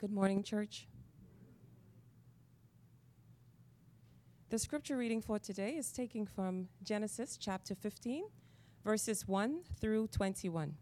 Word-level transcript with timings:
Good 0.00 0.10
morning, 0.10 0.42
church. 0.42 0.88
The 4.50 4.58
scripture 4.58 4.96
reading 4.96 5.22
for 5.22 5.38
today 5.38 5.76
is 5.76 5.92
taken 5.92 6.26
from 6.26 6.68
Genesis 6.82 7.36
chapter 7.36 7.76
15, 7.76 8.24
verses 8.84 9.26
1 9.28 9.60
through 9.80 10.08
21. 10.08 10.74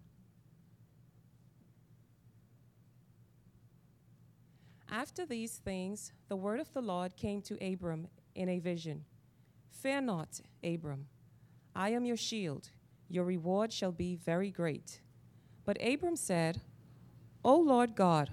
After 4.90 5.26
these 5.26 5.58
things, 5.58 6.12
the 6.28 6.36
word 6.36 6.58
of 6.58 6.72
the 6.72 6.82
Lord 6.82 7.14
came 7.14 7.42
to 7.42 7.58
Abram 7.64 8.08
in 8.34 8.48
a 8.48 8.60
vision 8.60 9.04
Fear 9.70 10.00
not, 10.00 10.40
Abram, 10.64 11.06
I 11.76 11.90
am 11.90 12.06
your 12.06 12.16
shield, 12.16 12.70
your 13.08 13.24
reward 13.24 13.74
shall 13.74 13.92
be 13.92 14.16
very 14.16 14.50
great. 14.50 15.00
But 15.66 15.76
Abram 15.82 16.16
said, 16.16 16.62
O 17.44 17.56
Lord 17.56 17.94
God, 17.94 18.32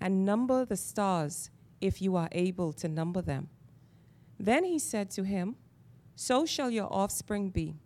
and 0.00 0.24
number 0.24 0.64
the 0.64 0.76
stars, 0.76 1.50
if 1.80 2.02
you 2.02 2.16
are 2.16 2.28
able 2.32 2.72
to 2.72 2.88
number 2.88 3.22
them. 3.22 3.48
Then 4.38 4.64
he 4.64 4.78
said 4.78 5.10
to 5.10 5.24
him, 5.24 5.56
So 6.16 6.46
shall 6.46 6.70
your 6.70 6.92
offspring 6.92 7.50
be. 7.50 7.76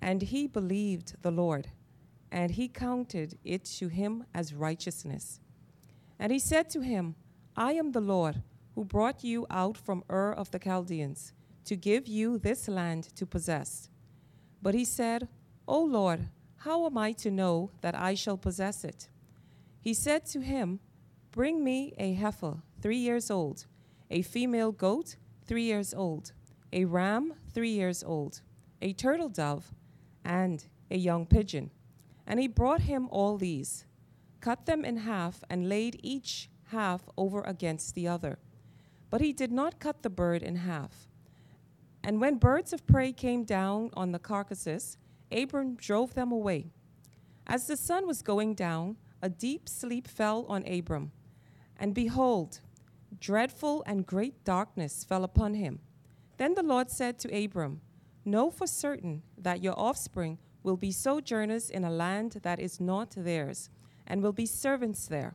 And 0.00 0.22
he 0.22 0.46
believed 0.46 1.14
the 1.22 1.30
Lord, 1.30 1.68
and 2.30 2.50
he 2.50 2.68
counted 2.68 3.38
it 3.44 3.64
to 3.78 3.88
him 3.88 4.24
as 4.34 4.54
righteousness. 4.54 5.40
And 6.18 6.32
he 6.32 6.38
said 6.38 6.68
to 6.70 6.80
him, 6.80 7.14
I 7.56 7.72
am 7.74 7.92
the 7.92 8.00
Lord 8.00 8.42
who 8.74 8.84
brought 8.84 9.22
you 9.22 9.46
out 9.50 9.76
from 9.76 10.02
Ur 10.10 10.32
of 10.32 10.50
the 10.50 10.58
Chaldeans 10.58 11.32
to 11.64 11.76
give 11.76 12.08
you 12.08 12.38
this 12.38 12.68
land 12.68 13.14
to 13.16 13.26
possess. 13.26 13.88
But 14.60 14.74
he 14.74 14.84
said, 14.84 15.28
O 15.68 15.82
Lord, 15.82 16.28
how 16.56 16.86
am 16.86 16.96
I 16.96 17.12
to 17.12 17.30
know 17.30 17.70
that 17.80 17.94
I 17.94 18.14
shall 18.14 18.36
possess 18.36 18.84
it? 18.84 19.08
He 19.80 19.94
said 19.94 20.24
to 20.26 20.40
him, 20.40 20.80
Bring 21.32 21.64
me 21.64 21.94
a 21.96 22.12
heifer, 22.12 22.58
three 22.82 22.98
years 22.98 23.30
old, 23.30 23.64
a 24.10 24.20
female 24.20 24.70
goat, 24.70 25.16
three 25.46 25.62
years 25.62 25.94
old, 25.94 26.32
a 26.74 26.84
ram, 26.84 27.32
three 27.54 27.70
years 27.70 28.04
old, 28.04 28.42
a 28.82 28.92
turtle 28.92 29.30
dove, 29.30 29.72
and 30.26 30.62
a 30.90 30.98
young 30.98 31.24
pigeon. 31.24 31.70
And 32.26 32.38
he 32.38 32.48
brought 32.48 32.82
him 32.82 33.08
all 33.10 33.38
these, 33.38 33.86
cut 34.42 34.66
them 34.66 34.84
in 34.84 34.98
half, 34.98 35.42
and 35.48 35.70
laid 35.70 35.98
each 36.02 36.50
half 36.66 37.08
over 37.16 37.40
against 37.40 37.94
the 37.94 38.06
other. 38.06 38.38
But 39.08 39.22
he 39.22 39.32
did 39.32 39.50
not 39.50 39.80
cut 39.80 40.02
the 40.02 40.10
bird 40.10 40.42
in 40.42 40.56
half. 40.56 41.08
And 42.04 42.20
when 42.20 42.36
birds 42.36 42.74
of 42.74 42.86
prey 42.86 43.10
came 43.10 43.44
down 43.44 43.88
on 43.94 44.12
the 44.12 44.18
carcasses, 44.18 44.98
Abram 45.30 45.76
drove 45.76 46.12
them 46.12 46.30
away. 46.30 46.72
As 47.46 47.66
the 47.66 47.76
sun 47.78 48.06
was 48.06 48.20
going 48.20 48.52
down, 48.52 48.98
a 49.22 49.30
deep 49.30 49.66
sleep 49.66 50.06
fell 50.06 50.44
on 50.46 50.68
Abram 50.68 51.10
and 51.82 51.94
behold, 51.94 52.60
dreadful 53.18 53.82
and 53.86 54.06
great 54.06 54.44
darkness 54.44 55.02
fell 55.02 55.24
upon 55.24 55.54
him. 55.54 55.80
Then 56.36 56.54
the 56.54 56.62
Lord 56.62 56.92
said 56.92 57.18
to 57.18 57.44
Abram, 57.44 57.80
Know 58.24 58.52
for 58.52 58.68
certain 58.68 59.24
that 59.36 59.64
your 59.64 59.76
offspring 59.76 60.38
will 60.62 60.76
be 60.76 60.92
sojourners 60.92 61.70
in 61.70 61.82
a 61.82 61.90
land 61.90 62.38
that 62.44 62.60
is 62.60 62.80
not 62.80 63.14
theirs, 63.16 63.68
and 64.06 64.22
will 64.22 64.32
be 64.32 64.46
servants 64.46 65.08
there. 65.08 65.34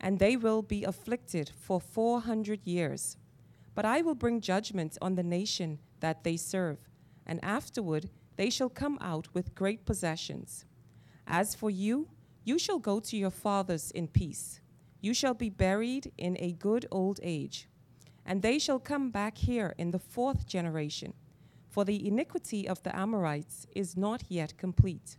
And 0.00 0.18
they 0.18 0.38
will 0.38 0.62
be 0.62 0.84
afflicted 0.84 1.50
for 1.60 1.82
four 1.82 2.22
hundred 2.22 2.66
years. 2.66 3.18
But 3.74 3.84
I 3.84 4.00
will 4.00 4.14
bring 4.14 4.40
judgment 4.40 4.96
on 5.02 5.16
the 5.16 5.22
nation 5.22 5.80
that 6.00 6.24
they 6.24 6.38
serve, 6.38 6.78
and 7.26 7.44
afterward 7.44 8.08
they 8.36 8.48
shall 8.48 8.70
come 8.70 8.96
out 9.02 9.28
with 9.34 9.54
great 9.54 9.84
possessions. 9.84 10.64
As 11.26 11.54
for 11.54 11.68
you, 11.68 12.08
you 12.42 12.58
shall 12.58 12.78
go 12.78 13.00
to 13.00 13.18
your 13.18 13.30
fathers 13.30 13.90
in 13.90 14.08
peace. 14.08 14.60
You 15.04 15.12
shall 15.12 15.34
be 15.34 15.50
buried 15.50 16.12
in 16.16 16.38
a 16.40 16.52
good 16.52 16.86
old 16.90 17.20
age, 17.22 17.68
and 18.24 18.40
they 18.40 18.58
shall 18.58 18.78
come 18.78 19.10
back 19.10 19.36
here 19.36 19.74
in 19.76 19.90
the 19.90 19.98
fourth 19.98 20.46
generation, 20.46 21.12
for 21.68 21.84
the 21.84 22.08
iniquity 22.08 22.66
of 22.66 22.82
the 22.82 22.96
Amorites 22.96 23.66
is 23.76 23.98
not 23.98 24.22
yet 24.30 24.56
complete. 24.56 25.18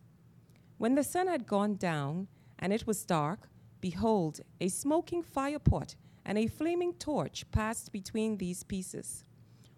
When 0.80 0.96
the 0.96 1.04
sun 1.04 1.28
had 1.28 1.46
gone 1.46 1.76
down, 1.76 2.30
and 2.58 2.74
it 2.74 2.88
was 2.88 3.06
dark, 3.06 3.48
behold, 3.80 4.40
a 4.60 4.70
smoking 4.70 5.22
firepot 5.22 5.94
and 6.26 6.40
a 6.40 6.48
flaming 6.48 6.94
torch 6.94 7.46
passed 7.52 7.92
between 7.92 8.38
these 8.38 8.64
pieces. 8.64 9.24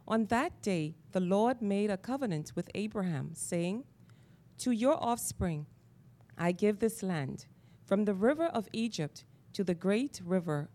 On 0.07 0.23
that 0.27 0.61
day, 0.61 0.95
the 1.11 1.19
Lord 1.19 1.61
made 1.61 1.89
a 1.89 1.97
covenant 1.97 2.53
with 2.55 2.71
Abraham, 2.73 3.31
saying, 3.33 3.83
To 4.59 4.71
your 4.71 5.03
offspring 5.03 5.65
I 6.37 6.53
give 6.53 6.79
this 6.79 7.03
land, 7.03 7.45
from 7.83 8.05
the 8.05 8.13
river 8.13 8.45
of 8.45 8.69
Egypt 8.71 9.25
to 9.57 9.63
the 9.63 9.73
great 9.73 10.21
river, 10.23 10.69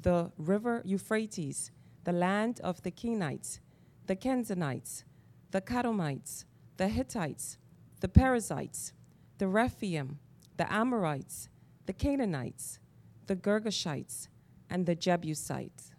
the 0.00 0.30
river 0.38 0.80
Euphrates, 0.84 1.72
the 2.04 2.12
land 2.12 2.60
of 2.62 2.80
the 2.84 2.90
Kenites, 2.92 3.58
the 4.06 4.14
Kenizzites, 4.14 5.02
the 5.50 5.60
Kadmonites, 5.60 6.44
the 6.76 6.86
Hittites, 6.86 7.58
the 7.98 8.06
Perizzites, 8.06 8.92
the 9.38 9.48
Rephaim, 9.48 10.20
the 10.56 10.72
Amorites, 10.72 11.48
the 11.86 11.92
Canaanites, 11.92 12.78
the 13.26 13.34
Girgashites, 13.34 14.28
and 14.70 14.86
the 14.86 14.94
Jebusites. 14.94 15.90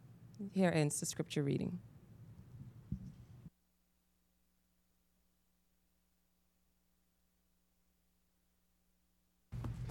Here 0.53 0.71
ends 0.73 1.01
the 1.01 1.05
scripture 1.05 1.43
reading. 1.43 1.79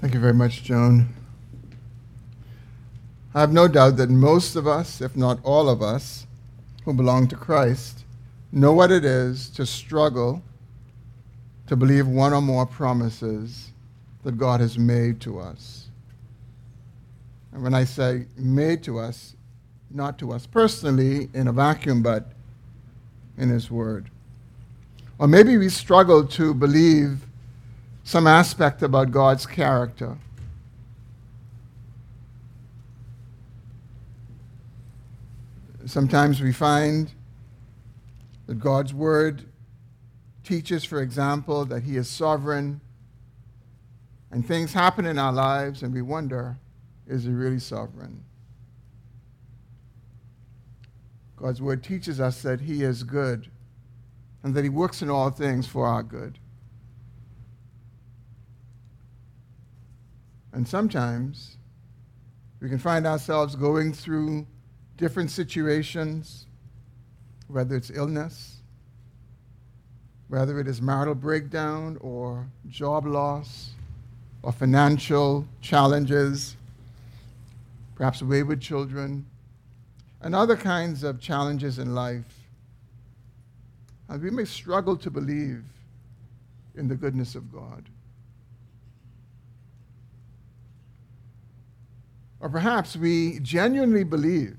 Thank 0.00 0.15
you 0.15 0.20
very 0.20 0.32
much, 0.32 0.62
Joan. 0.62 1.18
I 3.34 3.41
have 3.41 3.53
no 3.53 3.69
doubt 3.69 3.97
that 3.99 4.09
most 4.11 4.56
of 4.56 4.66
us, 4.66 5.00
if 5.00 5.15
not 5.15 5.39
all 5.43 5.69
of 5.69 5.83
us, 5.83 6.27
who 6.84 6.94
belong 6.94 7.28
to 7.28 7.37
Christ, 7.37 8.05
know 8.50 8.72
what 8.72 8.91
it 8.91 9.05
is 9.05 9.50
to 9.50 9.66
struggle 9.66 10.43
to 11.66 11.77
believe 11.77 12.06
one 12.06 12.33
or 12.33 12.41
more 12.41 12.65
promises 12.65 13.72
that 14.25 14.39
God 14.39 14.61
has 14.61 14.78
made 14.78 15.21
to 15.21 15.39
us. 15.39 15.89
And 17.53 17.62
when 17.62 17.75
I 17.75 17.84
say 17.84 18.27
made 18.37 18.83
to 18.84 18.99
us, 18.99 19.37
not 19.91 20.19
to 20.19 20.33
us 20.33 20.47
personally 20.47 21.28
in 21.34 21.49
a 21.49 21.53
vacuum, 21.53 22.03
but 22.03 22.33
in 23.37 23.50
His 23.50 23.71
Word. 23.71 24.10
Or 25.19 25.28
maybe 25.28 25.59
we 25.59 25.69
struggle 25.69 26.27
to 26.27 26.55
believe 26.55 27.27
some 28.05 28.27
aspect 28.27 28.83
about 28.83 29.10
God's 29.10 29.45
character 29.45 30.16
Sometimes 35.88 36.43
we 36.43 36.53
find 36.53 37.10
that 38.44 38.60
God's 38.60 38.93
word 38.93 39.47
teaches, 40.44 40.84
for 40.84 41.00
example, 41.00 41.65
that 41.65 41.84
He 41.84 41.97
is 41.97 42.10
sovereign, 42.10 42.82
and 44.31 44.47
things 44.47 44.75
happen 44.75 45.06
in 45.06 45.19
our 45.19 45.32
lives, 45.32 45.82
and 45.82 45.94
we 45.94 46.03
wonder, 46.03 46.59
is 47.06 47.25
He 47.25 47.30
really 47.30 47.59
sovereign? 47.59 48.22
God's 51.36 51.63
word 51.63 51.83
teaches 51.83 52.21
us 52.21 52.42
that 52.42 52.60
He 52.60 52.83
is 52.83 53.03
good 53.03 53.51
and 54.42 54.54
that 54.54 54.65
He 54.65 54.71
works 54.71 55.01
in 55.01 55.09
all 55.09 55.30
things 55.30 55.66
for 55.66 55.86
our 55.86 56.03
good. 56.03 56.39
And 60.53 60.68
sometimes 60.68 61.57
we 62.60 62.68
can 62.68 62.78
find 62.78 63.07
ourselves 63.07 63.57
going 63.57 63.95
through 63.95 64.47
different 64.98 65.30
situations, 65.30 66.47
whether 67.47 67.77
it's 67.77 67.91
illness, 67.91 68.56
whether 70.27 70.60
it 70.60 70.68
is 70.68 70.83
marital 70.83 71.15
breakdown 71.15 71.97
or 72.00 72.47
job 72.68 73.06
loss 73.06 73.71
or 74.42 74.53
financial 74.53 75.47
challenges, 75.62 76.56
perhaps 77.95 78.22
wayward 78.22 78.60
children, 78.60 79.24
and 80.21 80.34
other 80.34 80.56
kinds 80.56 81.04
of 81.04 81.21
challenges 81.21 81.78
in 81.78 81.94
life. 81.94 82.34
And 84.09 84.21
we 84.21 84.30
may 84.30 84.44
struggle 84.44 84.97
to 84.97 85.10
believe 85.10 85.62
in 86.74 86.89
the 86.89 86.97
goodness 86.97 87.34
of 87.36 87.53
God. 87.53 87.84
Or 92.41 92.48
perhaps 92.48 92.97
we 92.97 93.39
genuinely 93.41 94.04
believe 94.04 94.56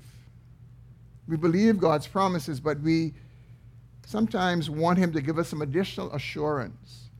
We 1.30 1.36
believe 1.36 1.78
God's 1.78 2.08
promises, 2.08 2.58
but 2.58 2.80
we 2.80 3.14
sometimes 4.04 4.68
want 4.68 4.98
Him 4.98 5.12
to 5.12 5.20
give 5.20 5.38
us 5.38 5.48
some 5.48 5.62
additional 5.62 6.12
assurance, 6.12 7.10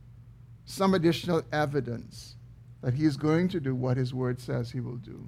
some 0.65 0.93
additional 0.93 1.43
evidence 1.53 2.35
that 2.81 2.93
He 2.93 3.05
is 3.05 3.15
going 3.15 3.47
to 3.47 3.61
do 3.61 3.73
what 3.73 3.95
His 3.95 4.13
Word 4.13 4.41
says 4.41 4.69
He 4.69 4.81
will 4.81 4.97
do. 4.97 5.25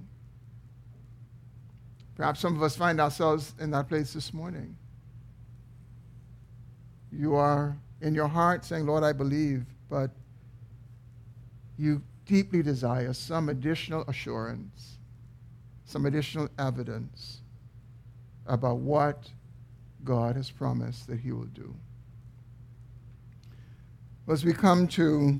Perhaps 2.15 2.41
some 2.41 2.57
of 2.57 2.61
us 2.61 2.75
find 2.75 2.99
ourselves 2.99 3.53
in 3.57 3.71
that 3.71 3.87
place 3.87 4.11
this 4.11 4.33
morning. 4.33 4.75
You 7.09 7.35
are 7.35 7.77
in 8.01 8.13
your 8.13 8.27
heart 8.27 8.65
saying, 8.65 8.85
Lord, 8.85 9.05
I 9.05 9.13
believe, 9.13 9.65
but 9.89 10.11
you 11.77 12.01
deeply 12.25 12.61
desire 12.61 13.13
some 13.13 13.47
additional 13.47 14.03
assurance, 14.09 14.97
some 15.85 16.05
additional 16.05 16.49
evidence 16.59 17.42
about 18.45 18.77
what 18.77 19.29
God 20.03 20.35
has 20.35 20.51
promised 20.51 21.07
that 21.07 21.19
He 21.19 21.31
will 21.31 21.45
do. 21.45 21.73
As 24.27 24.45
we 24.45 24.53
come 24.53 24.87
to 24.89 25.39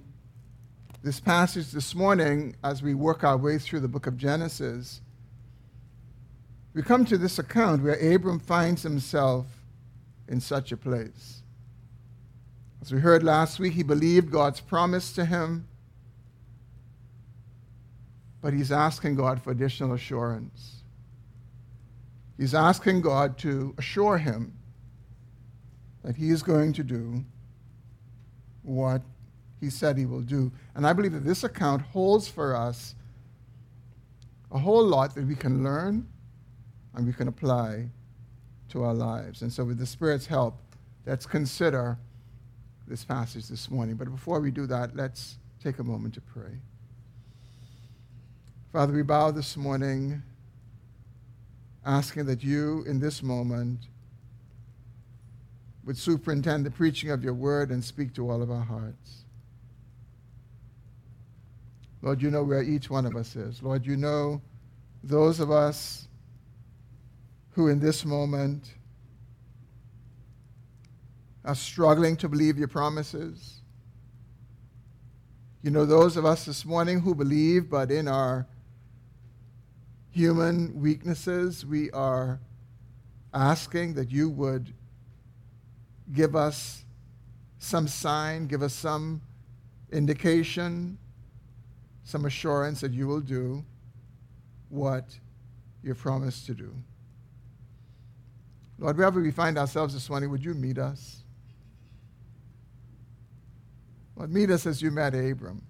this 1.03 1.19
passage 1.19 1.71
this 1.71 1.95
morning, 1.95 2.55
as 2.63 2.81
we 2.81 2.93
work 2.93 3.23
our 3.23 3.37
way 3.37 3.57
through 3.57 3.81
the 3.81 3.87
book 3.87 4.07
of 4.07 4.17
Genesis, 4.17 5.01
we 6.73 6.81
come 6.81 7.05
to 7.05 7.17
this 7.17 7.39
account 7.39 7.83
where 7.83 8.15
Abram 8.15 8.39
finds 8.39 8.83
himself 8.83 9.45
in 10.27 10.39
such 10.41 10.71
a 10.71 10.77
place. 10.77 11.43
As 12.81 12.91
we 12.91 12.99
heard 12.99 13.23
last 13.23 13.59
week, 13.59 13.73
he 13.73 13.83
believed 13.83 14.31
God's 14.31 14.59
promise 14.59 15.13
to 15.13 15.25
him, 15.25 15.67
but 18.41 18.53
he's 18.53 18.71
asking 18.71 19.15
God 19.15 19.41
for 19.41 19.51
additional 19.51 19.93
assurance. 19.93 20.82
He's 22.43 22.53
asking 22.53 22.99
God 22.99 23.37
to 23.37 23.73
assure 23.77 24.17
him 24.17 24.57
that 26.03 26.17
he 26.17 26.29
is 26.29 26.43
going 26.43 26.73
to 26.73 26.83
do 26.83 27.23
what 28.63 29.01
he 29.61 29.69
said 29.69 29.97
he 29.97 30.05
will 30.05 30.19
do. 30.19 30.51
And 30.75 30.85
I 30.85 30.91
believe 30.91 31.13
that 31.13 31.23
this 31.23 31.45
account 31.45 31.83
holds 31.83 32.27
for 32.27 32.53
us 32.53 32.95
a 34.51 34.59
whole 34.59 34.83
lot 34.83 35.15
that 35.15 35.25
we 35.25 35.35
can 35.35 35.63
learn 35.63 36.05
and 36.93 37.07
we 37.07 37.13
can 37.13 37.29
apply 37.29 37.87
to 38.71 38.83
our 38.83 38.93
lives. 38.93 39.41
And 39.41 39.49
so, 39.49 39.63
with 39.63 39.77
the 39.77 39.85
Spirit's 39.85 40.25
help, 40.25 40.57
let's 41.05 41.25
consider 41.25 41.97
this 42.89 43.05
passage 43.05 43.47
this 43.47 43.71
morning. 43.71 43.95
But 43.95 44.11
before 44.11 44.41
we 44.41 44.51
do 44.51 44.67
that, 44.67 44.97
let's 44.97 45.37
take 45.63 45.79
a 45.79 45.83
moment 45.85 46.13
to 46.15 46.21
pray. 46.21 46.59
Father, 48.73 48.91
we 48.91 49.01
bow 49.01 49.31
this 49.31 49.55
morning 49.55 50.21
asking 51.85 52.25
that 52.25 52.43
you, 52.43 52.83
in 52.87 52.99
this 52.99 53.21
moment, 53.21 53.87
would 55.85 55.97
superintend 55.97 56.65
the 56.65 56.71
preaching 56.71 57.09
of 57.09 57.23
your 57.23 57.33
word 57.33 57.69
and 57.69 57.83
speak 57.83 58.13
to 58.15 58.29
all 58.29 58.41
of 58.41 58.49
our 58.49 58.63
hearts. 58.63 59.25
Lord, 62.01 62.21
you 62.21 62.29
know 62.29 62.43
where 62.43 62.61
each 62.61 62.89
one 62.89 63.05
of 63.05 63.15
us 63.15 63.35
is. 63.35 63.61
Lord, 63.61 63.85
you 63.85 63.97
know 63.97 64.41
those 65.03 65.39
of 65.39 65.51
us 65.51 66.07
who 67.51 67.67
in 67.67 67.79
this 67.79 68.05
moment 68.05 68.73
are 71.45 71.55
struggling 71.55 72.15
to 72.17 72.29
believe 72.29 72.57
your 72.57 72.67
promises. 72.67 73.61
You 75.61 75.71
know, 75.71 75.85
those 75.85 76.17
of 76.17 76.25
us 76.25 76.45
this 76.45 76.65
morning 76.65 76.99
who 76.99 77.15
believe, 77.15 77.69
but 77.69 77.91
in 77.91 78.07
our 78.07 78.47
human 80.13 80.79
weaknesses, 80.79 81.65
we 81.65 81.89
are 81.91 82.39
asking 83.33 83.95
that 83.95 84.11
you 84.11 84.29
would 84.29 84.71
give 86.13 86.35
us 86.35 86.85
some 87.57 87.87
sign, 87.87 88.45
give 88.45 88.61
us 88.61 88.73
some 88.73 89.21
indication, 89.91 90.97
some 92.03 92.25
assurance 92.25 92.81
that 92.81 92.91
you 92.91 93.07
will 93.07 93.21
do 93.21 93.63
what 94.69 95.17
you 95.81 95.95
promised 95.95 96.45
to 96.45 96.53
do. 96.53 96.73
Lord, 98.77 98.97
wherever 98.97 99.19
we 99.19 99.31
find 99.31 99.57
ourselves 99.57 99.93
this 99.93 100.09
morning, 100.09 100.29
would 100.29 100.43
you 100.43 100.53
meet 100.53 100.77
us? 100.77 101.23
Lord, 104.15 104.31
meet 104.31 104.51
us 104.51 104.67
as 104.67 104.81
you 104.81 104.91
met 104.91 105.15
Abram. 105.15 105.61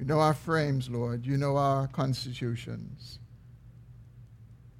You 0.00 0.06
know 0.06 0.20
our 0.20 0.32
frames, 0.32 0.88
Lord. 0.88 1.26
You 1.26 1.36
know 1.36 1.58
our 1.58 1.86
constitutions. 1.86 3.18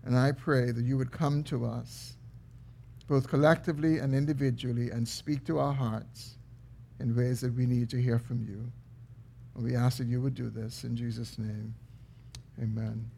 And 0.02 0.16
I 0.16 0.32
pray 0.32 0.70
that 0.70 0.82
you 0.82 0.96
would 0.96 1.12
come 1.12 1.44
to 1.44 1.66
us, 1.66 2.14
both 3.06 3.28
collectively 3.28 3.98
and 3.98 4.14
individually, 4.14 4.88
and 4.88 5.06
speak 5.06 5.44
to 5.44 5.58
our 5.58 5.74
hearts 5.74 6.38
in 7.00 7.14
ways 7.14 7.42
that 7.42 7.52
we 7.52 7.66
need 7.66 7.90
to 7.90 8.00
hear 8.00 8.18
from 8.18 8.46
you. 8.48 8.72
And 9.54 9.62
we 9.62 9.76
ask 9.76 9.98
that 9.98 10.06
you 10.06 10.22
would 10.22 10.34
do 10.34 10.48
this 10.48 10.84
in 10.84 10.96
Jesus' 10.96 11.38
name. 11.38 11.74
Amen. 12.58 13.10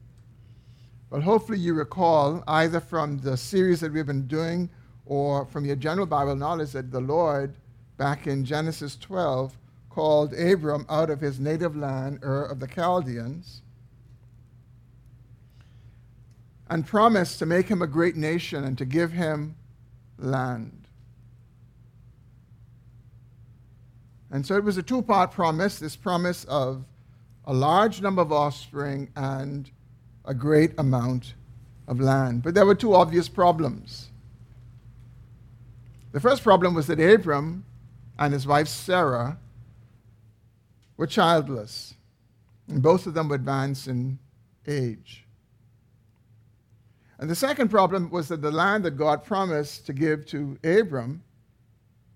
Well, 1.09 1.21
hopefully 1.21 1.61
you 1.61 1.75
recall 1.75 2.43
either 2.49 2.81
from 2.81 3.21
the 3.21 3.37
series 3.37 3.79
that 3.79 3.93
we've 3.93 4.05
been 4.05 4.27
doing 4.27 4.69
or 5.07 5.47
from 5.47 5.65
your 5.65 5.77
general 5.77 6.07
Bible 6.07 6.35
knowledge 6.35 6.73
that 6.73 6.91
the 6.91 7.01
Lord, 7.01 7.55
back 7.97 8.27
in 8.27 8.45
Genesis 8.45 8.97
12, 8.97 9.57
called 9.93 10.33
Abram 10.33 10.87
out 10.89 11.11
of 11.11 11.21
his 11.21 11.39
native 11.39 11.77
land, 11.77 12.21
Ur 12.23 12.45
of 12.45 12.61
the 12.61 12.67
Chaldeans, 12.67 13.61
and 16.71 16.87
promised 16.87 17.39
to 17.39 17.47
make 17.47 17.69
him 17.69 17.83
a 17.83 17.87
great 17.87 18.17
nation 18.17 18.65
and 18.65 18.79
to 18.79 18.87
give 18.87 19.13
him 19.13 19.55
land. 20.19 20.89
And 24.31 24.47
so 24.47 24.57
it 24.57 24.65
was 24.65 24.79
a 24.79 24.83
two 24.83 25.03
part 25.03 25.31
promise 25.31 25.79
this 25.79 25.95
promise 25.95 26.45
of 26.45 26.85
a 27.45 27.53
large 27.53 28.01
number 28.01 28.23
of 28.23 28.33
offspring 28.33 29.11
and 29.15 29.71
a 30.25 30.33
great 30.33 30.73
amount 30.79 31.35
of 31.87 32.01
land. 32.01 32.43
But 32.43 32.55
there 32.55 32.65
were 32.65 32.75
two 32.75 32.95
obvious 32.95 33.29
problems. 33.29 34.09
The 36.13 36.21
first 36.21 36.43
problem 36.43 36.73
was 36.73 36.87
that 36.87 36.99
Abram 36.99 37.67
and 38.19 38.33
his 38.33 38.47
wife 38.47 38.69
Sarah 38.69 39.37
were 41.03 41.07
childless, 41.09 41.95
and 42.69 42.81
both 42.81 43.09
of 43.09 43.15
them 43.15 43.29
were 43.29 43.35
advanced 43.35 43.89
in 43.89 44.21
age. 44.69 45.25
And 47.19 47.29
the 47.29 47.35
second 47.35 47.71
problem 47.71 48.09
was 48.09 48.29
that 48.29 48.41
the 48.41 48.53
land 48.53 48.85
that 48.85 48.93
God 48.93 49.25
promised 49.25 49.85
to 49.87 49.93
give 49.93 50.25
to 50.27 50.57
Abram 50.63 51.25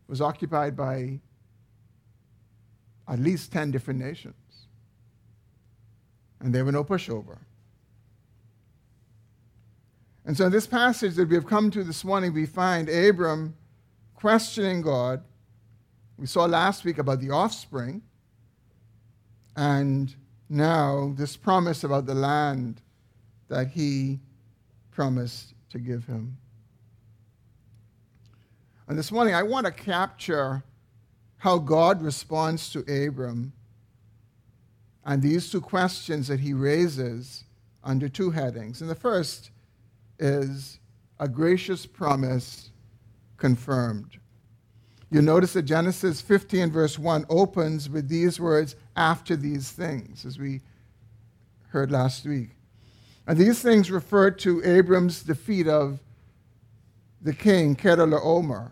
was 0.06 0.20
occupied 0.20 0.76
by 0.76 1.18
at 3.08 3.18
least 3.18 3.50
10 3.50 3.72
different 3.72 3.98
nations. 3.98 4.68
And 6.38 6.54
there 6.54 6.64
were 6.64 6.70
no 6.70 6.84
pushover. 6.84 7.38
And 10.24 10.36
so 10.36 10.46
in 10.46 10.52
this 10.52 10.68
passage 10.68 11.16
that 11.16 11.28
we 11.28 11.34
have 11.34 11.46
come 11.46 11.72
to 11.72 11.82
this 11.82 12.04
morning, 12.04 12.32
we 12.32 12.46
find 12.46 12.88
Abram 12.88 13.56
questioning 14.14 14.80
God. 14.80 15.24
We 16.16 16.28
saw 16.28 16.44
last 16.44 16.84
week 16.84 16.98
about 16.98 17.18
the 17.18 17.30
offspring. 17.30 18.02
And 19.56 20.14
now 20.48 21.14
this 21.16 21.36
promise 21.36 21.82
about 21.82 22.06
the 22.06 22.14
land 22.14 22.82
that 23.48 23.68
he 23.68 24.20
promised 24.90 25.54
to 25.70 25.78
give 25.78 26.04
him. 26.06 26.36
And 28.88 28.96
this 28.96 29.10
morning, 29.10 29.34
I 29.34 29.42
want 29.42 29.66
to 29.66 29.72
capture 29.72 30.62
how 31.38 31.58
God 31.58 32.02
responds 32.02 32.70
to 32.70 32.80
Abram 32.80 33.52
and 35.04 35.22
these 35.22 35.50
two 35.50 35.60
questions 35.60 36.28
that 36.28 36.40
he 36.40 36.52
raises 36.52 37.44
under 37.84 38.08
two 38.08 38.30
headings. 38.30 38.80
And 38.80 38.90
the 38.90 38.94
first 38.94 39.50
is 40.18 40.78
a 41.20 41.28
gracious 41.28 41.86
promise 41.86 42.70
confirmed. 43.36 44.18
You 45.10 45.22
notice 45.22 45.52
that 45.52 45.62
Genesis 45.62 46.20
15, 46.20 46.70
verse 46.72 46.98
1, 46.98 47.26
opens 47.28 47.88
with 47.88 48.08
these 48.08 48.40
words, 48.40 48.74
after 48.96 49.36
these 49.36 49.70
things, 49.70 50.24
as 50.24 50.38
we 50.38 50.62
heard 51.68 51.92
last 51.92 52.24
week. 52.24 52.50
And 53.26 53.38
these 53.38 53.60
things 53.60 53.90
refer 53.90 54.30
to 54.32 54.64
Abram's 54.64 55.22
defeat 55.22 55.68
of 55.68 56.00
the 57.22 57.32
king, 57.32 57.76
Chedorlaomer, 57.76 58.70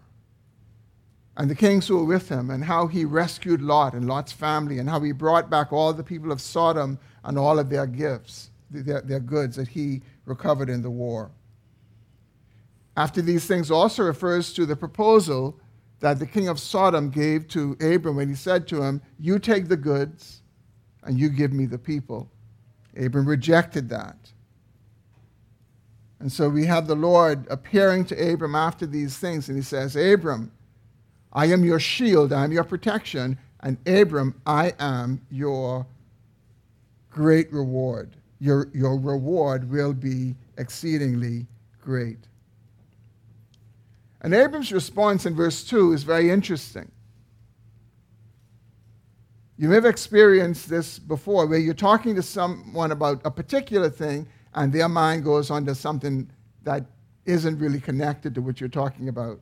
and 1.37 1.51
the 1.51 1.55
kings 1.55 1.89
who 1.89 1.99
were 1.99 2.05
with 2.05 2.29
him, 2.29 2.51
and 2.51 2.65
how 2.65 2.87
he 2.87 3.05
rescued 3.05 3.61
Lot 3.61 3.95
and 3.95 4.07
Lot's 4.07 4.33
family, 4.33 4.79
and 4.79 4.89
how 4.89 5.01
he 5.01 5.13
brought 5.13 5.51
back 5.51 5.73
all 5.73 5.93
the 5.93 6.05
people 6.05 6.33
of 6.33 6.41
Sodom 6.41 6.99
and 7.25 7.39
all 7.39 7.59
of 7.59 7.71
their 7.71 7.87
gifts, 7.87 8.51
their, 8.71 9.01
their 9.01 9.21
goods 9.21 9.57
that 9.57 9.69
he 9.69 10.03
recovered 10.25 10.69
in 10.69 10.83
the 10.83 10.91
war. 10.91 11.31
After 12.97 13.21
these 13.21 13.47
things 13.47 13.71
also 13.71 14.05
refers 14.05 14.53
to 14.55 14.67
the 14.67 14.77
proposal 14.77 15.59
that 16.01 16.19
the 16.19 16.27
king 16.27 16.49
of 16.49 16.61
Sodom 16.61 17.11
gave 17.11 17.49
to 17.49 17.77
Abram 17.81 18.17
when 18.17 18.29
he 18.29 18.35
said 18.35 18.67
to 18.69 18.83
him, 18.83 19.01
You 19.19 19.39
take 19.39 19.69
the 19.69 19.77
goods 19.77 20.43
and 21.03 21.19
you 21.19 21.29
give 21.29 21.53
me 21.53 21.67
the 21.67 21.79
people. 21.79 22.29
Abram 22.97 23.27
rejected 23.27 23.89
that. 23.89 24.17
And 26.21 26.33
so 26.33 26.49
we 26.49 26.65
have 26.67 26.87
the 26.87 26.95
Lord 26.95 27.47
appearing 27.51 28.07
to 28.07 28.33
Abram 28.33 28.55
after 28.55 28.87
these 28.87 29.19
things, 29.19 29.49
and 29.49 29.59
he 29.59 29.63
says, 29.63 29.97
Abram, 29.97 30.53
I 31.33 31.47
am 31.47 31.65
your 31.65 31.81
shield, 31.81 32.33
I 32.33 32.45
am 32.45 32.53
your 32.53 32.65
protection, 32.65 33.37
and 33.61 33.77
Abram, 33.87 34.41
I 34.47 34.73
am 34.79 35.21
your 35.31 35.87
great 37.11 37.53
reward. 37.53 38.17
Your, 38.41 38.69
your 38.73 38.99
reward 38.99 39.71
will 39.71 39.93
be 39.93 40.35
exceedingly 40.57 41.47
great. 41.81 42.19
And 44.25 44.33
Abram's 44.33 44.73
response 44.73 45.27
in 45.27 45.35
verse 45.35 45.63
2 45.65 45.93
is 45.93 46.03
very 46.03 46.31
interesting. 46.31 46.91
You 49.59 49.69
may 49.69 49.75
have 49.75 49.85
experienced 49.85 50.71
this 50.71 50.99
before 50.99 51.47
where 51.47 51.59
you're 51.59 51.75
talking 51.75 52.15
to 52.15 52.23
someone 52.23 52.91
about 52.91 53.21
a 53.27 53.31
particular 53.31 53.91
thing 53.91 54.27
and 54.55 54.73
their 54.73 54.89
mind 54.89 55.25
goes 55.25 55.51
on 55.51 55.67
to 55.67 55.75
something 55.75 56.31
that 56.63 56.87
isn't 57.27 57.59
really 57.59 57.79
connected 57.79 58.35
to 58.37 58.41
what 58.41 58.61
you're 58.61 58.71
talking 58.71 59.11
about. 59.11 59.41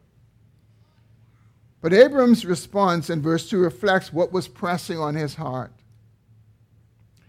But 1.80 1.92
Abram's 1.92 2.44
response 2.44 3.08
in 3.08 3.22
verse 3.22 3.48
2 3.48 3.58
reflects 3.58 4.12
what 4.12 4.32
was 4.32 4.48
pressing 4.48 4.98
on 4.98 5.14
his 5.14 5.36
heart. 5.36 5.72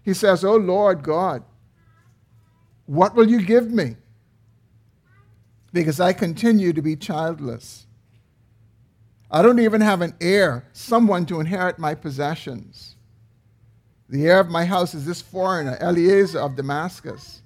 He 0.02 0.12
says, 0.12 0.44
Oh 0.44 0.56
Lord 0.56 1.04
God, 1.04 1.44
what 2.86 3.14
will 3.14 3.30
you 3.30 3.42
give 3.42 3.70
me? 3.70 3.94
Because 5.74 6.00
I 6.00 6.14
continue 6.14 6.72
to 6.72 6.80
be 6.80 6.96
childless. 6.96 7.86
I 9.30 9.42
don't 9.42 9.58
even 9.58 9.80
have 9.82 10.00
an 10.00 10.14
heir, 10.20 10.64
someone 10.72 11.26
to 11.26 11.40
inherit 11.40 11.78
my 11.78 11.96
possessions. 11.96 12.94
The 14.08 14.26
heir 14.26 14.38
of 14.38 14.48
my 14.48 14.64
house 14.64 14.94
is 14.94 15.04
this 15.04 15.20
foreigner, 15.20 15.76
Eliezer 15.80 16.38
of 16.38 16.54
Damascus. 16.54 17.42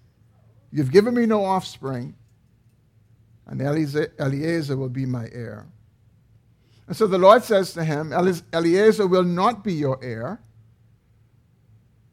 You've 0.70 0.92
given 0.92 1.14
me 1.14 1.24
no 1.24 1.42
offspring, 1.42 2.14
and 3.46 3.62
Eliezer 3.62 4.76
will 4.76 4.90
be 4.90 5.06
my 5.06 5.28
heir. 5.32 5.66
And 6.86 6.94
so 6.94 7.06
the 7.06 7.16
Lord 7.16 7.42
says 7.44 7.72
to 7.72 7.84
him, 7.84 8.12
Eliezer 8.12 9.06
will 9.06 9.24
not 9.24 9.64
be 9.64 9.72
your 9.72 9.98
heir. 10.02 10.38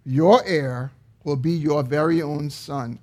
Your 0.06 0.42
heir 0.46 0.92
will 1.26 1.36
be 1.36 1.52
your 1.52 1.84
very 1.84 2.22
own 2.22 2.50
son. 2.50 3.00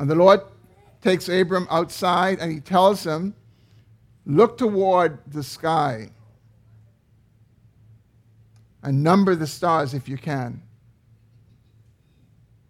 And 0.00 0.10
the 0.10 0.14
Lord 0.14 0.40
takes 1.02 1.28
Abram 1.28 1.68
outside 1.70 2.38
and 2.40 2.50
he 2.50 2.58
tells 2.58 3.04
him, 3.04 3.34
Look 4.24 4.56
toward 4.56 5.18
the 5.30 5.42
sky 5.42 6.10
and 8.82 9.02
number 9.02 9.34
the 9.34 9.46
stars 9.46 9.92
if 9.92 10.08
you 10.08 10.16
can. 10.16 10.62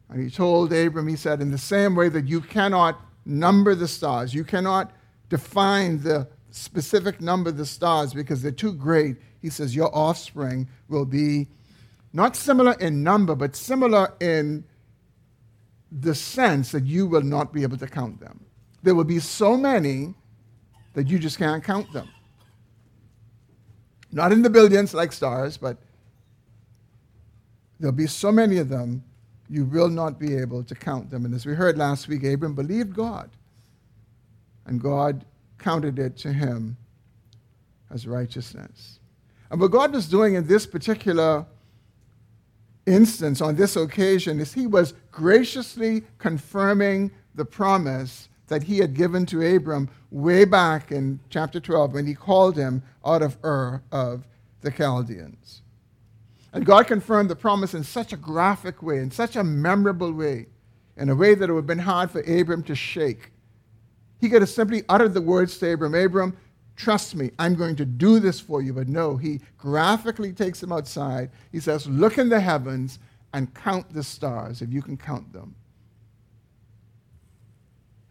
And 0.08 0.22
he 0.22 0.30
told 0.30 0.72
Abram, 0.72 1.06
he 1.06 1.16
said, 1.16 1.40
in 1.40 1.52
the 1.52 1.58
same 1.58 1.94
way 1.94 2.08
that 2.08 2.26
you 2.26 2.40
cannot 2.40 3.00
number 3.24 3.74
the 3.76 3.86
stars, 3.86 4.34
you 4.34 4.42
cannot 4.42 4.90
define 5.28 6.02
the 6.02 6.26
specific 6.50 7.20
number 7.20 7.50
of 7.50 7.56
the 7.56 7.66
stars 7.66 8.12
because 8.12 8.42
they're 8.42 8.50
too 8.50 8.72
great. 8.72 9.16
He 9.40 9.50
says, 9.50 9.76
Your 9.76 9.94
offspring 9.94 10.68
will 10.88 11.04
be 11.04 11.46
not 12.12 12.34
similar 12.34 12.72
in 12.80 13.04
number, 13.04 13.36
but 13.36 13.54
similar 13.54 14.14
in 14.20 14.64
the 15.90 16.14
sense 16.14 16.70
that 16.72 16.84
you 16.84 17.06
will 17.06 17.22
not 17.22 17.52
be 17.52 17.62
able 17.62 17.76
to 17.78 17.86
count 17.86 18.20
them. 18.20 18.44
There 18.82 18.94
will 18.94 19.04
be 19.04 19.18
so 19.18 19.56
many 19.56 20.14
that 20.94 21.08
you 21.08 21.18
just 21.18 21.38
can't 21.38 21.62
count 21.62 21.92
them. 21.92 22.08
Not 24.12 24.32
in 24.32 24.42
the 24.42 24.50
billions 24.50 24.94
like 24.94 25.12
stars, 25.12 25.56
but 25.56 25.76
there'll 27.78 27.92
be 27.92 28.06
so 28.06 28.32
many 28.32 28.58
of 28.58 28.68
them 28.68 29.02
you 29.48 29.64
will 29.64 29.88
not 29.88 30.18
be 30.18 30.36
able 30.36 30.62
to 30.62 30.74
count 30.74 31.10
them. 31.10 31.24
And 31.24 31.34
as 31.34 31.44
we 31.44 31.54
heard 31.54 31.76
last 31.76 32.06
week, 32.06 32.24
Abram 32.24 32.54
believed 32.54 32.94
God, 32.94 33.30
and 34.66 34.80
God 34.80 35.24
counted 35.58 35.98
it 35.98 36.16
to 36.18 36.32
him 36.32 36.76
as 37.90 38.06
righteousness. 38.06 39.00
And 39.50 39.60
what 39.60 39.72
God 39.72 39.92
was 39.92 40.08
doing 40.08 40.34
in 40.34 40.46
this 40.46 40.66
particular 40.66 41.44
instance, 42.86 43.40
on 43.40 43.56
this 43.56 43.76
occasion, 43.76 44.40
is 44.40 44.52
he 44.52 44.66
was 44.66 44.94
graciously 45.10 46.04
confirming 46.18 47.10
the 47.34 47.44
promise 47.44 48.28
that 48.48 48.64
he 48.64 48.78
had 48.78 48.94
given 48.94 49.24
to 49.26 49.56
Abram 49.56 49.88
way 50.10 50.44
back 50.44 50.90
in 50.90 51.20
chapter 51.30 51.60
12 51.60 51.94
when 51.94 52.06
he 52.06 52.14
called 52.14 52.56
him 52.56 52.82
out 53.04 53.22
of 53.22 53.38
Ur 53.44 53.82
of 53.92 54.26
the 54.60 54.70
Chaldeans. 54.70 55.62
And 56.52 56.66
God 56.66 56.88
confirmed 56.88 57.30
the 57.30 57.36
promise 57.36 57.74
in 57.74 57.84
such 57.84 58.12
a 58.12 58.16
graphic 58.16 58.82
way, 58.82 58.98
in 58.98 59.10
such 59.10 59.36
a 59.36 59.44
memorable 59.44 60.12
way, 60.12 60.46
in 60.96 61.08
a 61.08 61.14
way 61.14 61.34
that 61.34 61.48
it 61.48 61.52
would 61.52 61.60
have 61.60 61.66
been 61.66 61.78
hard 61.78 62.10
for 62.10 62.20
Abram 62.22 62.64
to 62.64 62.74
shake. 62.74 63.30
He 64.20 64.28
could 64.28 64.42
have 64.42 64.50
simply 64.50 64.82
uttered 64.88 65.14
the 65.14 65.20
words 65.20 65.56
to 65.58 65.72
Abram, 65.72 65.94
Abram, 65.94 66.36
trust 66.80 67.14
me, 67.14 67.30
I'm 67.38 67.54
going 67.54 67.76
to 67.76 67.84
do 67.84 68.20
this 68.20 68.40
for 68.40 68.62
you. 68.62 68.72
But 68.72 68.88
no, 68.88 69.16
he 69.16 69.40
graphically 69.58 70.32
takes 70.32 70.62
him 70.62 70.72
outside. 70.72 71.30
He 71.52 71.60
says, 71.60 71.86
Look 71.86 72.16
in 72.18 72.28
the 72.28 72.40
heavens 72.40 72.98
and 73.34 73.54
count 73.54 73.92
the 73.92 74.02
stars, 74.02 74.62
if 74.62 74.72
you 74.72 74.82
can 74.82 74.96
count 74.96 75.32
them. 75.32 75.54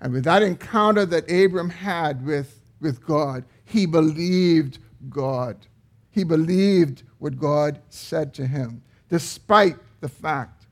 And 0.02 0.14
with 0.14 0.24
that 0.26 0.44
encounter 0.44 1.06
that 1.08 1.30
Abram 1.30 1.70
had 1.70 2.26
with, 2.26 2.62
with 2.80 3.04
God, 3.04 3.44
he 3.66 3.86
believed 3.86 4.78
God. 5.10 5.58
He 6.12 6.24
believed 6.24 7.04
what 7.18 7.38
God 7.38 7.82
said 7.90 8.34
to 8.36 8.48
him, 8.48 8.82
despite 9.10 9.78
the 10.00 10.08
fact 10.08 10.68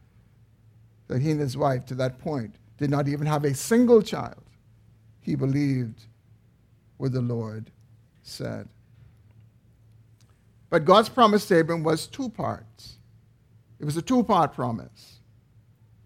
that 1.07 1.21
he 1.21 1.31
and 1.31 1.39
his 1.39 1.57
wife, 1.57 1.85
to 1.87 1.95
that 1.95 2.19
point, 2.19 2.55
did 2.77 2.89
not 2.89 3.07
even 3.07 3.27
have 3.27 3.43
a 3.43 3.53
single 3.53 4.01
child. 4.01 4.43
He 5.19 5.35
believed 5.35 6.05
what 6.97 7.11
the 7.11 7.21
Lord 7.21 7.71
said. 8.27 8.67
But 10.69 10.85
God's 10.85 11.09
promise 11.09 11.47
to 11.47 11.59
Abram 11.59 11.83
was 11.83 12.07
two 12.07 12.29
parts. 12.29 12.97
It 13.79 13.85
was 13.85 13.97
a 13.97 14.01
two 14.01 14.23
part 14.23 14.53
promise, 14.53 15.19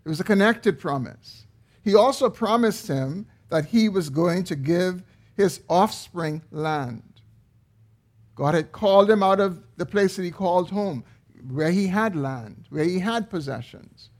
it 0.05 0.09
was 0.09 0.19
a 0.19 0.25
connected 0.25 0.79
promise. 0.79 1.45
He 1.83 1.95
also 1.95 2.29
promised 2.29 2.87
him 2.87 3.25
that 3.49 3.65
he 3.65 3.89
was 3.89 4.09
going 4.09 4.43
to 4.45 4.55
give 4.55 5.03
his 5.35 5.61
offspring 5.67 6.43
land. 6.51 7.03
God 8.35 8.53
had 8.53 8.71
called 8.71 9.09
him 9.09 9.23
out 9.23 9.39
of 9.39 9.63
the 9.77 9.85
place 9.85 10.15
that 10.15 10.23
he 10.23 10.31
called 10.31 10.69
home, 10.69 11.03
where 11.49 11.71
he 11.71 11.87
had 11.87 12.15
land, 12.15 12.65
where 12.69 12.83
he 12.83 12.99
had 12.99 13.31
possessions. 13.31 14.11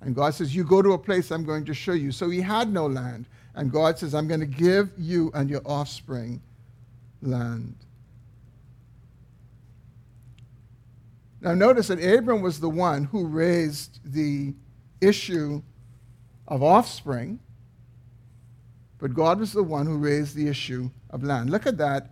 And 0.00 0.14
God 0.14 0.34
says, 0.34 0.54
You 0.54 0.64
go 0.64 0.82
to 0.82 0.92
a 0.92 0.98
place 0.98 1.30
I'm 1.30 1.44
going 1.44 1.64
to 1.64 1.74
show 1.74 1.92
you. 1.92 2.12
So 2.12 2.30
he 2.30 2.40
had 2.40 2.72
no 2.72 2.86
land. 2.86 3.26
And 3.54 3.72
God 3.72 3.98
says, 3.98 4.14
I'm 4.14 4.28
going 4.28 4.40
to 4.40 4.46
give 4.46 4.90
you 4.96 5.30
and 5.34 5.50
your 5.50 5.62
offspring 5.64 6.40
land. 7.22 7.76
Now, 11.40 11.54
notice 11.54 11.88
that 11.88 12.02
Abram 12.04 12.42
was 12.42 12.60
the 12.60 12.68
one 12.68 13.04
who 13.04 13.26
raised 13.26 14.00
the 14.04 14.54
issue 15.00 15.62
of 16.46 16.62
offspring, 16.62 17.40
but 18.98 19.14
God 19.14 19.40
was 19.40 19.52
the 19.52 19.62
one 19.62 19.86
who 19.86 19.96
raised 19.96 20.36
the 20.36 20.48
issue 20.48 20.90
of 21.08 21.22
land. 21.22 21.48
Look 21.48 21.66
at 21.66 21.78
that 21.78 22.10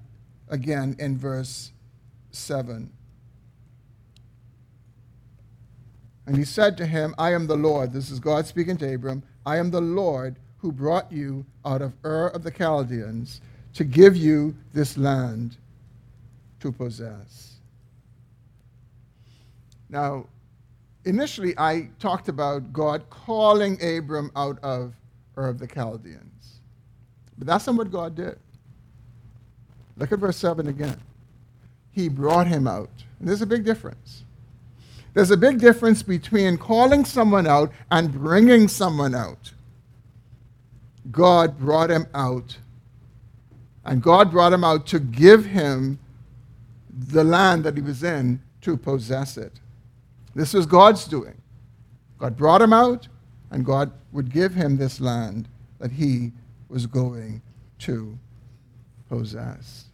again 0.49 0.97
in 0.99 1.19
verse 1.19 1.73
7. 2.31 2.91
And 6.27 6.37
he 6.37 6.45
said 6.45 6.77
to 6.79 6.87
him, 6.87 7.15
I 7.19 7.33
am 7.33 7.47
the 7.47 7.57
Lord. 7.57 7.93
This 7.93 8.11
is 8.11 8.21
God 8.21 8.47
speaking 8.47 8.77
to 8.79 8.95
Abram. 8.95 9.23
I 9.45 9.57
am 9.57 9.71
the 9.71 9.81
Lord 9.81 10.39
who 10.59 10.73
brought 10.73 11.11
you 11.13 11.47
out 11.65 11.83
of 11.83 11.95
Ur 12.05 12.29
of 12.29 12.43
the 12.43 12.51
Chaldeans 12.51 13.41
to 13.75 13.85
give 13.85 14.17
you 14.17 14.55
this 14.73 14.97
land 14.97 15.57
to 16.61 16.73
possess. 16.73 17.55
Now, 19.89 20.27
initially 21.05 21.55
I 21.59 21.89
talked 21.99 22.29
about 22.29 22.73
God 22.73 23.09
calling 23.11 23.79
Abram 23.83 24.31
out 24.37 24.59
of 24.63 24.95
Ur 25.37 25.49
of 25.49 25.59
the 25.59 25.67
Chaldeans. 25.67 26.61
But 27.39 27.47
that's 27.47 27.67
not 27.67 27.77
what 27.77 27.91
God 27.91 28.17
did. 28.17 28.39
Look 29.97 30.13
at 30.13 30.19
verse 30.19 30.37
7 30.37 30.67
again. 30.67 31.01
He 31.93 32.09
brought 32.09 32.47
him 32.47 32.67
out. 32.67 32.91
And 33.19 33.29
there's 33.29 33.43
a 33.43 33.47
big 33.47 33.65
difference. 33.65 34.25
There's 35.15 35.31
a 35.31 35.37
big 35.37 35.59
difference 35.59 36.03
between 36.03 36.59
calling 36.59 37.05
someone 37.05 37.47
out 37.47 37.73
and 37.91 38.13
bringing 38.13 38.69
someone 38.69 39.15
out. 39.15 39.53
God 41.11 41.59
brought 41.59 41.91
him 41.91 42.07
out. 42.15 42.59
And 43.89 44.03
God 44.03 44.31
brought 44.31 44.53
him 44.53 44.65
out 44.65 44.87
to 44.89 45.01
give 45.01 45.47
him 45.47 45.99
the 46.91 47.25
land 47.25 47.65
that 47.65 47.75
he 47.75 47.83
was 47.83 48.05
in 48.05 48.39
to 48.61 48.77
possess 48.77 49.39
it. 49.39 49.61
This 50.35 50.53
was 50.53 50.67
God's 50.67 51.07
doing. 51.07 51.41
God 52.19 52.37
brought 52.37 52.61
him 52.61 52.75
out, 52.75 53.09
and 53.51 53.65
God 53.65 53.91
would 54.13 54.31
give 54.31 54.53
him 54.53 54.77
this 54.77 55.01
land 55.01 55.49
that 55.79 55.91
he 55.91 56.33
was 56.69 56.85
going 56.85 57.41
to 57.79 58.19
possess. 59.09 59.87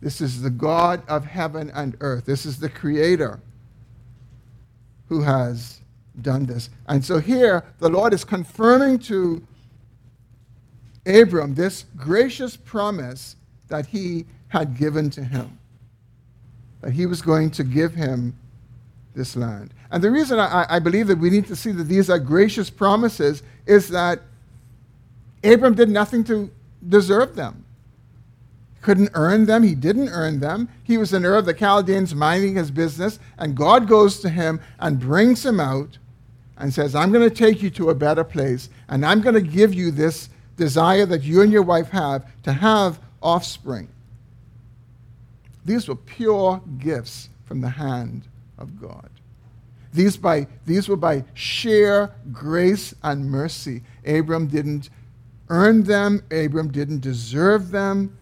This 0.00 0.22
is 0.22 0.40
the 0.40 0.48
God 0.48 1.02
of 1.06 1.26
heaven 1.26 1.70
and 1.74 1.98
earth. 2.00 2.24
This 2.24 2.46
is 2.46 2.58
the 2.58 2.70
Creator 2.70 3.38
who 5.10 5.20
has 5.20 5.82
done 6.22 6.46
this. 6.46 6.70
And 6.86 7.04
so 7.04 7.18
here, 7.18 7.64
the 7.80 7.90
Lord 7.90 8.14
is 8.14 8.24
confirming 8.24 8.98
to 9.00 9.46
Abram 11.06 11.54
this 11.54 11.84
gracious 11.96 12.56
promise 12.56 13.36
that 13.68 13.86
he 13.86 14.26
had 14.48 14.76
given 14.76 15.10
to 15.10 15.22
him, 15.22 15.58
that 16.80 16.92
he 16.92 17.06
was 17.06 17.20
going 17.20 17.50
to 17.52 17.64
give 17.64 17.94
him 17.94 18.36
this 19.14 19.36
land. 19.36 19.72
And 19.90 20.02
the 20.02 20.10
reason 20.10 20.38
I, 20.38 20.66
I 20.68 20.78
believe 20.78 21.06
that 21.06 21.18
we 21.18 21.30
need 21.30 21.46
to 21.46 21.56
see 21.56 21.72
that 21.72 21.84
these 21.84 22.10
are 22.10 22.18
gracious 22.18 22.70
promises 22.70 23.42
is 23.66 23.88
that 23.88 24.20
Abram 25.42 25.74
did 25.74 25.88
nothing 25.88 26.24
to 26.24 26.50
deserve 26.88 27.36
them. 27.36 27.64
He 28.74 28.80
couldn't 28.82 29.10
earn 29.14 29.46
them. 29.46 29.62
He 29.62 29.74
didn't 29.74 30.08
earn 30.08 30.40
them. 30.40 30.68
He 30.82 30.98
was 30.98 31.12
in 31.12 31.24
Ur 31.24 31.36
of 31.36 31.46
the 31.46 31.54
Chaldeans 31.54 32.14
minding 32.14 32.56
his 32.56 32.70
business, 32.70 33.18
and 33.38 33.56
God 33.56 33.86
goes 33.86 34.20
to 34.20 34.28
him 34.28 34.60
and 34.80 34.98
brings 34.98 35.44
him 35.44 35.60
out 35.60 35.98
and 36.56 36.72
says, 36.72 36.94
I'm 36.94 37.12
going 37.12 37.28
to 37.28 37.34
take 37.34 37.62
you 37.62 37.70
to 37.70 37.90
a 37.90 37.94
better 37.94 38.24
place, 38.24 38.70
and 38.88 39.04
I'm 39.04 39.20
going 39.20 39.34
to 39.34 39.40
give 39.40 39.74
you 39.74 39.90
this 39.90 40.28
desire 40.56 41.06
that 41.06 41.22
you 41.22 41.42
and 41.42 41.52
your 41.52 41.62
wife 41.62 41.88
have 41.90 42.30
to 42.42 42.52
have 42.52 43.00
offspring. 43.22 43.88
These 45.64 45.88
were 45.88 45.96
pure 45.96 46.60
gifts 46.78 47.28
from 47.44 47.60
the 47.60 47.68
hand 47.68 48.28
of 48.58 48.80
God. 48.80 49.08
These, 49.92 50.16
by, 50.16 50.46
these 50.66 50.88
were 50.88 50.96
by 50.96 51.24
sheer 51.34 52.10
grace 52.32 52.94
and 53.02 53.30
mercy. 53.30 53.82
Abram 54.04 54.48
didn't 54.48 54.90
earn 55.48 55.84
them, 55.84 56.22
Abram 56.30 56.70
didn't 56.70 57.00
deserve 57.00 57.70
them. 57.70 58.18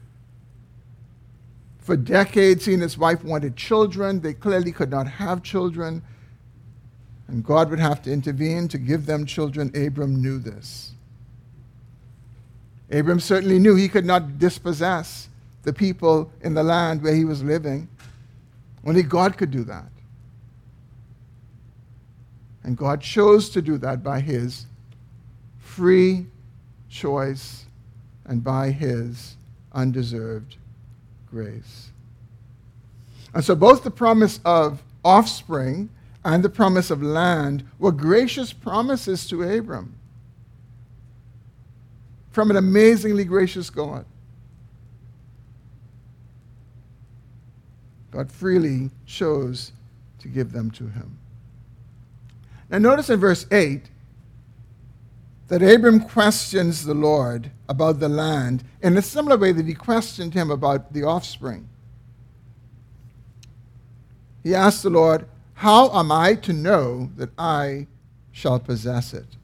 For 1.79 1.97
decades, 1.97 2.67
he 2.67 2.75
and 2.75 2.83
his 2.83 2.97
wife 2.97 3.25
wanted 3.25 3.57
children. 3.57 4.21
They 4.21 4.35
clearly 4.35 4.71
could 4.71 4.91
not 4.91 5.09
have 5.09 5.43
children. 5.43 6.03
And 7.27 7.43
God 7.43 7.71
would 7.71 7.81
have 7.81 8.03
to 8.03 8.13
intervene 8.13 8.69
to 8.69 8.79
give 8.79 9.07
them 9.07 9.27
children. 9.27 9.73
Abram 9.75 10.21
knew 10.21 10.39
this. 10.39 10.93
Abram 12.93 13.21
certainly 13.21 13.59
knew 13.59 13.75
he 13.75 13.89
could 13.89 14.05
not 14.05 14.39
dispossess 14.39 15.29
the 15.63 15.73
people 15.73 16.31
in 16.43 16.55
the 16.55 16.63
land 16.63 17.03
where 17.03 17.15
he 17.15 17.25
was 17.25 17.43
living. 17.43 17.89
Only 18.85 19.03
God 19.03 19.39
could 19.39 19.51
do 19.51 19.65
that. 19.65 19.87
And 22.65 22.77
God 22.77 23.01
chose 23.01 23.49
to 23.51 23.63
do 23.63 23.79
that 23.79 24.03
by 24.03 24.21
his 24.21 24.67
free 25.59 26.27
choice 26.91 27.65
and 28.27 28.45
by 28.45 28.71
his 28.71 29.37
undeserved 29.73 30.57
grace. 31.31 31.91
And 33.35 33.43
so 33.43 33.55
both 33.55 33.83
the 33.83 33.91
promise 33.91 34.39
of 34.45 34.83
offspring 35.03 35.89
and 36.25 36.45
the 36.45 36.51
promise 36.51 36.91
of 36.91 37.03
land 37.03 37.65
were 37.79 37.91
gracious 37.91 38.53
promises 38.53 39.27
to 39.29 39.43
Abram 39.43 39.95
from 42.33 42.51
an 42.51 42.57
amazingly 42.57 43.25
gracious 43.25 43.71
God. 43.71 44.05
God 48.11 48.31
freely 48.31 48.91
chose 49.07 49.73
to 50.19 50.29
give 50.29 50.53
them 50.53 50.71
to 50.73 50.89
him. 50.89 51.19
Now, 52.71 52.79
notice 52.79 53.11
in 53.11 53.21
verse 53.21 53.47
8 53.51 53.91
that 55.49 55.63
Abram 55.63 56.01
questions 56.01 56.85
the 56.85 56.95
Lord 56.95 57.51
about 57.69 58.01
the 58.01 58.09
land 58.09 58.65
in 58.83 58.97
a 58.97 59.03
similar 59.03 59.37
way 59.37 59.53
that 59.53 59.67
he 59.67 59.75
questioned 59.75 60.33
him 60.33 60.51
about 60.51 60.93
the 60.93 61.03
offspring. 61.03 61.69
He 64.43 64.55
asked 64.55 64.83
the 64.83 64.91
Lord, 64.91 65.27
How 65.55 65.91
am 65.99 66.11
I 66.11 66.35
to 66.37 66.53
know 66.53 67.11
that 67.17 67.31
I 67.39 67.87
shall 68.31 68.59
possess 68.59 69.13
it? 69.13 69.37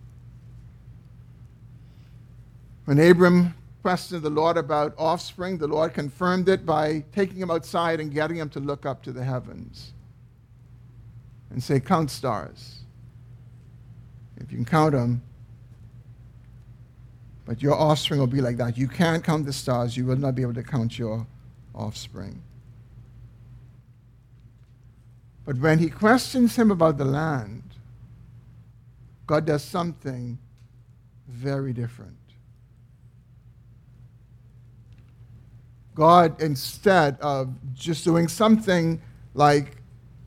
When 2.88 2.98
Abram 3.00 3.54
questioned 3.82 4.22
the 4.22 4.30
Lord 4.30 4.56
about 4.56 4.94
offspring, 4.96 5.58
the 5.58 5.66
Lord 5.66 5.92
confirmed 5.92 6.48
it 6.48 6.64
by 6.64 7.04
taking 7.12 7.36
him 7.36 7.50
outside 7.50 8.00
and 8.00 8.10
getting 8.10 8.38
him 8.38 8.48
to 8.48 8.60
look 8.60 8.86
up 8.86 9.02
to 9.02 9.12
the 9.12 9.22
heavens 9.22 9.92
and 11.50 11.62
say, 11.62 11.80
Count 11.80 12.10
stars. 12.10 12.78
If 14.38 14.50
you 14.50 14.56
can 14.56 14.64
count 14.64 14.92
them, 14.92 15.20
but 17.44 17.60
your 17.60 17.74
offspring 17.74 18.20
will 18.20 18.26
be 18.26 18.40
like 18.40 18.56
that. 18.56 18.78
You 18.78 18.88
can't 18.88 19.22
count 19.22 19.44
the 19.44 19.52
stars, 19.52 19.94
you 19.94 20.06
will 20.06 20.16
not 20.16 20.34
be 20.34 20.40
able 20.40 20.54
to 20.54 20.62
count 20.62 20.98
your 20.98 21.26
offspring. 21.74 22.42
But 25.44 25.58
when 25.58 25.78
he 25.78 25.90
questions 25.90 26.56
him 26.56 26.70
about 26.70 26.96
the 26.96 27.04
land, 27.04 27.64
God 29.26 29.44
does 29.44 29.62
something 29.62 30.38
very 31.28 31.74
different. 31.74 32.16
God, 35.98 36.40
instead 36.40 37.18
of 37.20 37.52
just 37.74 38.04
doing 38.04 38.28
something 38.28 39.02
like 39.34 39.78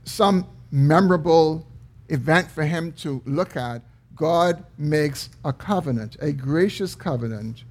some 0.03 0.45
memorable 0.69 1.65
event 2.10 2.51
for 2.51 2.65
him 2.65 2.91
to 2.91 3.21
look 3.25 3.55
at, 3.55 3.81
God 4.13 4.65
makes 4.77 5.29
a 5.45 5.53
covenant, 5.53 6.17
a 6.19 6.34
gracious 6.34 6.93
covenant 6.93 7.63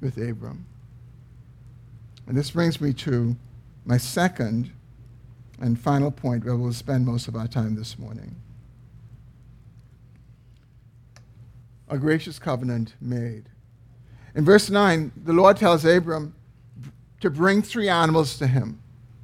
with 0.00 0.16
Abram. 0.16 0.64
And 2.28 2.36
this 2.36 2.52
brings 2.52 2.80
me 2.80 2.92
to 2.92 3.34
my 3.84 3.96
second 3.96 4.70
and 5.60 5.76
final 5.76 6.12
point 6.12 6.44
where 6.44 6.54
we'll 6.54 6.72
spend 6.72 7.06
most 7.06 7.26
of 7.26 7.34
our 7.34 7.48
time 7.48 7.74
this 7.74 7.98
morning. 7.98 8.36
A 11.88 11.98
gracious 11.98 12.38
covenant 12.38 12.94
made. 13.00 13.48
In 14.34 14.44
verse 14.44 14.68
9, 14.68 15.12
the 15.24 15.32
Lord 15.32 15.56
tells 15.56 15.84
Abram 15.84 16.34
to 17.20 17.30
bring 17.30 17.62
three 17.62 17.88
animals 17.88 18.36
to 18.38 18.46
him. 18.46 18.80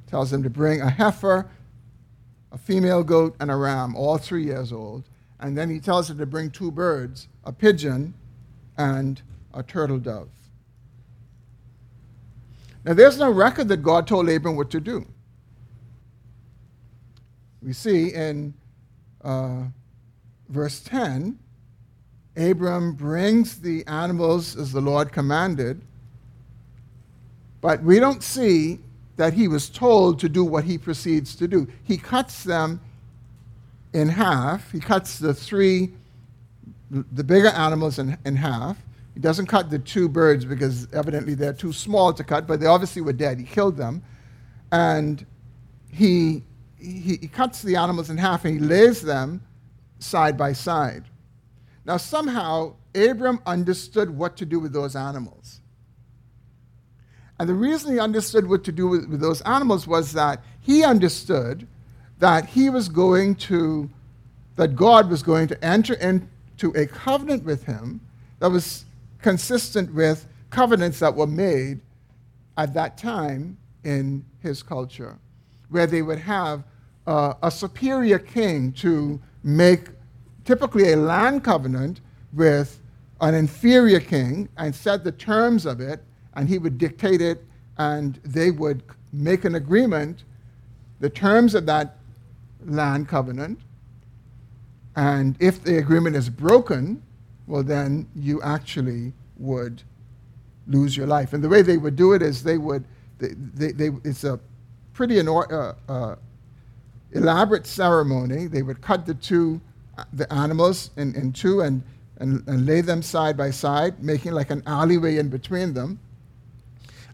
Tells 0.07 0.31
him 0.31 0.43
to 0.43 0.49
bring 0.49 0.81
a 0.81 0.89
heifer, 0.89 1.49
a 2.51 2.57
female 2.57 3.03
goat, 3.03 3.35
and 3.39 3.51
a 3.51 3.55
ram, 3.55 3.95
all 3.95 4.17
three 4.17 4.43
years 4.43 4.71
old. 4.71 5.03
And 5.39 5.57
then 5.57 5.69
he 5.69 5.79
tells 5.79 6.09
him 6.09 6.17
to 6.17 6.25
bring 6.25 6.49
two 6.49 6.71
birds, 6.71 7.27
a 7.43 7.51
pigeon 7.51 8.13
and 8.77 9.21
a 9.53 9.63
turtle 9.63 9.99
dove. 9.99 10.29
Now, 12.83 12.93
there's 12.93 13.19
no 13.19 13.29
record 13.29 13.67
that 13.67 13.77
God 13.77 14.07
told 14.07 14.29
Abram 14.29 14.55
what 14.55 14.71
to 14.71 14.79
do. 14.79 15.05
We 17.61 17.73
see 17.73 18.13
in 18.13 18.55
uh, 19.23 19.65
verse 20.49 20.79
10 20.79 21.37
Abram 22.35 22.93
brings 22.93 23.59
the 23.59 23.85
animals 23.87 24.55
as 24.55 24.71
the 24.71 24.81
Lord 24.81 25.11
commanded, 25.11 25.81
but 27.59 27.83
we 27.83 27.99
don't 27.99 28.23
see 28.23 28.79
that 29.17 29.33
he 29.33 29.47
was 29.47 29.69
told 29.69 30.19
to 30.19 30.29
do 30.29 30.43
what 30.43 30.63
he 30.63 30.77
proceeds 30.77 31.35
to 31.35 31.47
do. 31.47 31.67
He 31.83 31.97
cuts 31.97 32.43
them 32.43 32.81
in 33.93 34.09
half. 34.09 34.71
He 34.71 34.79
cuts 34.79 35.19
the 35.19 35.33
three, 35.33 35.91
the 36.89 37.23
bigger 37.23 37.49
animals 37.49 37.99
in, 37.99 38.17
in 38.25 38.35
half. 38.35 38.77
He 39.13 39.19
doesn't 39.19 39.47
cut 39.47 39.69
the 39.69 39.79
two 39.79 40.07
birds 40.07 40.45
because 40.45 40.91
evidently 40.93 41.35
they're 41.35 41.53
too 41.53 41.73
small 41.73 42.13
to 42.13 42.23
cut, 42.23 42.47
but 42.47 42.59
they 42.59 42.65
obviously 42.65 43.01
were 43.01 43.13
dead. 43.13 43.37
He 43.39 43.45
killed 43.45 43.75
them. 43.75 44.01
And 44.71 45.25
he, 45.91 46.43
he, 46.79 47.17
he 47.17 47.27
cuts 47.27 47.61
the 47.61 47.75
animals 47.75 48.09
in 48.09 48.17
half 48.17 48.45
and 48.45 48.53
he 48.53 48.59
lays 48.59 49.01
them 49.01 49.41
side 49.99 50.37
by 50.37 50.53
side. 50.53 51.03
Now, 51.85 51.97
somehow, 51.97 52.73
Abram 52.93 53.41
understood 53.45 54.09
what 54.09 54.37
to 54.37 54.45
do 54.45 54.59
with 54.59 54.73
those 54.73 54.95
animals. 54.95 55.61
And 57.39 57.49
the 57.49 57.55
reason 57.55 57.93
he 57.93 57.99
understood 57.99 58.47
what 58.47 58.63
to 58.65 58.71
do 58.71 58.87
with, 58.87 59.09
with, 59.09 59.19
those 59.19 59.41
animals 59.41 59.87
was 59.87 60.13
that 60.13 60.43
he 60.59 60.83
understood 60.83 61.67
that 62.19 62.45
he 62.45 62.69
was 62.69 62.87
going 62.87 63.33
to, 63.35 63.89
that 64.57 64.75
God 64.75 65.09
was 65.09 65.23
going 65.23 65.47
to 65.47 65.65
enter 65.65 65.95
into 65.95 66.71
a 66.75 66.85
covenant 66.85 67.43
with 67.43 67.63
him 67.63 67.99
that 68.39 68.51
was 68.51 68.85
consistent 69.23 69.91
with 69.91 70.27
covenants 70.51 70.99
that 70.99 71.15
were 71.15 71.25
made 71.25 71.79
at 72.57 72.75
that 72.75 72.95
time 72.97 73.57
in 73.83 74.23
his 74.43 74.61
culture, 74.61 75.17
where 75.69 75.87
they 75.87 76.03
would 76.03 76.19
have 76.19 76.63
uh, 77.07 77.33
a 77.41 77.49
superior 77.49 78.19
king 78.19 78.71
to 78.73 79.19
make 79.43 79.87
typically 80.45 80.91
a 80.91 80.95
land 80.95 81.43
covenant 81.43 82.01
with 82.33 82.79
an 83.19 83.35
inferior 83.35 83.99
king 83.99 84.49
and 84.57 84.73
set 84.73 85.03
the 85.03 85.11
terms 85.11 85.65
of 85.65 85.79
it, 85.79 86.03
and 86.33 86.49
he 86.49 86.57
would 86.57 86.77
dictate 86.77 87.21
it, 87.21 87.43
and 87.77 88.19
they 88.23 88.51
would 88.51 88.83
make 89.13 89.45
an 89.45 89.55
agreement, 89.55 90.23
the 90.99 91.09
terms 91.09 91.55
of 91.55 91.65
that 91.65 91.97
land 92.65 93.07
covenant. 93.07 93.59
And 94.95 95.35
if 95.39 95.63
the 95.63 95.77
agreement 95.77 96.15
is 96.15 96.29
broken, 96.29 97.01
well, 97.47 97.63
then 97.63 98.07
you 98.15 98.41
actually 98.41 99.13
would 99.37 99.83
lose 100.67 100.95
your 100.95 101.07
life. 101.07 101.33
And 101.33 101.43
the 101.43 101.49
way 101.49 101.61
they 101.61 101.77
would 101.77 101.95
do 101.95 102.13
it 102.13 102.21
is 102.21 102.43
they 102.43 102.57
would, 102.57 102.85
they, 103.19 103.29
they, 103.35 103.71
they 103.71 103.89
it's 104.03 104.23
a 104.23 104.39
pretty 104.93 105.19
uh, 105.19 105.73
uh, 105.87 106.15
elaborate 107.11 107.65
ceremony. 107.65 108.47
They 108.47 108.61
would 108.61 108.81
cut 108.81 109.05
the 109.05 109.13
two 109.13 109.59
the 110.13 110.31
animals 110.31 110.91
in, 110.97 111.15
in 111.15 111.33
two 111.33 111.61
and, 111.61 111.83
and, 112.17 112.47
and 112.47 112.65
lay 112.65 112.81
them 112.81 113.01
side 113.01 113.37
by 113.37 113.51
side, 113.51 114.01
making 114.03 114.31
like 114.31 114.49
an 114.49 114.63
alleyway 114.65 115.17
in 115.17 115.29
between 115.29 115.73
them. 115.73 115.99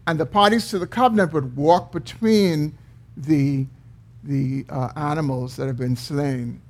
And 0.06 0.18
the 0.18 0.26
parties 0.26 0.68
to 0.70 0.78
the 0.78 0.86
covenant 0.86 1.32
would 1.32 1.56
walk 1.56 1.92
between 1.92 2.76
the, 3.16 3.66
the 4.24 4.64
uh, 4.70 4.90
animals 4.96 5.56
that 5.56 5.66
have 5.66 5.76
been 5.76 5.96
slain. 5.96 6.60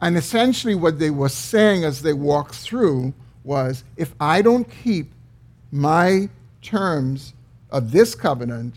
And 0.00 0.16
essentially, 0.16 0.74
what 0.74 0.98
they 0.98 1.10
were 1.10 1.28
saying 1.28 1.84
as 1.84 2.02
they 2.02 2.12
walked 2.12 2.54
through 2.54 3.14
was 3.44 3.84
if 3.96 4.14
I 4.20 4.42
don't 4.42 4.68
keep 4.82 5.12
my 5.70 6.28
terms 6.60 7.34
of 7.70 7.92
this 7.92 8.14
covenant, 8.14 8.74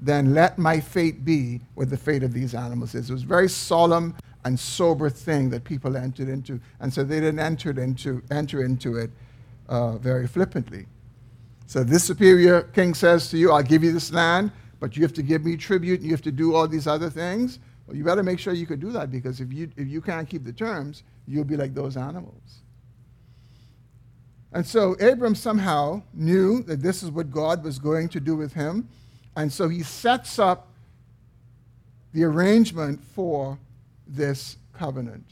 then 0.00 0.34
let 0.34 0.58
my 0.58 0.80
fate 0.80 1.24
be 1.24 1.60
what 1.74 1.90
the 1.90 1.96
fate 1.96 2.22
of 2.22 2.32
these 2.32 2.54
animals 2.54 2.94
is. 2.94 3.10
It 3.10 3.12
was 3.12 3.22
very 3.22 3.48
solemn 3.48 4.14
and 4.48 4.58
sober 4.58 5.10
thing 5.10 5.50
that 5.50 5.62
people 5.62 5.94
entered 5.94 6.26
into. 6.26 6.58
And 6.80 6.90
so 6.90 7.04
they 7.04 7.20
didn't 7.20 7.38
enter 7.38 7.70
into, 7.78 8.22
enter 8.30 8.64
into 8.64 8.96
it 8.96 9.10
uh, 9.68 9.98
very 9.98 10.26
flippantly. 10.26 10.86
So 11.66 11.84
this 11.84 12.02
superior 12.02 12.62
king 12.62 12.94
says 12.94 13.28
to 13.28 13.36
you, 13.36 13.52
I'll 13.52 13.62
give 13.62 13.84
you 13.84 13.92
this 13.92 14.10
land, 14.10 14.50
but 14.80 14.96
you 14.96 15.02
have 15.02 15.12
to 15.12 15.22
give 15.22 15.44
me 15.44 15.58
tribute 15.58 16.00
and 16.00 16.06
you 16.06 16.12
have 16.12 16.22
to 16.22 16.32
do 16.32 16.54
all 16.54 16.66
these 16.66 16.86
other 16.86 17.10
things. 17.10 17.58
Well, 17.86 17.94
you 17.94 18.04
better 18.04 18.22
make 18.22 18.38
sure 18.38 18.54
you 18.54 18.66
could 18.66 18.80
do 18.80 18.90
that 18.92 19.10
because 19.10 19.38
if 19.42 19.52
you, 19.52 19.70
if 19.76 19.86
you 19.86 20.00
can't 20.00 20.26
keep 20.26 20.44
the 20.44 20.52
terms, 20.54 21.02
you'll 21.26 21.44
be 21.44 21.58
like 21.58 21.74
those 21.74 21.98
animals. 21.98 22.62
And 24.54 24.66
so 24.66 24.94
Abram 24.94 25.34
somehow 25.34 26.00
knew 26.14 26.62
that 26.62 26.80
this 26.80 27.02
is 27.02 27.10
what 27.10 27.30
God 27.30 27.62
was 27.62 27.78
going 27.78 28.08
to 28.08 28.20
do 28.20 28.34
with 28.34 28.54
him. 28.54 28.88
And 29.36 29.52
so 29.52 29.68
he 29.68 29.82
sets 29.82 30.38
up 30.38 30.68
the 32.14 32.24
arrangement 32.24 33.04
for 33.04 33.58
this 34.08 34.56
covenant. 34.72 35.24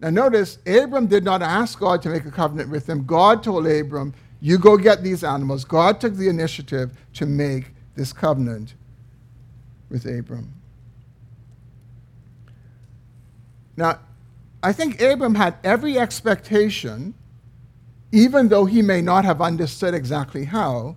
Now, 0.00 0.10
notice, 0.10 0.58
Abram 0.66 1.06
did 1.06 1.24
not 1.24 1.42
ask 1.42 1.78
God 1.78 2.02
to 2.02 2.08
make 2.08 2.24
a 2.24 2.30
covenant 2.30 2.70
with 2.70 2.88
him. 2.88 3.04
God 3.04 3.42
told 3.42 3.66
Abram, 3.66 4.14
You 4.40 4.58
go 4.58 4.76
get 4.76 5.02
these 5.02 5.24
animals. 5.24 5.64
God 5.64 6.00
took 6.00 6.14
the 6.14 6.28
initiative 6.28 6.92
to 7.14 7.26
make 7.26 7.72
this 7.96 8.12
covenant 8.12 8.74
with 9.90 10.06
Abram. 10.06 10.52
Now, 13.76 14.00
I 14.62 14.72
think 14.72 15.00
Abram 15.00 15.34
had 15.34 15.56
every 15.64 15.98
expectation, 15.98 17.14
even 18.12 18.48
though 18.48 18.64
he 18.64 18.82
may 18.82 19.00
not 19.00 19.24
have 19.24 19.40
understood 19.40 19.94
exactly 19.94 20.44
how, 20.44 20.96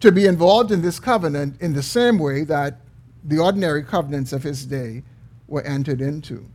to 0.00 0.12
be 0.12 0.26
involved 0.26 0.72
in 0.72 0.82
this 0.82 0.98
covenant 1.00 1.60
in 1.60 1.72
the 1.72 1.82
same 1.82 2.18
way 2.18 2.44
that 2.44 2.80
the 3.26 3.38
ordinary 3.38 3.82
covenants 3.82 4.32
of 4.32 4.42
his 4.42 4.64
day 4.64 5.02
were 5.48 5.62
entered 5.62 6.00
into. 6.00 6.46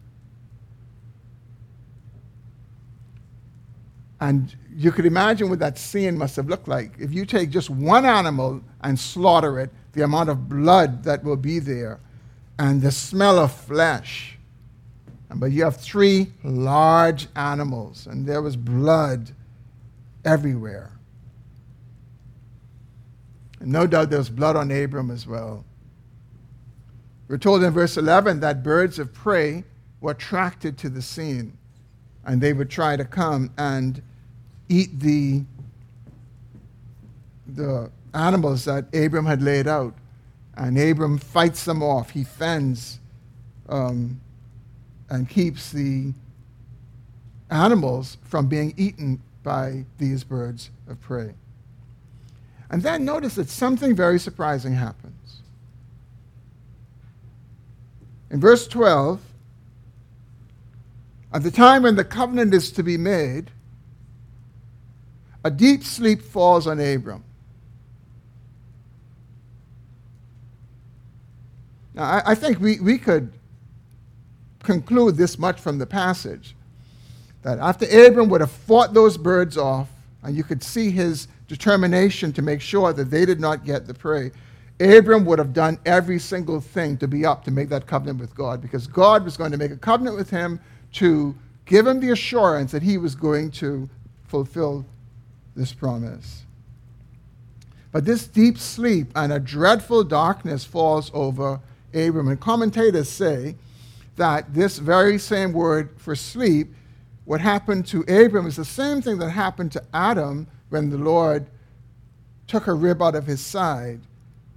And 4.22 4.56
you 4.74 4.92
could 4.92 5.06
imagine 5.06 5.50
what 5.50 5.60
that 5.60 5.78
scene 5.78 6.18
must 6.18 6.36
have 6.36 6.48
looked 6.48 6.68
like. 6.68 6.94
If 7.00 7.12
you 7.12 7.26
take 7.26 7.50
just 7.50 7.70
one 7.70 8.06
animal 8.06 8.62
and 8.82 8.98
slaughter 8.98 9.60
it, 9.60 9.72
the 9.94 10.04
amount 10.04 10.30
of 10.30 10.48
blood 10.48 11.04
that 11.04 11.24
will 11.24 11.36
be 11.36 11.60
there, 11.60 12.00
and 12.58 12.82
the 12.82 12.92
smell 12.92 13.40
of 13.40 13.52
flesh. 13.52 14.38
But 15.34 15.52
you 15.52 15.64
have 15.64 15.78
three 15.78 16.32
large 16.44 17.28
animals, 17.36 18.06
and 18.06 18.26
there 18.26 18.42
was 18.42 18.56
blood 18.56 19.32
everywhere. 20.24 20.92
And 23.60 23.72
no 23.72 23.88
doubt 23.88 24.10
there 24.10 24.20
was 24.20 24.30
blood 24.30 24.56
on 24.56 24.72
Abram 24.72 25.10
as 25.10 25.26
well. 25.26 25.66
We're 27.32 27.38
told 27.38 27.64
in 27.64 27.72
verse 27.72 27.96
11 27.96 28.42
that 28.42 28.62
birds 28.62 29.00
of 29.00 29.14
prey 29.14 29.64
were 30.02 30.12
attracted 30.12 30.78
to 30.80 30.90
the 30.90 31.02
scene 31.02 31.58
and 32.26 32.42
they 32.42 32.52
would 32.52 32.70
try 32.70 32.98
to 32.98 33.06
come 33.06 33.52
and 33.58 34.02
eat 34.68 35.00
the, 35.00 35.46
the 37.48 37.90
animals 38.14 38.66
that 38.66 38.94
Abram 38.94 39.26
had 39.26 39.42
laid 39.42 39.66
out. 39.66 39.96
And 40.58 40.78
Abram 40.78 41.18
fights 41.18 41.64
them 41.64 41.82
off. 41.82 42.10
He 42.10 42.26
fends 42.26 43.00
um, 43.70 44.20
and 45.10 45.30
keeps 45.30 45.72
the 45.72 46.14
animals 47.50 48.18
from 48.26 48.48
being 48.48 48.74
eaten 48.76 49.22
by 49.42 49.86
these 50.00 50.26
birds 50.26 50.70
of 50.86 51.00
prey. 51.00 51.34
And 52.70 52.84
then 52.84 53.06
notice 53.06 53.36
that 53.36 53.48
something 53.48 53.96
very 53.96 54.20
surprising 54.20 54.74
happens. 54.74 55.01
In 58.32 58.40
verse 58.40 58.66
12, 58.68 59.20
at 61.34 61.44
the 61.44 61.52
time 61.52 61.84
when 61.84 61.96
the 61.96 62.06
covenant 62.06 62.54
is 62.54 62.72
to 62.72 62.84
be 62.84 62.98
made, 62.98 63.52
a 65.44 65.52
deep 65.52 65.84
sleep 65.84 66.22
falls 66.22 66.66
on 66.66 66.80
Abram. 66.80 67.26
Now, 71.94 72.04
I, 72.04 72.22
I, 72.28 72.36
think 72.36 72.62
we, 72.62 72.80
we 72.80 72.98
could 72.98 73.34
conclude 74.64 75.18
this 75.18 75.38
much 75.38 75.60
from 75.60 75.78
the 75.78 75.86
passage 75.86 76.56
that 77.42 77.60
after 77.60 77.86
Abram 77.86 78.30
would 78.30 78.40
have 78.40 78.52
fought 78.52 78.94
those 78.94 79.18
birds 79.18 79.58
off, 79.58 79.90
and 80.24 80.38
you 80.38 80.44
could 80.44 80.64
see 80.64 80.90
his 80.90 81.28
determination 81.50 82.32
to 82.34 82.42
make 82.42 82.62
sure 82.62 82.94
that 82.94 83.06
they 83.06 83.26
did 83.26 83.42
not 83.42 83.66
get 83.66 83.88
the 83.88 83.94
prey, 83.94 84.32
Abram 84.80 85.26
would 85.26 85.40
have 85.40 85.54
done 85.54 85.78
every 85.86 86.20
single 86.20 86.60
thing 86.60 86.98
to 86.98 87.08
be 87.08 87.26
up 87.26 87.44
to 87.46 87.52
make 87.52 87.70
that 87.70 87.86
covenant 87.86 88.20
with 88.20 88.34
God 88.34 88.62
because 88.62 88.88
God 88.88 89.24
was 89.24 89.38
going 89.38 89.52
to 89.52 89.58
make 89.58 89.72
a 89.72 89.78
covenant 89.78 90.16
with 90.16 90.30
him 90.30 90.60
to 90.94 91.36
give 91.66 91.86
him 91.86 92.00
the 92.00 92.12
assurance 92.12 92.72
that 92.72 92.82
he 92.82 92.98
was 92.98 93.14
going 93.14 93.52
to 93.52 93.90
fulfill 94.28 94.86
this 95.56 95.74
promise. 95.74 96.44
But 97.92 98.06
this 98.06 98.26
deep 98.26 98.58
sleep 98.58 99.12
and 99.16 99.34
a 99.34 99.40
dreadful 99.40 100.04
darkness 100.04 100.64
falls 100.64 101.12
over 101.14 101.60
Abram. 101.94 102.30
And 102.30 102.40
commentators 102.40 103.10
say 103.10 103.56
that 104.16 104.54
this 104.54 104.80
very 104.80 105.18
same 105.18 105.52
word 105.52 105.90
for 105.98 106.16
sleep, 106.16 106.74
what 107.26 107.42
happened 107.42 107.86
to 107.88 108.02
Abram, 108.04 108.48
is 108.48 108.56
the 108.56 108.66
same 108.66 109.02
thing 109.02 109.18
that 109.20 109.30
happened 109.30 109.72
to 109.74 109.84
Adam 109.94 110.48
when 110.70 110.90
the 110.90 110.98
Lord 110.98 111.48
took 112.48 112.68
a 112.68 112.74
rib 112.74 113.02
out 113.02 113.16
of 113.16 113.26
his 113.26 113.42
side 113.42 114.02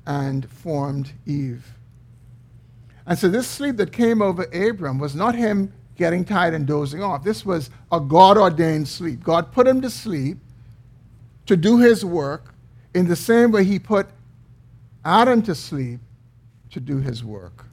and 0.07 0.49
formed 0.51 1.12
Eve. 1.27 1.75
And 3.07 3.19
so 3.19 3.29
this 3.29 3.47
sleep 3.47 3.77
that 3.77 3.93
came 3.93 4.23
over 4.23 4.45
Abram 4.53 4.99
was 4.99 5.14
not 5.14 5.35
him 5.35 5.73
getting 5.97 6.25
tired 6.25 6.55
and 6.55 6.67
dozing 6.67 7.03
off. 7.03 7.23
This 7.23 7.45
was 7.45 7.71
a 7.93 8.01
God 8.01 8.37
ordained 8.37 8.88
sleep. 8.88 9.23
God 9.23 9.53
put 9.53 9.67
him 9.67 9.81
to 9.83 9.90
sleep 9.90 10.38
to 11.47 11.57
do 11.57 11.79
his 11.79 12.05
work 12.05 12.55
in 12.95 13.07
the 13.07 13.17
same 13.17 13.53
way 13.53 13.64
he 13.64 13.79
put 13.79 14.09
Adam 15.05 15.43
to 15.43 15.55
sleep 15.55 16.01
to 16.71 16.81
do 16.81 16.99
his 16.99 17.23
work. 17.23 17.67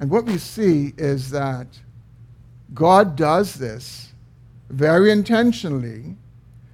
And 0.00 0.10
what 0.10 0.24
we 0.24 0.38
see 0.38 0.94
is 0.96 1.30
that 1.30 1.66
God 2.74 3.14
does 3.14 3.54
this 3.54 4.11
very 4.72 5.10
intentionally 5.10 6.16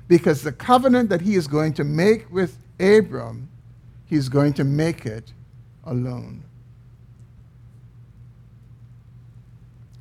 because 0.07 0.43
the 0.43 0.53
covenant 0.53 1.11
that 1.11 1.21
he 1.21 1.35
is 1.35 1.47
going 1.47 1.75
to 1.75 1.85
make 1.85 2.31
with 2.33 2.57
Abram, 2.81 3.49
he's 4.07 4.29
going 4.29 4.55
to 4.55 4.65
make 4.65 5.05
it 5.05 5.33
alone. 5.85 6.43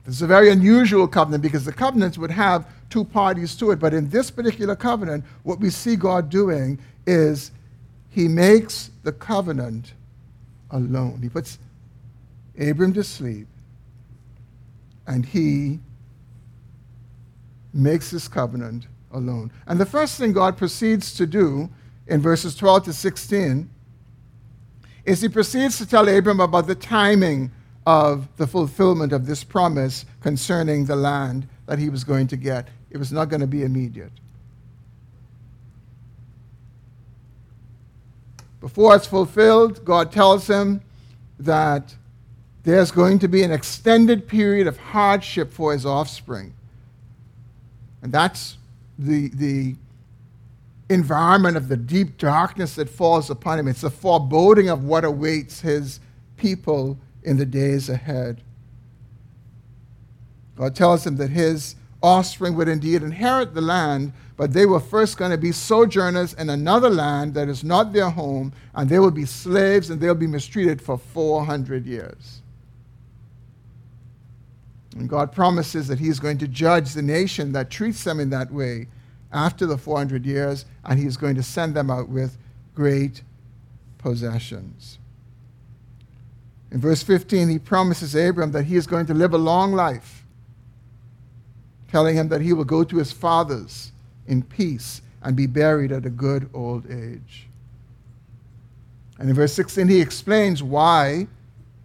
This 0.06 0.16
is 0.16 0.22
a 0.22 0.28
very 0.28 0.50
unusual 0.52 1.08
covenant 1.08 1.44
because 1.44 1.66
the 1.66 1.74
covenants 1.74 2.18
would 2.18 2.32
have 2.32 2.66
two 2.90 3.04
parties 3.04 3.56
to 3.58 3.72
it. 3.72 3.80
But 3.80 3.94
in 3.94 4.10
this 4.10 4.32
particular 4.32 4.76
covenant, 4.76 5.26
what 5.44 5.60
we 5.60 5.70
see 5.70 5.98
God 5.98 6.30
doing 6.30 6.80
is 7.06 7.52
he 8.10 8.30
makes 8.30 8.92
the 9.04 9.12
covenant 9.12 9.94
alone. 10.72 11.20
He 11.22 11.28
puts 11.28 11.60
Abram 12.58 12.94
to 12.94 13.04
sleep 13.04 13.48
and 15.08 15.26
he 15.26 15.80
makes 17.74 18.12
this 18.12 18.28
covenant 18.28 18.88
alone. 19.12 19.52
And 19.68 19.80
the 19.80 19.86
first 19.86 20.18
thing 20.18 20.34
God 20.34 20.58
proceeds 20.58 21.14
to 21.16 21.26
do 21.26 21.70
in 22.08 22.22
verses 22.22 22.56
12 22.56 22.86
to 22.86 22.94
16 22.94 23.70
is 25.06 25.22
he 25.22 25.30
proceeds 25.30 25.78
to 25.78 25.86
tell 25.86 26.08
Abram 26.08 26.40
about 26.40 26.68
the 26.68 26.76
timing 26.76 27.52
of 27.86 28.28
the 28.36 28.46
fulfillment 28.46 29.14
of 29.14 29.26
this 29.26 29.44
promise 29.44 30.06
concerning 30.22 30.86
the 30.86 30.96
land 30.96 31.48
that 31.66 31.80
he 31.80 31.90
was 31.90 32.04
going 32.04 32.28
to 32.28 32.36
get. 32.36 32.68
It 32.90 32.98
was 32.98 33.12
not 33.12 33.30
going 33.30 33.40
to 33.40 33.48
be 33.48 33.64
immediate. 33.64 34.12
Before 38.60 38.96
it's 38.96 39.08
fulfilled, 39.08 39.86
God 39.86 40.12
tells 40.12 40.48
him 40.48 40.82
that 41.40 41.96
there's 42.64 42.92
going 42.92 43.20
to 43.20 43.30
be 43.30 43.44
an 43.44 43.52
extended 43.52 44.28
period 44.28 44.68
of 44.68 44.78
hardship 44.78 45.54
for 45.54 45.72
his 45.72 45.86
offspring. 45.86 46.54
And 48.02 48.12
that's 48.12 48.58
the, 48.98 49.30
the 49.30 49.76
environment 50.90 51.58
of 51.58 51.68
the 51.68 51.78
deep 51.78 52.18
darkness 52.18 52.76
that 52.76 52.90
falls 52.90 53.30
upon 53.30 53.60
him. 53.60 53.68
It's 53.68 53.84
a 53.84 53.90
foreboding 53.90 54.70
of 54.70 54.84
what 54.84 55.04
awaits 55.04 55.62
his 55.62 56.00
people 56.38 56.98
in 57.24 57.38
the 57.38 57.46
days 57.46 57.90
ahead. 57.90 58.42
God 60.56 60.76
tells 60.76 61.06
him 61.06 61.18
that 61.18 61.30
his 61.30 61.76
offspring 62.02 62.56
would 62.56 62.68
indeed 62.68 63.04
inherit 63.04 63.54
the 63.54 63.62
land, 63.62 64.14
but 64.38 64.54
they 64.54 64.66
were 64.66 64.80
first 64.80 65.18
going 65.18 65.32
to 65.32 65.38
be 65.38 65.52
sojourners 65.52 66.34
in 66.34 66.50
another 66.50 66.90
land 66.90 67.34
that 67.34 67.50
is 67.50 67.64
not 67.64 67.92
their 67.92 68.10
home, 68.10 68.54
and 68.76 68.90
they 68.90 69.00
will 69.00 69.12
be 69.12 69.26
slaves 69.26 69.90
and 69.90 70.00
they'll 70.00 70.16
be 70.16 70.28
mistreated 70.28 70.82
for 70.82 70.98
400 70.98 71.86
years. 71.86 72.42
And 74.98 75.08
God 75.08 75.32
promises 75.32 75.88
that 75.88 76.00
He 76.00 76.08
is 76.08 76.20
going 76.20 76.40
to 76.40 76.48
judge 76.48 76.94
the 76.94 77.02
nation 77.02 77.52
that 77.52 77.70
treats 77.70 78.04
them 78.04 78.20
in 78.20 78.30
that 78.32 78.52
way 78.52 78.88
after 79.32 79.66
the 79.66 79.78
400 79.78 80.26
years, 80.26 80.66
and 80.84 81.00
He's 81.00 81.18
going 81.18 81.36
to 81.36 81.44
send 81.44 81.76
them 81.76 81.92
out 81.92 82.10
with 82.10 82.38
great 82.74 83.22
possessions. 83.98 84.98
In 86.72 86.80
verse 86.80 87.04
15, 87.04 87.50
He 87.50 87.60
promises 87.60 88.16
Abram 88.16 88.52
that 88.52 88.66
he 88.66 88.76
is 88.76 88.88
going 88.88 89.06
to 89.06 89.14
live 89.14 89.34
a 89.34 89.38
long 89.38 89.74
life, 89.74 90.26
telling 91.90 92.16
him 92.16 92.28
that 92.30 92.42
he 92.42 92.54
will 92.54 92.66
go 92.66 92.84
to 92.84 92.98
his 92.98 93.12
fathers 93.12 93.92
in 94.28 94.44
peace 94.44 95.02
and 95.22 95.36
be 95.36 95.48
buried 95.48 95.92
at 95.92 96.06
a 96.06 96.10
good 96.10 96.50
old 96.54 96.90
age. 96.92 97.48
And 99.20 99.30
in 99.30 99.36
verse 99.36 99.54
16, 99.54 99.88
he 99.88 100.02
explains 100.02 100.62
why 100.62 101.28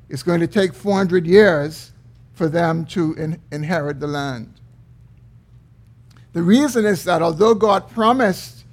it's 0.09 0.23
going 0.23 0.41
to 0.41 0.47
take 0.47 0.75
400 0.75 1.27
years 1.27 1.92
for 2.33 2.49
them 2.49 2.85
to 2.87 3.15
in- 3.15 3.41
inherit 3.51 4.01
the 4.01 4.07
land. 4.07 4.61
The 6.33 6.43
reason 6.43 6.87
is 6.87 7.05
that 7.05 7.23
although 7.23 7.55
God 7.55 7.91
promised 7.91 8.65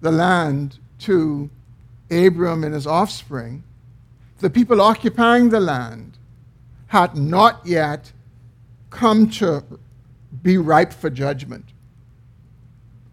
the 0.00 0.12
land 0.12 0.78
to 1.00 1.50
Abram 2.10 2.62
and 2.64 2.74
his 2.74 2.86
offspring, 2.86 3.64
the 4.38 4.50
people 4.50 4.80
occupying 4.80 5.48
the 5.48 5.60
land 5.60 6.18
had 6.88 7.16
not 7.16 7.60
yet 7.64 8.12
come 8.90 9.28
to 9.30 9.64
be 10.42 10.58
ripe 10.58 10.92
for 10.92 11.10
judgment. 11.10 11.64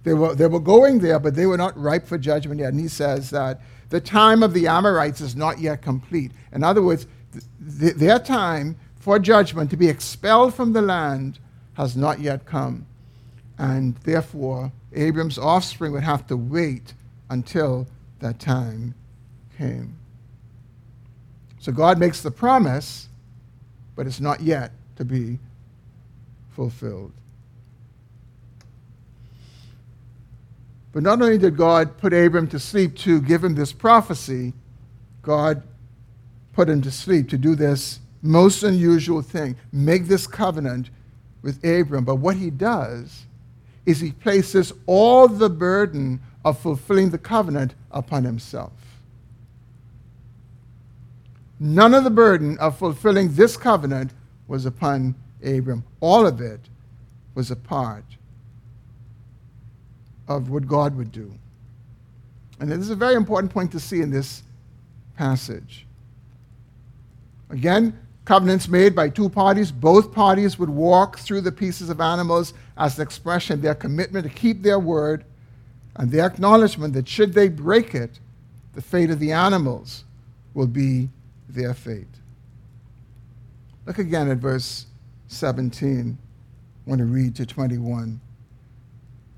They 0.04 0.14
were, 0.14 0.36
they 0.36 0.48
were 0.48 0.60
going 0.60 1.00
there, 1.00 1.20
but 1.20 1.36
they 1.36 1.46
were 1.46 1.58
not 1.58 1.78
ripe 1.80 2.08
for 2.08 2.18
judgment 2.18 2.60
yet. 2.60 2.70
And 2.70 2.80
he 2.80 2.88
says 2.88 3.30
that 3.32 3.62
the 3.90 4.00
time 4.02 4.44
of 4.44 4.54
the 4.54 4.68
Amorites 4.68 5.22
is 5.22 5.36
not 5.36 5.60
yet 5.60 5.82
complete. 5.82 6.32
In 6.52 6.64
other 6.64 6.82
words, 6.82 7.08
th- 7.80 7.96
their 7.96 8.20
time 8.20 8.78
for 9.00 9.18
judgment 9.18 9.70
to 9.72 9.78
be 9.78 9.88
expelled 9.88 10.54
from 10.54 10.74
the 10.74 10.82
land 10.82 11.40
has 11.74 11.96
not 11.96 12.20
yet 12.20 12.46
come. 12.46 12.86
And 13.58 13.96
therefore, 14.04 14.72
Abram's 14.94 15.38
offspring 15.38 15.92
would 15.94 16.04
have 16.04 16.28
to 16.28 16.38
wait 16.38 16.94
until 17.30 17.88
that 18.20 18.40
time 18.40 18.94
came. 19.58 19.96
So 21.60 21.72
God 21.72 22.00
makes 22.00 22.22
the 22.22 22.32
promise, 22.32 23.08
but 23.96 24.08
it's 24.08 24.20
not 24.20 24.42
yet 24.42 24.72
to 24.98 25.06
be 25.06 25.40
fulfilled. 26.52 27.12
But 30.92 31.04
not 31.04 31.22
only 31.22 31.38
did 31.38 31.56
God 31.56 31.98
put 31.98 32.14
Abram 32.14 32.48
to 32.48 32.60
sleep 32.60 32.96
to 32.98 33.22
give 33.22 33.44
him 33.44 33.56
this 33.56 33.72
prophecy, 33.72 34.54
God 35.22 35.64
put 36.54 36.68
him 36.68 36.82
to 36.82 36.92
sleep 36.92 37.30
to 37.30 37.38
do 37.38 37.56
this 37.56 38.00
most 38.22 38.64
unusual 38.64 39.22
thing 39.22 39.56
make 39.72 40.08
this 40.08 40.28
covenant 40.28 40.90
with 41.42 41.64
Abram. 41.64 42.04
But 42.04 42.16
what 42.16 42.36
he 42.36 42.50
does 42.50 43.26
is 43.86 44.00
he 44.00 44.12
places 44.12 44.74
all 44.86 45.28
the 45.28 45.50
burden 45.50 46.20
of 46.44 46.60
fulfilling 46.60 47.10
the 47.10 47.18
covenant 47.18 47.76
upon 47.92 48.24
himself. 48.24 48.74
None 51.60 51.94
of 51.94 52.04
the 52.04 52.10
burden 52.10 52.58
of 52.60 52.78
fulfilling 52.78 53.34
this 53.34 53.58
covenant 53.58 54.14
was 54.48 54.66
upon 54.66 55.16
Abram. 55.44 55.84
All 56.00 56.26
of 56.26 56.40
it 56.40 56.62
was 57.36 57.52
a 57.52 57.56
part 57.56 58.06
of 60.28 60.50
what 60.50 60.68
God 60.68 60.96
would 60.96 61.12
do. 61.12 61.34
And 62.60 62.72
this 62.72 62.80
is 62.80 62.90
a 62.90 62.96
very 62.96 63.16
important 63.16 63.52
point 63.52 63.72
to 63.72 63.80
see 63.80 64.02
in 64.02 64.12
this 64.12 64.44
passage. 65.18 65.86
Again, 67.50 67.98
covenants 68.30 68.68
made 68.68 68.96
by 68.96 69.10
two 69.10 69.28
parties. 69.28 69.72
Both 69.72 70.14
parties 70.14 70.60
would 70.60 70.70
walk 70.70 71.18
through 71.18 71.42
the 71.42 71.52
pieces 71.52 71.90
of 71.90 72.00
animals 72.00 72.54
as 72.78 72.96
an 72.96 73.02
expression 73.02 73.56
of 73.56 73.64
their 73.64 73.74
commitment 73.74 74.24
to 74.24 74.32
keep 74.32 74.62
their 74.62 74.78
word 74.78 75.26
and 75.96 76.12
their 76.12 76.28
acknowledgement 76.28 76.94
that 76.94 77.08
should 77.08 77.34
they 77.34 77.50
break 77.50 77.96
it, 77.96 78.20
the 78.76 78.84
fate 78.84 79.10
of 79.10 79.18
the 79.18 79.32
animals 79.32 80.04
will 80.54 80.68
be 80.68 81.10
their 81.50 81.74
fate. 81.74 82.06
Look 83.88 83.98
again 83.98 84.30
at 84.30 84.38
verse 84.38 84.86
17. 85.30 86.16
I 86.86 86.88
want 86.88 87.00
to 87.00 87.06
read 87.06 87.36
to 87.38 87.48
21. 87.48 88.22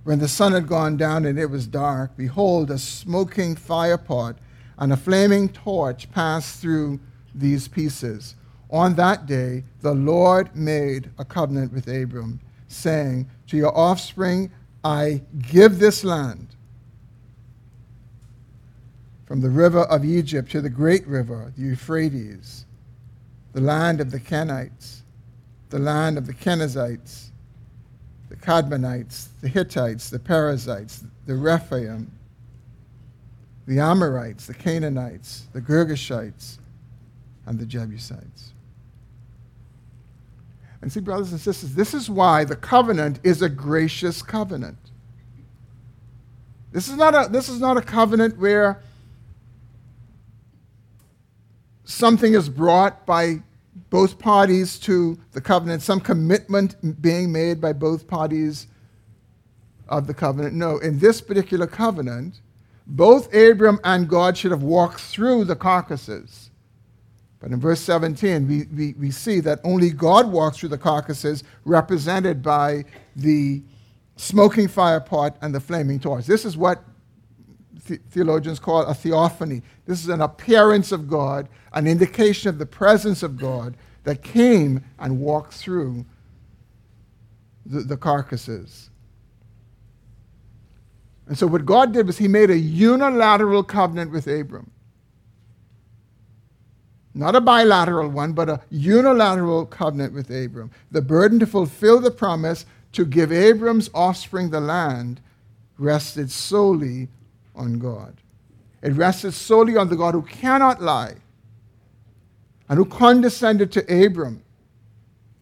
When 0.03 0.19
the 0.19 0.27
sun 0.27 0.51
had 0.51 0.67
gone 0.67 0.97
down 0.97 1.23
and 1.25 1.39
it 1.39 1.49
was 1.49 1.65
dark, 1.65 2.17
behold, 2.17 2.69
a 2.69 2.77
smoking 2.77 3.55
firepot 3.55 4.35
and 4.77 4.91
a 4.91 4.97
flaming 4.97 5.47
torch 5.47 6.11
passed 6.11 6.59
through 6.59 6.99
these 7.33 7.69
pieces. 7.69 8.35
On 8.71 8.95
that 8.95 9.25
day, 9.25 9.63
the 9.81 9.93
Lord 9.93 10.55
made 10.55 11.09
a 11.17 11.25
covenant 11.25 11.73
with 11.73 11.87
Abram, 11.87 12.39
saying, 12.69 13.29
To 13.47 13.57
your 13.57 13.77
offspring 13.77 14.51
I 14.83 15.21
give 15.51 15.79
this 15.79 16.03
land. 16.03 16.55
From 19.25 19.41
the 19.41 19.49
river 19.49 19.81
of 19.83 20.05
Egypt 20.05 20.51
to 20.51 20.61
the 20.61 20.69
great 20.69 21.05
river, 21.05 21.51
the 21.55 21.63
Euphrates, 21.63 22.65
the 23.53 23.61
land 23.61 23.99
of 23.99 24.11
the 24.11 24.19
Kenites, 24.19 25.01
the 25.69 25.79
land 25.79 26.17
of 26.17 26.25
the 26.25 26.33
Kenizzites, 26.33 27.31
the 28.29 28.35
Kadmonites, 28.37 29.27
the 29.41 29.49
Hittites, 29.49 30.09
the 30.09 30.19
Perizzites, 30.19 31.03
the 31.25 31.35
Rephaim, 31.35 32.11
the 33.67 33.79
Amorites, 33.79 34.47
the 34.47 34.53
Canaanites, 34.53 35.47
the 35.53 35.61
Girgashites, 35.61 36.57
and 37.45 37.59
the 37.59 37.65
Jebusites. 37.65 38.53
And 40.81 40.91
see, 40.91 40.99
brothers 40.99 41.31
and 41.31 41.39
sisters, 41.39 41.75
this 41.75 41.93
is 41.93 42.09
why 42.09 42.43
the 42.43 42.55
covenant 42.55 43.19
is 43.23 43.41
a 43.41 43.49
gracious 43.49 44.21
covenant. 44.21 44.77
This 46.71 46.87
is 46.87 46.95
not 46.95 47.13
a, 47.13 47.29
this 47.29 47.49
is 47.49 47.59
not 47.59 47.77
a 47.77 47.81
covenant 47.81 48.37
where 48.39 48.81
something 51.83 52.33
is 52.33 52.49
brought 52.49 53.05
by 53.05 53.43
both 53.89 54.17
parties 54.17 54.79
to 54.79 55.19
the 55.33 55.41
covenant, 55.41 55.81
some 55.81 55.99
commitment 55.99 57.01
being 57.01 57.31
made 57.31 57.59
by 57.59 57.73
both 57.73 58.07
parties 58.07 58.67
of 59.89 60.07
the 60.07 60.13
covenant. 60.13 60.55
No, 60.55 60.77
in 60.77 60.99
this 60.99 61.19
particular 61.19 61.67
covenant, 61.67 62.39
both 62.87 63.33
Abram 63.33 63.79
and 63.83 64.07
God 64.07 64.37
should 64.37 64.51
have 64.51 64.63
walked 64.63 65.01
through 65.01 65.43
the 65.43 65.55
carcasses. 65.55 66.50
But 67.41 67.51
in 67.51 67.59
verse 67.59 67.79
17, 67.81 68.47
we, 68.47 68.63
we, 68.65 68.93
we 68.93 69.11
see 69.11 69.39
that 69.39 69.59
only 69.63 69.89
God 69.89 70.31
walks 70.31 70.57
through 70.57 70.69
the 70.69 70.77
carcasses, 70.77 71.43
represented 71.65 72.43
by 72.43 72.85
the 73.15 73.63
smoking 74.15 74.67
fire 74.67 74.99
pot 74.99 75.37
and 75.41 75.53
the 75.53 75.59
flaming 75.59 75.99
torch. 75.99 76.27
This 76.27 76.45
is 76.45 76.55
what 76.55 76.83
the- 77.87 77.99
theologians 78.11 78.59
call 78.59 78.83
a 78.83 78.93
theophany. 78.93 79.63
This 79.87 80.03
is 80.03 80.09
an 80.09 80.21
appearance 80.21 80.91
of 80.91 81.09
God, 81.09 81.49
an 81.73 81.87
indication 81.87 82.47
of 82.47 82.59
the 82.59 82.65
presence 82.67 83.23
of 83.23 83.37
God 83.37 83.75
that 84.03 84.21
came 84.21 84.83
and 84.99 85.19
walked 85.19 85.53
through 85.53 86.05
the, 87.65 87.79
the 87.81 87.97
carcasses. 87.97 88.91
And 91.27 91.37
so, 91.37 91.47
what 91.47 91.65
God 91.65 91.93
did 91.93 92.05
was 92.07 92.17
He 92.17 92.27
made 92.27 92.49
a 92.49 92.57
unilateral 92.57 93.63
covenant 93.63 94.11
with 94.11 94.27
Abram. 94.27 94.69
Not 97.13 97.35
a 97.35 97.41
bilateral 97.41 98.09
one, 98.09 98.33
but 98.33 98.49
a 98.49 98.61
unilateral 98.69 99.65
covenant 99.65 100.13
with 100.13 100.29
Abram. 100.29 100.71
The 100.91 101.01
burden 101.01 101.39
to 101.39 101.45
fulfill 101.45 101.99
the 101.99 102.11
promise 102.11 102.65
to 102.93 103.05
give 103.05 103.31
Abram's 103.31 103.89
offspring 103.93 104.49
the 104.49 104.61
land 104.61 105.21
rested 105.77 106.31
solely 106.31 107.09
on 107.55 107.79
God. 107.79 108.17
It 108.81 108.93
rested 108.93 109.33
solely 109.33 109.75
on 109.77 109.89
the 109.89 109.95
God 109.95 110.13
who 110.13 110.21
cannot 110.21 110.81
lie 110.81 111.15
and 112.69 112.77
who 112.77 112.85
condescended 112.85 113.71
to 113.73 114.05
Abram 114.05 114.43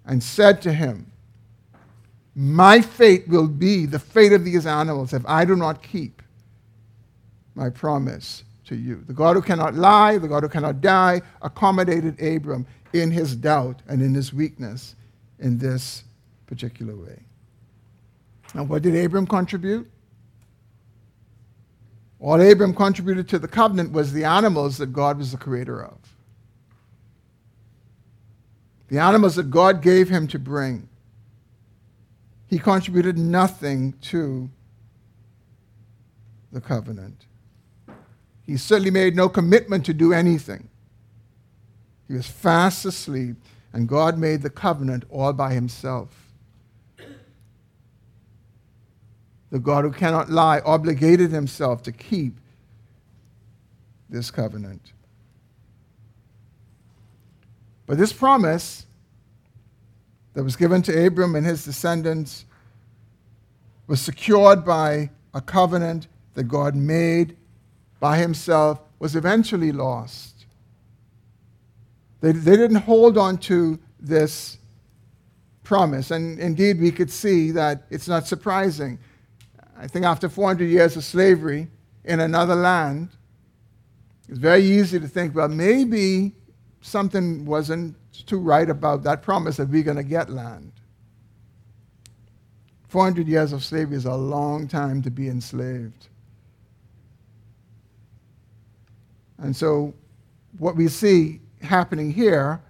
and 0.06 0.24
said 0.24 0.62
to 0.64 0.74
him, 0.74 1.12
My 2.36 2.82
fate 2.82 3.28
will 3.28 3.48
be 3.48 3.86
the 3.86 4.00
fate 4.00 4.34
of 4.34 4.44
these 4.44 4.66
animals 4.66 5.14
if 5.14 5.24
I 5.28 5.46
do 5.46 5.56
not 5.56 5.84
keep 5.84 6.24
my 7.54 7.70
promise 7.70 8.44
to 8.70 8.76
you. 8.76 9.04
The 9.08 9.14
God 9.14 9.36
who 9.36 9.42
cannot 9.42 9.76
lie, 9.76 10.18
the 10.18 10.28
God 10.28 10.44
who 10.44 10.50
cannot 10.50 10.80
die, 10.80 11.22
accommodated 11.42 12.22
Abram 12.22 12.66
in 12.94 13.12
his 13.12 13.36
doubt 13.36 13.82
and 13.88 14.02
in 14.02 14.14
his 14.14 14.34
weakness 14.34 14.96
in 15.40 15.58
this 15.58 16.04
particular 16.48 16.96
way. 16.96 17.20
And 18.54 18.70
what 18.70 18.82
did 18.84 18.96
Abram 18.96 19.28
contribute? 19.28 19.90
All 22.20 22.40
Abram 22.40 22.74
contributed 22.74 23.28
to 23.30 23.40
the 23.40 23.48
covenant 23.48 23.92
was 23.92 24.14
the 24.14 24.24
animals 24.24 24.78
that 24.78 24.94
God 24.94 25.18
was 25.18 25.32
the 25.32 25.38
creator 25.38 25.84
of. 25.84 25.98
The 28.90 29.00
animals 29.00 29.36
that 29.36 29.50
God 29.50 29.82
gave 29.82 30.10
him 30.10 30.28
to 30.28 30.40
bring. 30.40 30.90
He 32.48 32.60
contributed 32.60 33.18
nothing 33.18 33.94
to 34.02 34.50
the 36.52 36.62
covenant. 36.62 37.26
He 38.50 38.58
certainly 38.58 38.90
made 38.90 39.16
no 39.16 39.30
commitment 39.30 39.86
to 39.86 39.94
do 39.94 40.12
anything. 40.12 40.70
He 42.08 42.16
was 42.16 42.26
fast 42.26 42.84
asleep, 42.84 43.36
and 43.74 43.88
God 43.88 44.18
made 44.18 44.42
the 44.42 44.50
covenant 44.50 45.04
all 45.12 45.34
by 45.34 45.54
himself. 45.54 46.10
The 49.52 49.60
God 49.60 49.84
who 49.84 49.92
cannot 49.92 50.32
lie 50.32 50.62
obligated 50.66 51.30
himself 51.30 51.84
to 51.84 51.92
keep 51.92 52.40
this 54.10 54.32
covenant. 54.32 54.94
But 57.86 58.00
this 58.00 58.12
promise 58.12 58.88
that 60.34 60.44
was 60.44 60.56
given 60.56 60.82
to 60.82 61.06
Abram 61.06 61.36
and 61.36 61.46
his 61.46 61.66
descendants 61.66 62.46
was 63.86 64.02
secured 64.02 64.66
by 64.66 65.12
a 65.36 65.42
covenant 65.42 66.08
that 66.34 66.46
God 66.46 66.74
made 66.74 67.36
by 68.00 68.18
himself, 68.18 68.80
was 69.00 69.16
eventually 69.16 69.72
lost. 69.72 70.46
They, 72.22 72.32
they 72.32 72.58
didn't 72.58 72.78
hold 72.78 73.18
on 73.18 73.38
to 73.40 73.80
this 74.00 74.58
promise. 75.64 76.12
And 76.12 76.40
indeed, 76.40 76.80
we 76.80 76.92
could 76.92 77.12
see 77.12 77.52
that 77.52 77.84
it's 77.90 78.08
not 78.08 78.28
surprising. 78.28 79.00
I 79.78 79.88
think 79.88 80.06
after 80.06 80.28
400 80.28 80.66
years 80.66 80.98
of 80.98 81.04
slavery 81.04 81.68
in 82.04 82.20
another 82.20 82.56
land, 82.56 83.10
it's 84.28 84.38
very 84.38 84.64
easy 84.64 85.00
to 85.00 85.08
think, 85.08 85.34
well, 85.34 85.48
maybe 85.48 86.34
something 86.82 87.46
wasn't 87.46 87.96
too 88.26 88.40
right 88.40 88.70
about 88.70 89.04
that 89.04 89.22
promise 89.22 89.58
that 89.58 89.70
we're 89.70 89.84
going 89.84 89.98
to 89.98 90.04
get 90.04 90.30
land. 90.30 90.72
400 92.90 93.28
years 93.28 93.54
of 93.54 93.64
slavery 93.64 93.96
is 93.96 94.06
a 94.06 94.16
long 94.16 94.68
time 94.68 95.02
to 95.04 95.12
be 95.12 95.30
enslaved. 95.30 96.09
And 99.42 99.56
so, 99.56 99.94
what 100.58 100.76
we 100.76 100.88
see 100.88 101.40
happening 101.62 102.12
here 102.12 102.62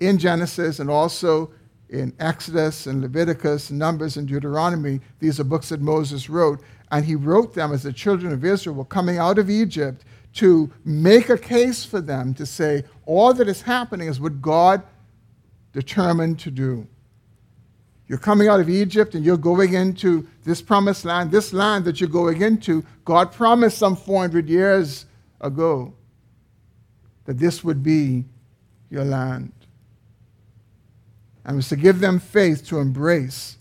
in 0.00 0.18
Genesis 0.18 0.78
and 0.78 0.90
also 0.90 1.50
in 1.88 2.12
Exodus 2.18 2.86
and 2.86 3.00
Leviticus, 3.00 3.70
Numbers 3.70 4.16
and 4.16 4.26
Deuteronomy, 4.26 5.00
these 5.20 5.38
are 5.38 5.44
books 5.44 5.68
that 5.68 5.80
Moses 5.80 6.28
wrote, 6.28 6.60
and 6.90 7.04
he 7.04 7.14
wrote 7.14 7.54
them 7.54 7.72
as 7.72 7.82
the 7.84 7.92
children 7.92 8.32
of 8.32 8.44
Israel 8.44 8.74
were 8.74 8.84
coming 8.84 9.18
out 9.18 9.38
of 9.38 9.48
Egypt 9.48 10.04
to 10.34 10.70
make 10.84 11.30
a 11.30 11.38
case 11.38 11.84
for 11.84 12.00
them 12.00 12.34
to 12.34 12.44
say, 12.44 12.84
all 13.06 13.32
that 13.34 13.48
is 13.48 13.62
happening 13.62 14.08
is 14.08 14.20
what 14.20 14.42
God 14.42 14.82
determined 15.72 16.38
to 16.40 16.50
do. 16.50 16.86
You're 18.08 18.18
coming 18.18 18.48
out 18.48 18.60
of 18.60 18.68
Egypt 18.68 19.14
and 19.14 19.24
you're 19.24 19.36
going 19.36 19.74
into 19.74 20.26
this 20.44 20.62
promised 20.62 21.04
land. 21.04 21.30
This 21.30 21.52
land 21.52 21.84
that 21.86 22.00
you're 22.00 22.08
going 22.08 22.42
into, 22.42 22.84
God 23.04 23.32
promised 23.32 23.78
some 23.78 23.96
400 23.96 24.48
years 24.48 25.06
ago 25.40 25.94
that 27.26 27.38
this 27.38 27.62
would 27.62 27.82
be 27.82 28.24
your 28.90 29.04
land. 29.04 29.52
And 31.44 31.56
was 31.56 31.68
to 31.68 31.76
give 31.76 32.00
them 32.00 32.18
faith 32.18 32.66
to 32.68 32.78
embrace 32.78 33.56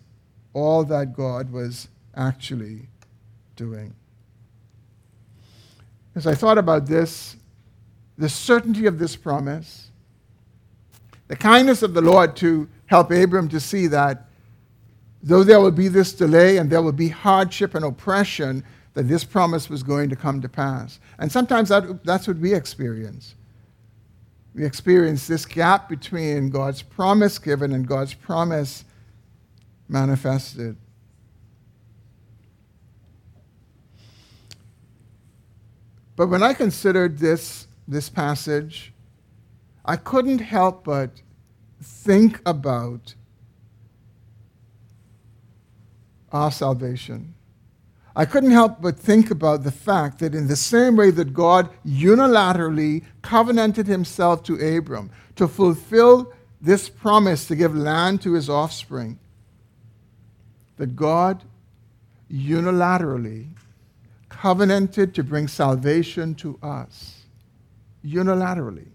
all 0.54 0.84
that 0.86 1.14
God 1.16 1.52
was 1.52 1.88
actually 2.16 2.88
doing. 3.56 3.94
As 6.16 6.26
I 6.26 6.34
thought 6.34 6.58
about 6.58 6.86
this, 6.86 7.36
the 8.18 8.30
certainty 8.30 8.86
of 8.86 8.98
this 8.98 9.16
promise, 9.16 9.90
the 11.28 11.36
kindness 11.36 11.84
of 11.84 11.94
the 11.94 12.02
Lord 12.02 12.36
to 12.38 12.70
help 12.86 13.12
Abram 13.12 13.50
to 13.50 13.60
see 13.60 13.88
that 13.88 14.30
though 15.22 15.44
there 15.44 15.60
would 15.60 15.76
be 15.76 15.88
this 15.88 16.14
delay 16.14 16.58
and 16.58 16.70
there 16.70 16.82
would 16.82 16.96
be 16.96 17.10
hardship 17.10 17.76
and 17.76 17.84
oppression, 17.84 18.64
that 18.94 19.10
this 19.10 19.24
promise 19.24 19.70
was 19.70 19.84
going 19.84 20.10
to 20.10 20.16
come 20.16 20.40
to 20.42 20.48
pass. 20.48 21.00
And 21.20 21.32
sometimes 21.32 21.70
that, 21.70 22.04
that's 22.06 22.28
what 22.28 22.38
we 22.38 22.54
experience. 22.54 23.36
We 24.56 24.64
experience 24.64 25.28
this 25.28 25.46
gap 25.46 25.90
between 25.90 26.50
God's 26.50 26.82
promise 26.82 27.38
given 27.38 27.74
and 27.74 27.86
God's 27.86 28.14
promise 28.14 28.86
manifested. 29.90 30.78
But 36.16 36.28
when 36.28 36.42
I 36.42 36.54
considered 36.54 37.18
this, 37.18 37.68
this 37.86 38.08
passage, 38.08 38.94
I 39.84 39.98
couldn't 39.98 40.40
help 40.40 40.86
but 40.86 41.22
think 41.82 42.42
about 42.46 43.14
our 46.32 46.50
salvation. 46.50 47.35
I 48.16 48.26
couldn't 48.26 48.52
help 48.52 48.82
but 48.82 48.98
think 48.98 49.30
about 49.30 49.64
the 49.64 49.72
fact 49.72 50.20
that 50.20 50.34
in 50.34 50.48
the 50.48 50.56
same 50.56 50.96
way 50.96 51.12
that 51.12 51.34
God 51.34 51.70
unilaterally 51.86 53.04
covenanted 53.22 53.88
himself 53.88 54.42
to 54.44 54.78
Abram 54.78 55.12
to 55.36 55.48
fulfill 55.48 56.32
this 56.62 56.88
promise 56.88 57.46
to 57.48 57.56
give 57.56 57.76
land 57.76 58.22
to 58.22 58.34
his 58.34 58.50
offspring, 58.50 59.20
that 60.78 60.96
God 60.96 61.44
unilaterally 62.32 63.50
covenanted 64.30 65.14
to 65.16 65.24
bring 65.24 65.48
salvation 65.48 66.36
to 66.36 66.58
us. 66.64 67.26
Unilaterally. 68.06 68.88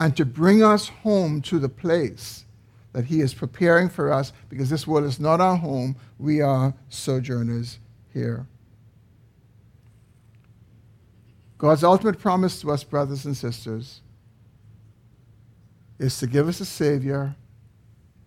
And 0.00 0.16
to 0.16 0.24
bring 0.24 0.62
us 0.62 0.88
home 0.88 1.42
to 1.42 1.58
the 1.58 1.68
place 1.68 2.44
that 2.92 3.06
He 3.06 3.20
is 3.20 3.34
preparing 3.34 3.88
for 3.88 4.12
us 4.12 4.32
because 4.48 4.70
this 4.70 4.86
world 4.86 5.04
is 5.04 5.20
not 5.20 5.40
our 5.40 5.56
home. 5.56 5.96
We 6.18 6.40
are 6.40 6.74
sojourners 6.88 7.78
here. 8.12 8.46
God's 11.58 11.82
ultimate 11.82 12.18
promise 12.18 12.60
to 12.60 12.70
us, 12.70 12.84
brothers 12.84 13.24
and 13.24 13.36
sisters, 13.36 14.00
is 15.98 16.18
to 16.20 16.26
give 16.26 16.48
us 16.48 16.60
a 16.60 16.64
Savior 16.64 17.34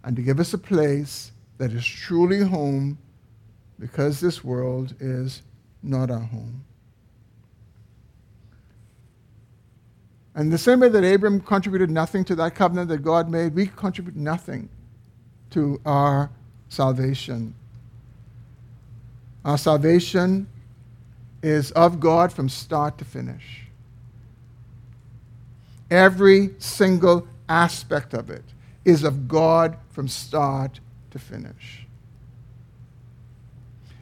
and 0.04 0.16
to 0.16 0.22
give 0.22 0.40
us 0.40 0.54
a 0.54 0.58
place 0.58 1.32
that 1.58 1.72
is 1.72 1.86
truly 1.86 2.44
home 2.44 2.98
because 3.80 4.20
this 4.20 4.44
world 4.44 4.94
is 5.00 5.42
not 5.82 6.12
our 6.12 6.20
home. 6.20 6.66
And 10.34 10.52
the 10.52 10.58
same 10.58 10.80
way 10.80 10.90
that 10.90 11.04
Abram 11.04 11.42
contributed 11.42 11.90
nothing 11.90 12.24
to 12.26 12.36
that 12.36 12.56
covenant 12.56 12.90
that 12.90 13.00
God 13.00 13.30
made, 13.30 13.54
we 13.54 13.68
contribute 13.68 14.16
nothing 14.16 14.70
to 15.52 15.82
our 15.86 16.30
salvation. 16.70 17.54
Our 19.44 19.58
salvation 19.58 20.48
is 21.44 21.72
of 21.72 22.00
God 22.00 22.32
from 22.32 22.48
start 22.48 22.98
to 23.00 23.06
finish. 23.06 23.64
Every 25.90 26.52
single 26.60 27.28
aspect 27.50 28.14
of 28.14 28.30
it 28.30 28.46
is 28.86 29.04
of 29.04 29.28
God 29.28 29.78
from 29.90 30.08
start 30.08 30.80
to 31.12 31.20
finish. 31.20 31.86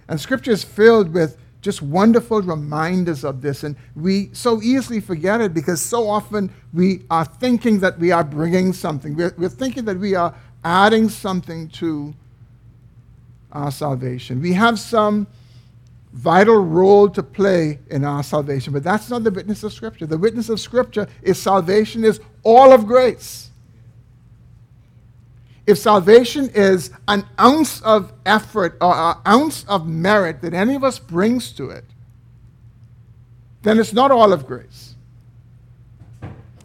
And 0.08 0.20
Scripture 0.20 0.52
is 0.52 0.64
filled 0.64 1.14
with 1.14 1.38
just 1.62 1.82
wonderful 1.82 2.42
reminders 2.42 3.24
of 3.24 3.42
this. 3.42 3.64
And 3.64 3.76
we 3.96 4.30
so 4.34 4.62
easily 4.62 5.00
forget 5.00 5.42
it 5.42 5.54
because 5.54 5.82
so 5.82 6.10
often 6.10 6.52
we 6.74 7.04
are 7.10 7.26
thinking 7.26 7.80
that 7.80 8.00
we 8.00 8.12
are 8.12 8.24
bringing 8.24 8.74
something. 8.74 9.16
We're, 9.16 9.34
we're 9.38 9.50
thinking 9.50 9.86
that 9.86 9.98
we 9.98 10.16
are 10.16 10.34
adding 10.64 11.10
something 11.10 11.70
to 11.70 12.14
our 13.52 13.72
salvation. 13.72 14.42
We 14.42 14.54
have 14.54 14.80
some 14.80 15.28
vital 16.14 16.58
role 16.58 17.10
to 17.10 17.22
play 17.22 17.80
in 17.90 18.04
our 18.04 18.24
salvation, 18.24 18.74
but 18.74 18.84
that's 18.84 19.10
not 19.10 19.24
the 19.24 19.32
witness 19.32 19.64
of 19.64 19.74
Scripture. 19.74 20.06
The 20.06 20.18
witness 20.18 20.50
of 20.50 20.60
Scripture 20.60 21.08
is 21.22 21.38
salvation 21.40 22.04
is 22.04 22.20
all 22.44 22.72
of 22.72 22.86
grace 22.86 23.49
if 25.70 25.78
salvation 25.78 26.50
is 26.56 26.90
an 27.08 27.24
ounce 27.40 27.80
of 27.84 28.12
effort 28.26 28.76
or 28.82 28.92
an 28.92 29.18
ounce 29.28 29.66
of 29.68 29.88
merit 29.88 30.42
that 30.42 30.52
any 30.52 30.74
of 30.74 30.84
us 30.84 30.98
brings 30.98 31.52
to 31.52 31.70
it, 31.70 31.86
then 33.62 33.78
it's 33.78 33.94
not 33.94 34.10
all 34.10 34.34
of 34.34 34.48
grace. 34.48 34.96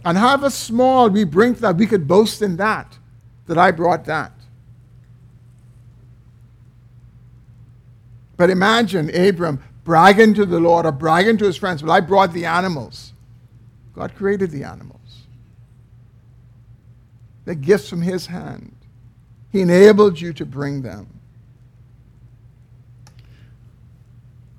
And 0.06 0.16
however 0.16 0.48
small 0.48 1.10
we 1.10 1.24
bring 1.24 1.52
that, 1.54 1.76
we 1.76 1.86
could 1.86 2.08
boast 2.08 2.40
in 2.40 2.56
that, 2.56 2.96
that 3.46 3.58
I 3.58 3.72
brought 3.72 4.06
that. 4.06 4.32
But 8.38 8.48
imagine 8.48 9.14
Abram 9.14 9.62
bragging 9.84 10.32
to 10.32 10.46
the 10.46 10.60
Lord 10.60 10.86
or 10.86 10.92
bragging 10.92 11.36
to 11.38 11.44
his 11.44 11.58
friends, 11.58 11.82
Well, 11.82 11.92
I 11.92 12.00
brought 12.00 12.32
the 12.32 12.46
animals. 12.46 13.12
God 13.94 14.14
created 14.14 14.50
the 14.50 14.64
animals. 14.64 15.26
They're 17.44 17.54
gifts 17.54 17.90
from 17.90 18.00
his 18.00 18.26
hand. 18.26 18.74
He 19.54 19.60
enabled 19.60 20.20
you 20.20 20.32
to 20.32 20.44
bring 20.44 20.82
them. 20.82 21.06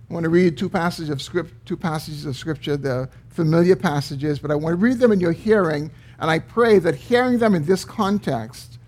I 0.10 0.14
want 0.14 0.24
to 0.24 0.30
read 0.30 0.58
two 0.58 0.70
passages 0.70 1.10
of 1.10 1.22
script, 1.22 1.54
two 1.66 1.76
passages 1.76 2.26
of 2.26 2.38
scripture, 2.38 2.78
the 2.78 3.10
familiar 3.28 3.76
passages, 3.76 4.40
but 4.40 4.52
I 4.52 4.56
want 4.56 4.72
to 4.72 4.78
read 4.78 5.00
them 5.00 5.12
in 5.12 5.20
your 5.20 5.34
hearing, 5.34 5.92
and 6.18 6.32
I 6.32 6.40
pray 6.40 6.80
that 6.80 6.96
hearing 6.96 7.40
them 7.40 7.56
in 7.56 7.66
this 7.66 7.84
context, 7.84 8.80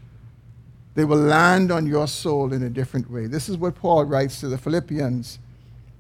they 0.96 1.04
will 1.04 1.18
land 1.18 1.74
on 1.74 1.86
your 1.86 2.08
soul 2.08 2.54
in 2.54 2.64
a 2.64 2.70
different 2.70 3.12
way. 3.12 3.28
This 3.28 3.50
is 3.50 3.58
what 3.58 3.76
Paul 3.76 4.06
writes 4.06 4.40
to 4.40 4.48
the 4.48 4.58
Philippians, 4.58 5.40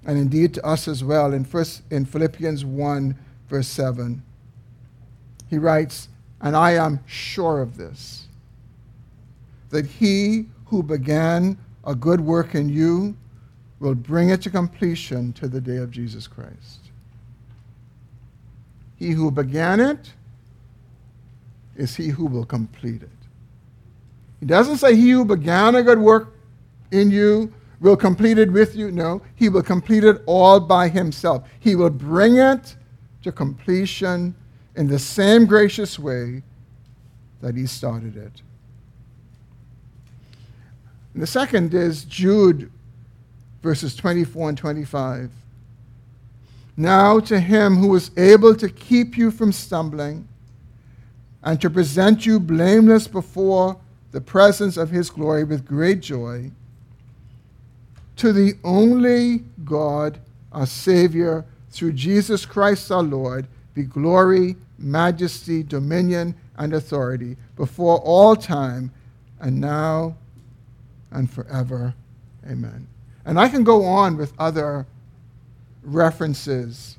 and 0.06 0.18
indeed 0.18 0.54
to 0.54 0.66
us 0.66 0.88
as 0.88 1.04
well 1.04 1.34
in 1.34 1.44
first 1.44 1.82
in 1.92 2.06
Philippians 2.06 2.64
1, 2.64 3.14
verse 3.50 3.68
7. 3.68 4.24
He 5.50 5.58
writes, 5.58 6.08
And 6.40 6.56
I 6.56 6.76
am 6.76 7.02
sure 7.08 7.60
of 7.60 7.76
this, 7.76 8.27
that 9.70 9.86
he 9.86 10.46
who 10.66 10.84
began 10.84 11.58
a 11.86 11.96
good 11.96 12.22
work 12.22 12.56
in 12.56 12.70
you 12.70 13.16
will 13.80 13.96
bring 13.96 14.30
it 14.30 14.42
to 14.42 14.50
completion 14.50 15.34
to 15.34 15.48
the 15.48 15.62
day 15.62 15.78
of 15.78 15.92
Jesus 15.92 16.28
Christ. 16.28 16.92
He 18.98 19.12
who 19.12 19.30
began 19.30 19.80
it 19.80 20.14
is 21.76 21.96
he 21.96 22.10
who 22.10 22.26
will 22.26 22.46
complete 22.46 23.04
it. 23.04 23.10
He 24.40 24.46
doesn't 24.46 24.78
say 24.78 24.96
he 24.96 25.12
who 25.12 25.26
began 25.26 25.76
a 25.76 25.84
good 25.84 26.00
work 26.00 26.34
in 26.92 27.12
you 27.12 27.54
will 27.80 27.98
complete 27.98 28.38
it 28.38 28.52
with 28.52 28.76
you. 28.76 28.92
No, 28.92 29.22
he 29.36 29.50
will 29.50 29.64
complete 29.64 30.04
it 30.04 30.22
all 30.26 30.60
by 30.60 30.90
himself. 30.90 31.48
He 31.60 31.76
will 31.76 31.92
bring 31.92 32.38
it 32.38 32.76
to 33.24 33.32
completion 33.32 34.36
in 34.76 34.88
the 34.88 35.00
same 35.00 35.46
gracious 35.46 36.00
way 36.00 36.44
that 37.42 37.56
he 37.56 37.68
started 37.68 38.18
it. 38.18 38.42
And 41.18 41.24
the 41.24 41.26
second 41.26 41.74
is 41.74 42.04
Jude 42.04 42.70
verses 43.64 43.96
24 43.96 44.50
and 44.50 44.58
25. 44.60 45.32
Now 46.78 47.20
to 47.22 47.40
him 47.40 47.78
who 47.78 47.96
is 47.96 48.12
able 48.18 48.54
to 48.54 48.70
keep 48.70 49.18
you 49.18 49.32
from 49.32 49.52
stumbling 49.52 50.28
and 51.42 51.60
to 51.60 51.72
present 51.72 52.28
you 52.28 52.40
blameless 52.40 53.08
before 53.08 53.78
the 54.12 54.22
presence 54.22 54.78
of 54.78 54.92
his 54.92 55.10
glory 55.10 55.44
with 55.44 55.66
great 55.66 56.02
joy, 56.02 56.52
to 58.18 58.32
the 58.32 58.54
only 58.64 59.40
God, 59.66 60.20
our 60.52 60.68
Savior, 60.68 61.46
through 61.72 61.94
Jesus 61.94 62.46
Christ 62.46 62.92
our 62.92 63.02
Lord, 63.02 63.48
be 63.74 63.82
glory, 63.82 64.56
majesty, 64.78 65.64
dominion, 65.64 66.36
and 66.58 66.76
authority 66.76 67.38
before 67.56 67.98
all 68.02 68.36
time, 68.36 68.92
and 69.40 69.60
now 69.60 70.16
and 71.12 71.30
forever. 71.32 71.94
Amen. 72.46 72.88
And 73.26 73.40
I 73.40 73.50
can 73.50 73.64
go 73.64 73.84
on 73.84 74.18
with 74.18 74.34
other 74.40 74.86
references 75.84 76.98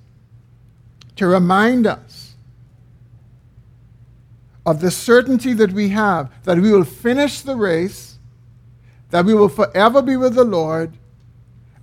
to 1.16 1.26
remind 1.26 1.86
us 1.86 2.34
of 4.64 4.80
the 4.80 4.90
certainty 4.90 5.54
that 5.54 5.72
we 5.72 5.88
have 5.88 6.30
that 6.44 6.58
we 6.58 6.70
will 6.70 6.84
finish 6.84 7.40
the 7.40 7.56
race, 7.56 8.18
that 9.10 9.24
we 9.24 9.34
will 9.34 9.48
forever 9.48 10.02
be 10.02 10.16
with 10.16 10.34
the 10.34 10.44
Lord, 10.44 10.92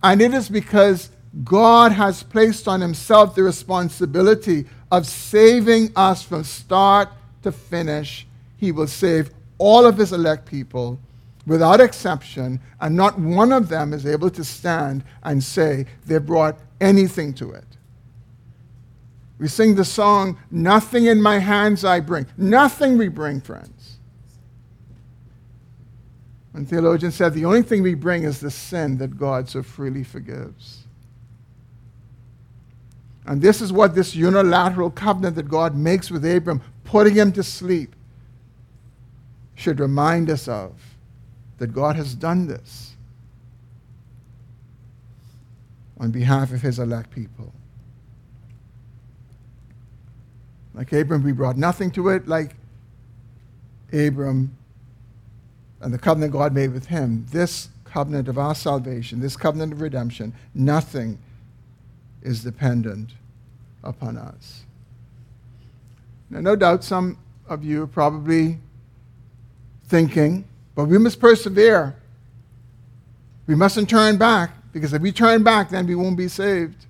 and 0.04 0.22
it 0.22 0.34
is 0.34 0.50
because 0.50 1.10
God 1.44 1.92
has 1.92 2.22
placed 2.22 2.68
on 2.68 2.80
himself 2.82 3.34
the 3.36 3.44
responsibility 3.44 4.66
of 4.92 5.08
saving 5.08 5.92
us 5.96 6.22
from 6.22 6.44
start 6.44 7.10
to 7.42 7.52
finish. 7.52 8.28
He 8.58 8.72
will 8.72 8.88
save 8.88 9.32
all 9.58 9.86
of 9.86 9.98
his 9.98 10.14
elect 10.14 10.46
people 10.46 11.00
without 11.46 11.80
exception, 11.80 12.60
and 12.82 12.96
not 12.96 13.20
one 13.20 13.52
of 13.52 13.70
them 13.70 13.94
is 13.94 14.06
able 14.06 14.30
to 14.32 14.44
stand 14.44 15.04
and 15.24 15.44
say 15.44 15.86
they 16.06 16.18
brought 16.18 16.58
anything 16.82 17.34
to 17.36 17.52
it. 17.52 17.66
We 19.38 19.48
sing 19.48 19.76
the 19.76 19.86
song, 19.86 20.38
Nothing 20.50 21.06
in 21.06 21.22
my 21.22 21.40
hands 21.40 21.84
I 21.84 22.00
bring. 22.00 22.26
Nothing 22.38 22.98
we 22.98 23.10
bring, 23.10 23.42
friends. 23.42 23.98
One 26.52 26.66
theologian 26.66 27.12
said, 27.12 27.34
The 27.34 27.46
only 27.46 27.64
thing 27.64 27.84
we 27.84 27.96
bring 27.96 28.24
is 28.24 28.40
the 28.40 28.50
sin 28.50 28.98
that 29.00 29.18
God 29.18 29.50
so 29.50 29.62
freely 29.62 30.04
forgives. 30.04 30.84
And 33.26 33.42
this 33.42 33.60
is 33.60 33.74
what 33.74 33.94
this 33.94 34.16
unilateral 34.16 34.92
covenant 34.92 35.36
that 35.36 35.50
God 35.50 35.76
makes 35.76 36.10
with 36.10 36.24
Abram, 36.24 36.62
putting 36.86 37.16
him 37.16 37.32
to 37.34 37.44
sleep, 37.44 37.96
should 39.56 39.80
remind 39.80 40.30
us 40.30 40.48
of 40.48 40.95
that 41.58 41.68
God 41.68 41.96
has 41.96 42.14
done 42.14 42.48
this 42.48 42.96
on 46.00 46.12
behalf 46.12 46.52
of 46.52 46.62
his 46.62 46.80
elect 46.80 47.12
people. 47.12 47.54
Like 50.74 50.92
Abram, 50.92 51.24
we 51.24 51.32
brought 51.32 51.58
nothing 51.58 51.90
to 51.92 52.10
it. 52.10 52.28
Like 52.28 52.56
Abram 53.94 54.56
and 55.80 55.94
the 55.94 55.98
covenant 55.98 56.34
God 56.34 56.54
made 56.54 56.74
with 56.74 56.88
him, 56.88 57.26
this 57.32 57.70
covenant 57.86 58.28
of 58.28 58.38
our 58.38 58.56
salvation, 58.56 59.22
this 59.22 59.38
covenant 59.38 59.72
of 59.72 59.80
redemption, 59.80 60.34
nothing 60.54 61.18
is 62.22 62.44
dependent 62.44 63.12
upon 63.84 64.18
us. 64.18 64.64
Now, 66.30 66.42
no 66.42 66.56
doubt 66.56 66.84
some 66.84 67.18
of 67.48 67.64
you 67.64 67.84
are 67.84 67.88
probably 67.88 68.58
thinking, 69.88 70.44
but 70.76 70.86
we 70.86 70.98
must 70.98 71.20
persevere. 71.20 71.96
We 73.48 73.56
mustn't 73.56 73.90
turn 73.90 74.18
back, 74.18 74.52
because 74.74 74.94
if 74.94 75.02
we 75.02 75.12
turn 75.12 75.44
back, 75.44 75.70
then 75.70 75.88
we 75.88 75.96
won't 75.96 76.18
be 76.18 76.28
saved. 76.28 76.86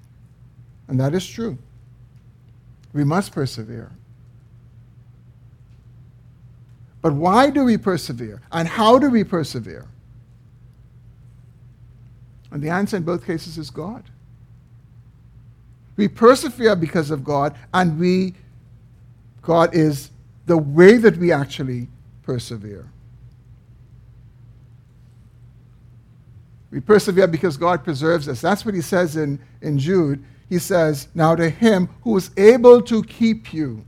And 0.87 0.99
that 0.99 1.13
is 1.13 1.25
true. 1.25 1.57
We 2.93 3.03
must 3.03 3.31
persevere. 3.31 3.91
But 7.01 7.13
why 7.13 7.51
do 7.51 7.63
we 7.63 7.77
persevere? 7.77 8.41
And 8.51 8.67
how 8.67 8.97
do 8.97 9.09
we 9.09 9.23
persevere? 9.23 9.85
And 12.51 12.63
the 12.63 12.69
answer 12.69 12.97
in 12.97 13.03
both 13.03 13.25
cases 13.25 13.57
is 13.57 13.69
God. 13.69 14.03
We 15.97 16.07
persevere 16.07 16.75
because 16.75 17.11
of 17.11 17.23
God, 17.23 17.55
and 17.73 17.99
we 17.99 18.33
God 19.41 19.75
is 19.75 20.09
the 20.47 20.57
way 20.57 20.97
that 20.97 21.17
we 21.17 21.31
actually 21.31 21.87
persevere. 22.23 22.89
We 26.75 26.81
persevere 26.81 27.27
because 27.27 27.55
God 27.55 27.85
preserves 27.85 28.27
us. 28.27 28.41
That's 28.41 28.65
what 28.65 28.75
he 28.75 28.81
says 28.81 29.15
in, 29.15 29.39
in 29.61 29.79
Jude. 29.79 30.21
He 30.49 30.59
says, 30.59 31.07
Now 31.15 31.33
to 31.33 31.49
him 31.49 31.87
who 32.01 32.17
is 32.17 32.31
able 32.35 32.81
to 32.81 33.01
keep 33.01 33.53
you, 33.53 33.85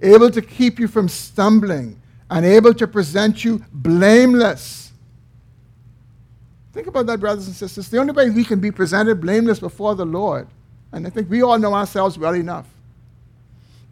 able 0.00 0.32
to 0.32 0.42
keep 0.42 0.80
you 0.80 0.88
from 0.88 1.08
stumbling, 1.08 2.02
and 2.28 2.44
able 2.44 2.74
to 2.74 2.88
present 2.88 3.44
you 3.44 3.64
blameless. 3.72 4.90
Think 6.72 6.88
about 6.88 7.06
that, 7.06 7.20
brothers 7.20 7.46
and 7.46 7.54
sisters. 7.54 7.88
The 7.88 7.98
only 7.98 8.14
way 8.14 8.30
we 8.30 8.42
can 8.44 8.58
be 8.58 8.72
presented 8.72 9.20
blameless 9.20 9.60
before 9.60 9.94
the 9.94 10.04
Lord, 10.04 10.48
and 10.90 11.06
I 11.06 11.10
think 11.10 11.30
we 11.30 11.40
all 11.40 11.56
know 11.56 11.72
ourselves 11.72 12.18
well 12.18 12.34
enough. 12.34 12.66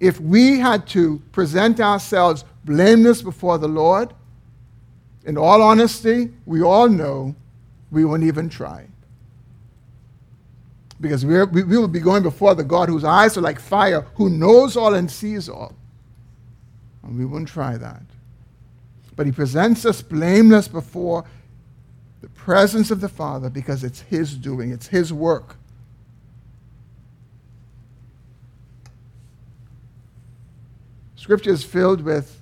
If 0.00 0.18
we 0.18 0.58
had 0.58 0.88
to 0.88 1.22
present 1.30 1.78
ourselves 1.78 2.44
blameless 2.64 3.22
before 3.22 3.56
the 3.58 3.68
Lord, 3.68 4.12
in 5.24 5.36
all 5.36 5.62
honesty, 5.62 6.30
we 6.46 6.62
all 6.62 6.88
know 6.88 7.34
we 7.90 8.04
won't 8.04 8.22
even 8.22 8.48
try. 8.48 8.86
Because 11.00 11.24
we 11.24 11.42
we, 11.44 11.62
will 11.62 11.88
be 11.88 12.00
going 12.00 12.22
before 12.22 12.54
the 12.54 12.64
God 12.64 12.88
whose 12.88 13.04
eyes 13.04 13.36
are 13.36 13.40
like 13.40 13.58
fire, 13.58 14.02
who 14.14 14.28
knows 14.28 14.76
all 14.76 14.94
and 14.94 15.10
sees 15.10 15.48
all. 15.48 15.74
And 17.02 17.18
we 17.18 17.24
won't 17.24 17.48
try 17.48 17.76
that. 17.76 18.02
But 19.16 19.26
he 19.26 19.32
presents 19.32 19.84
us 19.84 20.02
blameless 20.02 20.68
before 20.68 21.24
the 22.20 22.28
presence 22.28 22.90
of 22.90 23.00
the 23.00 23.08
Father 23.08 23.50
because 23.50 23.82
it's 23.82 24.00
his 24.02 24.36
doing, 24.36 24.70
it's 24.70 24.88
his 24.88 25.12
work. 25.12 25.56
Scripture 31.16 31.50
is 31.50 31.62
filled 31.62 32.00
with 32.02 32.39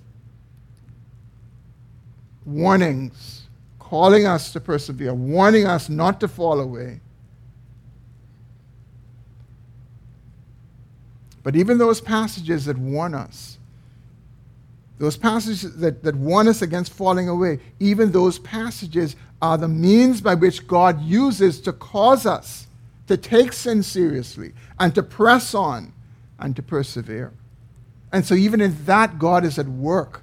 warnings, 2.49 3.47
calling 3.79 4.27
us 4.27 4.53
to 4.53 4.61
persevere, 4.61 5.15
warning 5.15 5.67
us 5.67 5.89
not 5.89 6.21
to 6.21 6.29
fall 6.29 6.61
away. 6.61 7.01
But 11.43 11.57
even 11.57 11.79
those 11.79 12.01
passages 12.01 12.67
that 12.67 12.77
warn 12.77 13.15
us, 13.15 13.59
those 14.99 15.17
passages 15.17 15.77
that, 15.77 16.03
that 16.03 16.17
warn 16.17 16.49
us 16.49 16.61
against 16.61 16.93
falling 16.93 17.29
away, 17.29 17.61
even 17.79 18.13
those 18.13 18.39
passages 18.39 19.17
are 19.41 19.57
the 19.57 19.69
means 19.69 20.21
by 20.21 20.35
which 20.35 20.67
God 20.67 21.01
uses 21.03 21.61
to 21.61 21.73
cause 21.73 22.27
us 22.27 22.67
to 23.07 23.17
take 23.17 23.53
sin 23.53 23.83
seriously 23.83 24.53
and 24.79 24.95
to 24.95 25.03
press 25.03 25.55
on 25.55 25.93
and 26.39 26.55
to 26.57 26.63
persevere. 26.63 27.33
And 28.13 28.25
so, 28.25 28.35
even 28.35 28.61
in 28.61 28.85
that, 28.85 29.19
God 29.19 29.45
is 29.45 29.59
at 29.59 29.69
work 29.69 30.23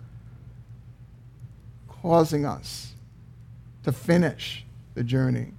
causing 2.05 2.45
us 2.45 2.93
to 3.81 3.91
finish 3.91 4.63
the 4.93 5.03
journey. 5.03 5.51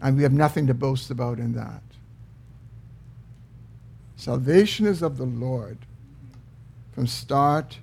And 0.00 0.16
we 0.16 0.22
have 0.22 0.32
nothing 0.32 0.66
to 0.66 0.72
boast 0.72 1.10
about 1.10 1.38
in 1.38 1.52
that. 1.52 1.82
Salvation 4.16 4.86
is 4.86 5.02
of 5.02 5.18
the 5.18 5.26
Lord 5.26 5.76
from 6.92 7.06
start 7.06 7.80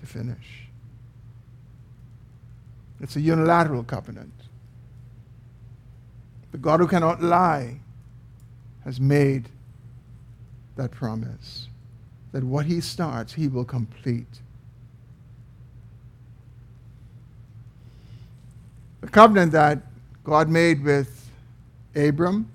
to 0.00 0.06
finish. 0.06 0.66
It's 3.00 3.14
a 3.14 3.20
unilateral 3.20 3.84
covenant. 3.84 4.34
The 6.50 6.58
God 6.58 6.80
who 6.80 6.88
cannot 6.88 7.22
lie 7.22 7.78
has 8.84 8.98
made 8.98 9.48
that 10.74 10.90
promise 10.90 11.68
that 12.32 12.42
what 12.42 12.66
he 12.66 12.80
starts, 12.80 13.34
he 13.34 13.46
will 13.46 13.64
complete. 13.64 14.40
The 19.08 19.12
covenant 19.12 19.52
that 19.52 19.78
God 20.22 20.50
made 20.50 20.84
with 20.84 21.30
Abram 21.96 22.46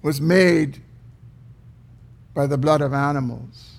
was 0.00 0.22
made 0.22 0.80
by 2.32 2.46
the 2.46 2.56
blood 2.56 2.80
of 2.80 2.94
animals. 2.94 3.72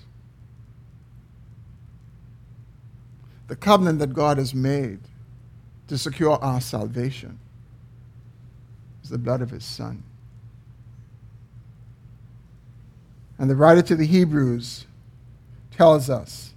The 3.48 3.56
covenant 3.56 3.98
that 3.98 4.14
God 4.14 4.38
has 4.38 4.54
made 4.54 5.00
to 5.88 5.98
secure 5.98 6.38
our 6.40 6.60
salvation 6.60 7.40
is 9.02 9.10
the 9.10 9.18
blood 9.18 9.42
of 9.42 9.50
his 9.50 9.64
son. 9.64 10.04
And 13.38 13.50
the 13.50 13.56
writer 13.56 13.82
to 13.82 13.96
the 13.96 14.06
Hebrews 14.06 14.86
tells 15.72 16.08
us 16.08 16.52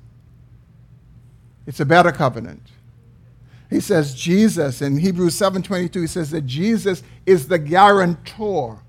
it's 1.65 1.79
a 1.79 1.85
better 1.85 2.11
covenant. 2.11 2.61
He 3.69 3.79
says 3.79 4.15
Jesus 4.15 4.81
in 4.81 4.97
Hebrews 4.97 5.35
7:22 5.35 6.01
he 6.01 6.07
says 6.07 6.31
that 6.31 6.45
Jesus 6.45 7.03
is 7.25 7.47
the 7.47 7.59
guarantor 7.59 8.79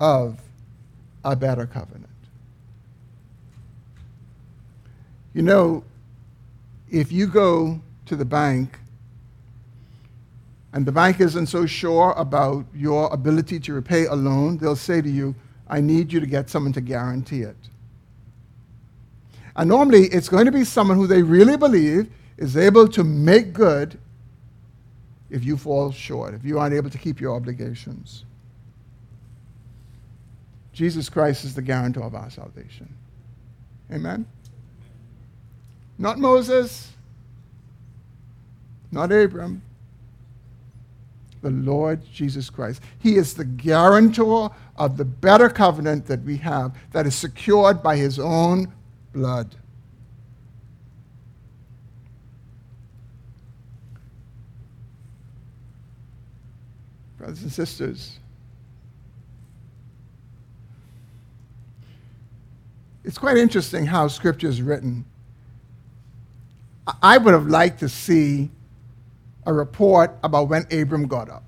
of 0.00 0.40
a 1.24 1.34
better 1.34 1.66
covenant. 1.66 2.08
You 5.32 5.42
know, 5.42 5.84
if 6.90 7.10
you 7.10 7.26
go 7.26 7.80
to 8.06 8.14
the 8.14 8.24
bank 8.24 8.78
and 10.72 10.86
the 10.86 10.92
bank 10.92 11.20
isn't 11.20 11.46
so 11.46 11.66
sure 11.66 12.14
about 12.16 12.66
your 12.74 13.12
ability 13.12 13.58
to 13.60 13.72
repay 13.72 14.06
a 14.06 14.14
loan, 14.14 14.58
they'll 14.58 14.76
say 14.76 15.00
to 15.00 15.10
you, 15.10 15.34
I 15.68 15.80
need 15.80 16.12
you 16.12 16.20
to 16.20 16.26
get 16.26 16.50
someone 16.50 16.72
to 16.74 16.80
guarantee 16.80 17.42
it. 17.42 17.56
And 19.56 19.68
normally 19.68 20.06
it's 20.06 20.28
going 20.28 20.46
to 20.46 20.52
be 20.52 20.64
someone 20.64 20.96
who 20.96 21.06
they 21.06 21.22
really 21.22 21.56
believe 21.56 22.10
is 22.36 22.56
able 22.56 22.88
to 22.88 23.04
make 23.04 23.52
good 23.52 23.98
if 25.30 25.44
you 25.44 25.56
fall 25.56 25.90
short, 25.90 26.34
if 26.34 26.44
you 26.44 26.58
aren't 26.58 26.74
able 26.74 26.90
to 26.90 26.98
keep 26.98 27.20
your 27.20 27.34
obligations. 27.34 28.24
Jesus 30.72 31.08
Christ 31.08 31.44
is 31.44 31.54
the 31.54 31.62
guarantor 31.62 32.02
of 32.02 32.14
our 32.14 32.30
salvation. 32.30 32.92
Amen? 33.92 34.26
Not 35.98 36.18
Moses, 36.18 36.90
not 38.90 39.12
Abram, 39.12 39.62
the 41.42 41.50
Lord 41.50 42.00
Jesus 42.12 42.50
Christ. 42.50 42.82
He 42.98 43.16
is 43.16 43.34
the 43.34 43.44
guarantor 43.44 44.50
of 44.76 44.96
the 44.96 45.04
better 45.04 45.48
covenant 45.48 46.06
that 46.06 46.22
we 46.22 46.38
have 46.38 46.74
that 46.92 47.06
is 47.06 47.14
secured 47.14 47.82
by 47.82 47.96
his 47.96 48.18
own 48.18 48.72
blood. 49.12 49.54
Brothers 57.24 57.42
and 57.42 57.52
sisters, 57.52 58.18
it's 63.02 63.16
quite 63.16 63.38
interesting 63.38 63.86
how 63.86 64.08
Scripture 64.08 64.46
is 64.46 64.60
written. 64.60 65.06
I 67.02 67.16
would 67.16 67.32
have 67.32 67.46
liked 67.46 67.80
to 67.80 67.88
see 67.88 68.50
a 69.46 69.54
report 69.54 70.14
about 70.22 70.50
when 70.50 70.66
Abram 70.70 71.06
got 71.08 71.30
up. 71.30 71.44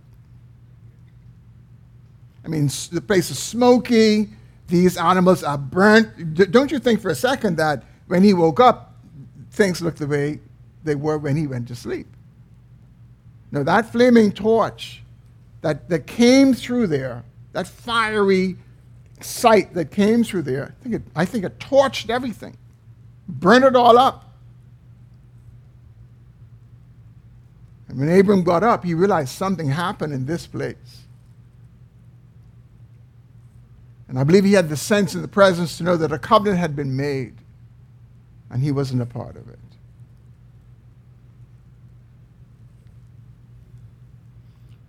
I 2.43 2.49
mean, 2.49 2.71
the 2.91 3.03
place 3.03 3.31
is 3.31 3.39
smoky, 3.39 4.31
these 4.69 4.97
animals 4.97 5.45
are 5.45 5.59
burnt. 5.59 6.53
Don't 6.53 6.73
you 6.73 6.79
think 6.79 7.03
for 7.03 7.11
a 7.11 7.15
second 7.15 7.57
that 7.57 7.85
when 8.07 8.23
he 8.23 8.33
woke 8.33 8.61
up, 8.61 8.95
things 9.51 9.83
looked 9.83 9.99
the 9.99 10.07
way 10.07 10.41
they 10.85 10.95
were 10.95 11.19
when 11.19 11.37
he 11.37 11.47
went 11.47 11.69
to 11.69 11.77
sleep? 11.77 12.07
Now, 13.53 13.63
that 13.63 13.93
flaming 13.93 14.33
torch 14.33 15.03
that, 15.63 15.89
that 15.89 16.07
came 16.07 16.55
through 16.55 16.89
there, 16.89 17.25
that 17.53 17.67
fiery 17.67 18.57
sight 19.21 19.75
that 19.75 19.91
came 19.91 20.23
through 20.23 20.43
there, 20.43 20.75
I 20.79 20.83
think 20.83 20.95
it, 20.95 21.03
I 21.15 21.25
think 21.25 21.45
it 21.45 21.59
torched 21.59 22.11
everything, 22.11 22.57
burned 23.29 23.65
it 23.65 23.75
all 23.75 23.99
up. 23.99 24.23
And 27.89 27.99
when 27.99 28.09
Abram 28.09 28.43
got 28.43 28.63
up, 28.63 28.85
he 28.85 28.95
realized 28.95 29.31
something 29.31 29.69
happened 29.69 30.13
in 30.13 30.27
this 30.27 30.47
place. 30.47 31.07
And 34.09 34.19
I 34.19 34.25
believe 34.25 34.45
he 34.45 34.53
had 34.53 34.69
the 34.69 34.77
sense 34.77 35.15
and 35.15 35.25
the 35.25 35.29
presence 35.29 35.79
to 35.79 35.85
know 35.85 35.97
that 35.97 36.13
a 36.13 36.19
covenant 36.19 36.59
had 36.59 36.77
been 36.77 36.97
made, 36.97 37.35
and 38.51 38.63
he 38.63 38.71
wasn't 38.71 39.03
a 39.03 39.07
part 39.07 39.37
of 39.37 39.49
it. 39.49 39.59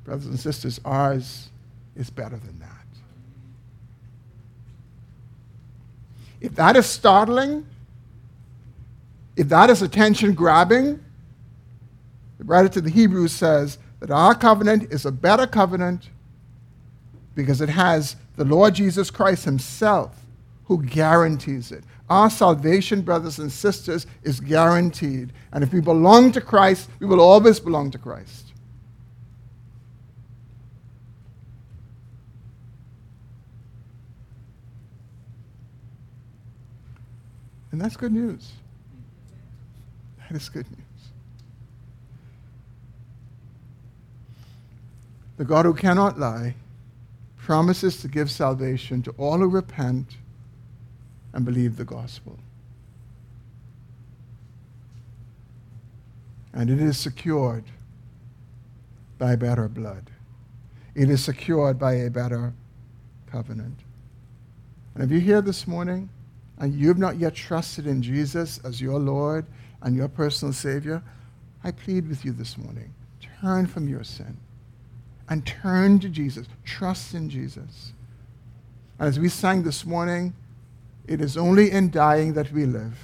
Brothers 0.07 0.27
and 0.27 0.39
sisters, 0.39 0.79
ours 0.85 1.49
is 1.97 2.09
better 2.09 2.37
than 2.37 2.57
that. 2.59 2.69
If 6.39 6.55
that 6.55 6.77
is 6.77 6.85
startling, 6.85 7.65
if 9.35 9.49
that 9.49 9.69
is 9.69 9.81
attention 9.81 10.33
grabbing, 10.33 11.03
the 12.37 12.45
writer 12.45 12.69
to 12.69 12.79
the 12.79 12.89
Hebrews 12.89 13.33
says 13.33 13.79
that 13.99 14.09
our 14.09 14.33
covenant 14.33 14.93
is 14.93 15.05
a 15.05 15.11
better 15.11 15.45
covenant 15.45 16.09
because 17.35 17.59
it 17.59 17.69
has 17.69 18.15
the 18.37 18.45
Lord 18.45 18.75
Jesus 18.75 19.11
Christ 19.11 19.43
Himself 19.43 20.23
who 20.65 20.83
guarantees 20.83 21.73
it. 21.73 21.83
Our 22.09 22.29
salvation, 22.29 23.01
brothers 23.01 23.39
and 23.39 23.51
sisters, 23.51 24.07
is 24.23 24.39
guaranteed. 24.39 25.33
And 25.51 25.65
if 25.65 25.73
we 25.73 25.81
belong 25.81 26.31
to 26.31 26.39
Christ, 26.39 26.89
we 27.01 27.07
will 27.07 27.19
always 27.19 27.59
belong 27.59 27.91
to 27.91 27.97
Christ. 27.97 28.46
And 37.78 37.86
that's 37.86 37.95
good 37.95 38.11
news. 38.11 38.53
That 40.17 40.36
is 40.36 40.49
good 40.49 40.65
news. 40.71 40.82
The 45.38 45.45
God 45.45 45.65
who 45.65 45.75
cannot 45.75 46.17
lie 46.17 46.55
promises 47.38 48.01
to 48.01 48.07
give 48.07 48.32
salvation 48.32 49.03
to 49.03 49.11
all 49.19 49.38
who 49.38 49.47
repent 49.47 50.17
and 51.34 51.45
believe 51.45 51.78
the 51.78 51.86
gospel. 51.86 52.39
And 56.51 56.71
it 56.71 56.82
is 56.82 56.97
secured 56.97 57.65
by 59.19 59.36
better 59.36 59.69
blood. 59.69 60.09
It 60.95 61.11
is 61.11 61.23
secured 61.23 61.78
by 61.78 61.93
a 61.93 62.09
better 62.09 62.55
covenant. 63.28 63.82
And 64.95 65.03
if 65.03 65.11
you're 65.11 65.19
here 65.19 65.43
this 65.43 65.67
morning 65.67 66.09
and 66.59 66.73
you 66.73 66.87
have 66.87 66.97
not 66.97 67.17
yet 67.17 67.35
trusted 67.35 67.85
in 67.85 68.01
Jesus 68.01 68.59
as 68.63 68.81
your 68.81 68.99
Lord 68.99 69.45
and 69.81 69.95
your 69.95 70.07
personal 70.07 70.53
Savior, 70.53 71.03
I 71.63 71.71
plead 71.71 72.07
with 72.07 72.25
you 72.25 72.31
this 72.31 72.57
morning 72.57 72.93
turn 73.41 73.67
from 73.67 73.87
your 73.87 74.03
sin 74.03 74.37
and 75.29 75.45
turn 75.45 75.99
to 75.99 76.09
Jesus. 76.09 76.47
Trust 76.65 77.13
in 77.13 77.29
Jesus. 77.29 77.91
And 78.99 79.07
as 79.07 79.19
we 79.19 79.29
sang 79.29 79.63
this 79.63 79.85
morning, 79.85 80.33
it 81.07 81.21
is 81.21 81.37
only 81.37 81.71
in 81.71 81.91
dying 81.91 82.33
that 82.33 82.51
we 82.51 82.65
live. 82.65 82.97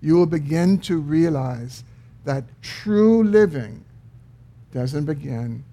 You 0.00 0.14
will 0.14 0.26
begin 0.26 0.78
to 0.80 0.98
realize 0.98 1.84
that 2.24 2.44
true 2.62 3.24
living 3.24 3.84
doesn't 4.72 5.04
begin 5.04 5.64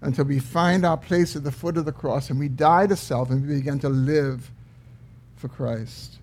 until 0.00 0.24
we 0.24 0.38
find 0.38 0.84
our 0.84 0.96
place 0.96 1.36
at 1.36 1.44
the 1.44 1.52
foot 1.52 1.76
of 1.76 1.84
the 1.84 1.92
cross 1.92 2.28
and 2.28 2.38
we 2.38 2.48
die 2.48 2.86
to 2.86 2.96
self 2.96 3.30
and 3.30 3.46
we 3.46 3.56
begin 3.56 3.78
to 3.78 3.88
live 3.88 4.50
for 5.36 5.48
Christ. 5.48 6.18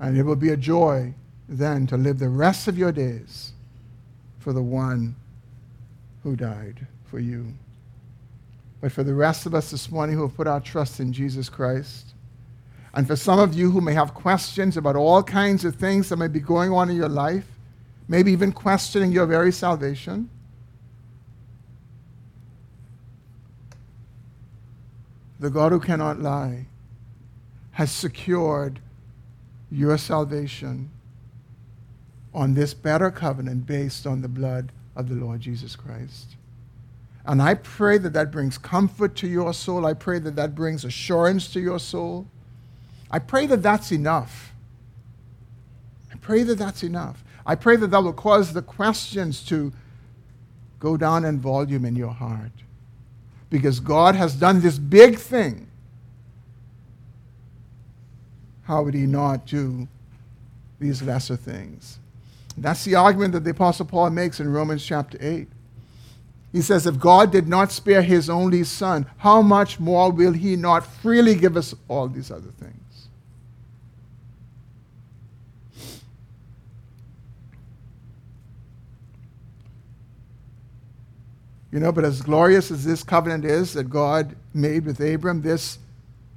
And 0.00 0.16
it 0.16 0.22
will 0.22 0.36
be 0.36 0.50
a 0.50 0.56
joy 0.56 1.14
then 1.48 1.86
to 1.86 1.96
live 1.96 2.18
the 2.18 2.28
rest 2.28 2.68
of 2.68 2.76
your 2.76 2.92
days 2.92 3.52
for 4.38 4.52
the 4.52 4.62
one 4.62 5.16
who 6.22 6.36
died 6.36 6.86
for 7.04 7.18
you. 7.18 7.52
But 8.80 8.92
for 8.92 9.02
the 9.02 9.14
rest 9.14 9.46
of 9.46 9.54
us 9.54 9.70
this 9.70 9.90
morning 9.90 10.16
who 10.16 10.22
have 10.22 10.36
put 10.36 10.46
our 10.46 10.60
trust 10.60 11.00
in 11.00 11.12
Jesus 11.12 11.48
Christ, 11.48 12.14
and 12.92 13.06
for 13.06 13.16
some 13.16 13.38
of 13.38 13.54
you 13.54 13.70
who 13.70 13.80
may 13.80 13.94
have 13.94 14.14
questions 14.14 14.76
about 14.76 14.94
all 14.94 15.22
kinds 15.22 15.64
of 15.64 15.76
things 15.76 16.08
that 16.08 16.16
may 16.16 16.28
be 16.28 16.40
going 16.40 16.70
on 16.70 16.90
in 16.90 16.96
your 16.96 17.08
life, 17.08 17.46
maybe 18.08 18.30
even 18.30 18.52
questioning 18.52 19.10
your 19.10 19.26
very 19.26 19.50
salvation. 19.50 20.30
The 25.40 25.50
God 25.50 25.72
who 25.72 25.80
cannot 25.80 26.20
lie 26.20 26.66
has 27.72 27.90
secured 27.90 28.78
your 29.74 29.98
salvation 29.98 30.88
on 32.32 32.54
this 32.54 32.74
better 32.74 33.10
covenant 33.10 33.66
based 33.66 34.06
on 34.06 34.22
the 34.22 34.28
blood 34.28 34.70
of 34.94 35.08
the 35.08 35.14
Lord 35.16 35.40
Jesus 35.40 35.74
Christ. 35.74 36.36
And 37.26 37.42
I 37.42 37.54
pray 37.54 37.98
that 37.98 38.12
that 38.12 38.30
brings 38.30 38.56
comfort 38.56 39.16
to 39.16 39.26
your 39.26 39.52
soul. 39.52 39.84
I 39.84 39.94
pray 39.94 40.18
that 40.20 40.36
that 40.36 40.54
brings 40.54 40.84
assurance 40.84 41.52
to 41.54 41.60
your 41.60 41.78
soul. 41.78 42.26
I 43.10 43.18
pray 43.18 43.46
that 43.46 43.62
that's 43.62 43.90
enough. 43.90 44.52
I 46.12 46.16
pray 46.16 46.42
that 46.44 46.56
that's 46.56 46.82
enough. 46.82 47.24
I 47.46 47.54
pray 47.54 47.76
that 47.76 47.90
that 47.90 48.02
will 48.02 48.12
cause 48.12 48.52
the 48.52 48.62
questions 48.62 49.44
to 49.46 49.72
go 50.78 50.96
down 50.96 51.24
in 51.24 51.40
volume 51.40 51.84
in 51.84 51.96
your 51.96 52.12
heart. 52.12 52.52
Because 53.50 53.80
God 53.80 54.14
has 54.14 54.34
done 54.34 54.60
this 54.60 54.78
big 54.78 55.18
thing. 55.18 55.68
How 58.64 58.82
would 58.82 58.94
He 58.94 59.06
not 59.06 59.46
do 59.46 59.88
these 60.78 61.02
lesser 61.02 61.36
things? 61.36 61.98
That's 62.56 62.84
the 62.84 62.94
argument 62.94 63.32
that 63.32 63.44
the 63.44 63.50
Apostle 63.50 63.86
Paul 63.86 64.10
makes 64.10 64.40
in 64.40 64.52
Romans 64.52 64.84
chapter 64.84 65.18
8. 65.20 65.48
He 66.52 66.62
says, 66.62 66.86
If 66.86 67.00
God 67.00 67.32
did 67.32 67.48
not 67.48 67.72
spare 67.72 68.02
his 68.02 68.30
only 68.30 68.62
Son, 68.62 69.06
how 69.18 69.42
much 69.42 69.80
more 69.80 70.12
will 70.12 70.32
he 70.32 70.54
not 70.54 70.86
freely 70.86 71.34
give 71.34 71.56
us 71.56 71.74
all 71.88 72.06
these 72.06 72.30
other 72.30 72.52
things? 72.60 73.08
You 81.72 81.80
know, 81.80 81.90
but 81.90 82.04
as 82.04 82.22
glorious 82.22 82.70
as 82.70 82.84
this 82.84 83.02
covenant 83.02 83.44
is 83.44 83.72
that 83.72 83.90
God 83.90 84.36
made 84.54 84.84
with 84.84 85.00
Abram, 85.00 85.42
this 85.42 85.80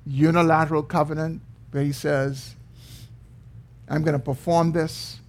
unilateral 0.04 0.82
covenant 0.82 1.44
where 1.72 1.84
he 1.84 1.92
says, 1.92 2.56
I'm 3.90 4.04
going 4.04 4.18
to 4.18 4.24
perform 4.24 4.72
this 4.72 5.20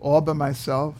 all 0.00 0.20
by 0.20 0.32
myself. 0.32 0.94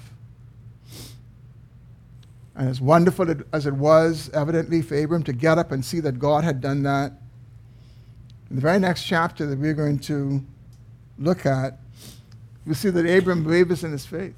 And 2.54 2.68
as 2.68 2.80
wonderful 2.80 3.34
as 3.52 3.66
it 3.66 3.74
was, 3.74 4.30
evidently, 4.34 4.82
for 4.82 4.96
Abram 4.96 5.22
to 5.24 5.32
get 5.32 5.58
up 5.58 5.72
and 5.72 5.84
see 5.84 6.00
that 6.00 6.18
God 6.18 6.44
had 6.44 6.60
done 6.60 6.82
that, 6.82 7.12
in 8.50 8.56
the 8.56 8.62
very 8.62 8.78
next 8.78 9.04
chapter 9.04 9.46
that 9.46 9.58
we're 9.58 9.74
going 9.74 9.98
to 10.00 10.44
look 11.18 11.46
at, 11.46 11.78
we 12.66 12.74
see 12.74 12.90
that 12.90 13.06
Abram 13.06 13.44
wavers 13.44 13.82
in 13.82 13.92
his 13.92 14.04
faith. 14.04 14.34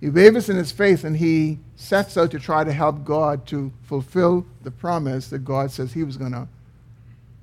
He 0.00 0.10
wavers 0.10 0.48
in 0.48 0.56
his 0.56 0.70
faith 0.70 1.04
and 1.04 1.16
he 1.16 1.58
sets 1.76 2.16
out 2.16 2.30
to 2.32 2.38
try 2.38 2.64
to 2.64 2.72
help 2.72 3.04
God 3.04 3.46
to 3.48 3.72
fulfill 3.82 4.46
the 4.62 4.70
promise 4.70 5.28
that 5.30 5.40
God 5.40 5.70
says 5.70 5.92
he 5.92 6.04
was 6.04 6.16
going 6.16 6.32
to 6.32 6.48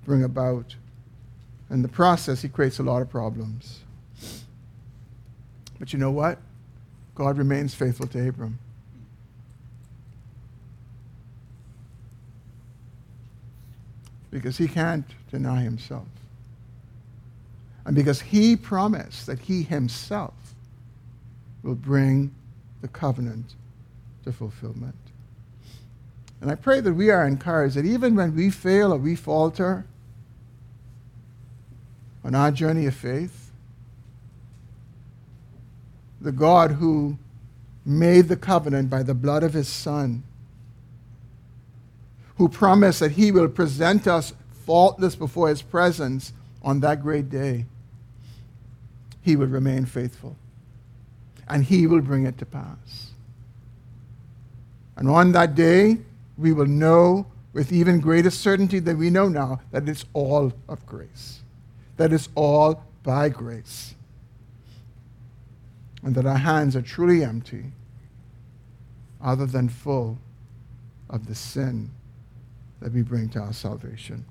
bring 0.05 0.23
about. 0.23 0.75
In 1.69 1.81
the 1.81 1.87
process, 1.87 2.41
he 2.41 2.47
creates 2.47 2.79
a 2.79 2.83
lot 2.83 3.01
of 3.01 3.09
problems. 3.09 3.79
But 5.79 5.91
you 5.91 5.99
know 5.99 6.11
what? 6.11 6.39
God 7.15 7.37
remains 7.37 7.73
faithful 7.73 8.07
to 8.07 8.27
Abram. 8.27 8.59
Because 14.31 14.57
he 14.57 14.67
can't 14.67 15.05
deny 15.31 15.61
himself. 15.61 16.07
And 17.85 17.95
because 17.95 18.21
he 18.21 18.55
promised 18.55 19.27
that 19.27 19.39
he 19.39 19.63
himself 19.63 20.33
will 21.63 21.75
bring 21.75 22.33
the 22.81 22.87
covenant 22.87 23.55
to 24.23 24.31
fulfillment. 24.31 24.95
And 26.41 26.51
I 26.51 26.55
pray 26.55 26.81
that 26.81 26.93
we 26.93 27.09
are 27.09 27.25
encouraged 27.25 27.75
that 27.75 27.85
even 27.85 28.15
when 28.15 28.35
we 28.35 28.49
fail 28.49 28.93
or 28.93 28.97
we 28.97 29.15
falter 29.15 29.85
on 32.25 32.35
our 32.35 32.51
journey 32.51 32.85
of 32.87 32.95
faith, 32.95 33.51
the 36.19 36.31
God 36.31 36.71
who 36.71 37.17
made 37.85 38.27
the 38.27 38.35
covenant 38.35 38.89
by 38.89 39.03
the 39.03 39.13
blood 39.13 39.43
of 39.43 39.53
his 39.53 39.69
Son, 39.69 40.23
who 42.37 42.49
promised 42.49 42.99
that 42.99 43.11
he 43.11 43.31
will 43.31 43.47
present 43.47 44.07
us 44.07 44.33
faultless 44.65 45.15
before 45.15 45.47
his 45.49 45.61
presence 45.61 46.33
on 46.63 46.79
that 46.79 47.01
great 47.01 47.29
day, 47.29 47.65
he 49.21 49.35
will 49.35 49.47
remain 49.47 49.85
faithful. 49.85 50.35
And 51.47 51.63
he 51.63 51.85
will 51.85 52.01
bring 52.01 52.25
it 52.25 52.39
to 52.39 52.45
pass. 52.45 53.11
And 54.97 55.07
on 55.07 55.31
that 55.33 55.53
day, 55.53 55.99
we 56.37 56.53
will 56.53 56.65
know 56.65 57.27
with 57.53 57.71
even 57.71 57.99
greater 57.99 58.31
certainty 58.31 58.79
than 58.79 58.97
we 58.97 59.11
know 59.11 59.29
now 59.29 59.61
that 59.71 59.87
it's 59.87 60.05
all 60.13 60.51
of 60.67 60.85
grace, 60.87 61.41
that 61.97 62.11
it's 62.11 62.29
all 62.35 62.83
by 63.03 63.29
grace 63.29 63.95
and 66.03 66.13
that 66.15 66.25
our 66.25 66.37
hands 66.37 66.75
are 66.75 66.81
truly 66.81 67.23
empty, 67.23 67.65
other 69.21 69.47
than 69.47 69.67
full 69.67 70.19
of 71.09 71.25
the 71.25 71.33
sin 71.33 71.89
that 72.79 72.91
we 72.91 73.01
bring 73.01 73.27
to 73.29 73.39
our 73.39 73.53
salvation. 73.53 74.23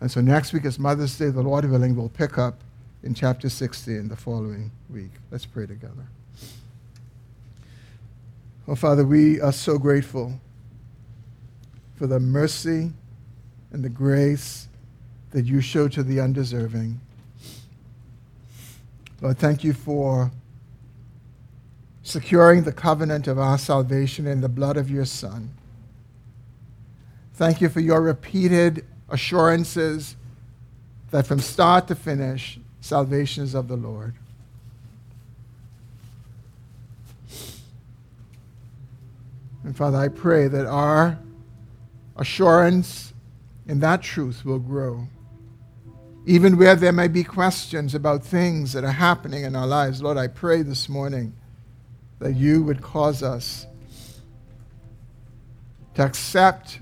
And 0.00 0.10
so 0.10 0.20
next 0.20 0.52
week 0.52 0.64
is 0.64 0.78
Mother's 0.78 1.18
Day. 1.18 1.30
The 1.30 1.42
Lord 1.42 1.64
willing, 1.68 1.96
we'll 1.96 2.08
pick 2.10 2.38
up 2.38 2.60
in 3.02 3.12
chapter 3.12 3.48
16 3.48 4.08
the 4.08 4.16
following 4.16 4.70
week. 4.88 5.10
Let's 5.30 5.46
pray 5.46 5.66
together. 5.66 6.06
Oh, 8.68 8.76
Father, 8.76 9.04
we 9.04 9.40
are 9.40 9.52
so 9.52 9.78
grateful 9.78 10.40
for 11.96 12.06
the 12.06 12.20
mercy 12.20 12.92
and 13.72 13.84
the 13.84 13.88
grace 13.88 14.68
that 15.34 15.46
you 15.46 15.60
show 15.60 15.88
to 15.88 16.04
the 16.04 16.20
undeserving. 16.20 17.00
Lord, 19.20 19.36
thank 19.36 19.64
you 19.64 19.72
for 19.72 20.30
securing 22.04 22.62
the 22.62 22.72
covenant 22.72 23.26
of 23.26 23.36
our 23.36 23.58
salvation 23.58 24.28
in 24.28 24.42
the 24.42 24.48
blood 24.48 24.76
of 24.76 24.88
your 24.88 25.04
Son. 25.04 25.50
Thank 27.34 27.60
you 27.60 27.68
for 27.68 27.80
your 27.80 28.00
repeated 28.00 28.84
assurances 29.08 30.14
that 31.10 31.26
from 31.26 31.40
start 31.40 31.88
to 31.88 31.96
finish, 31.96 32.60
salvation 32.80 33.42
is 33.42 33.56
of 33.56 33.66
the 33.66 33.76
Lord. 33.76 34.14
And 39.64 39.76
Father, 39.76 39.98
I 39.98 40.08
pray 40.08 40.46
that 40.46 40.66
our 40.66 41.18
assurance 42.16 43.12
in 43.66 43.80
that 43.80 44.00
truth 44.00 44.44
will 44.44 44.60
grow. 44.60 45.08
Even 46.26 46.56
where 46.56 46.74
there 46.74 46.92
may 46.92 47.08
be 47.08 47.22
questions 47.22 47.94
about 47.94 48.24
things 48.24 48.72
that 48.72 48.82
are 48.82 48.92
happening 48.92 49.44
in 49.44 49.54
our 49.54 49.66
lives, 49.66 50.02
Lord, 50.02 50.16
I 50.16 50.26
pray 50.26 50.62
this 50.62 50.88
morning 50.88 51.34
that 52.18 52.34
you 52.34 52.62
would 52.62 52.80
cause 52.80 53.22
us 53.22 53.66
to 55.94 56.02
accept 56.02 56.80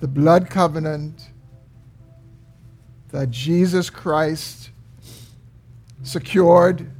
the 0.00 0.06
blood 0.06 0.48
covenant 0.48 1.30
that 3.10 3.30
Jesus 3.30 3.90
Christ 3.90 4.70
secured 6.04 6.90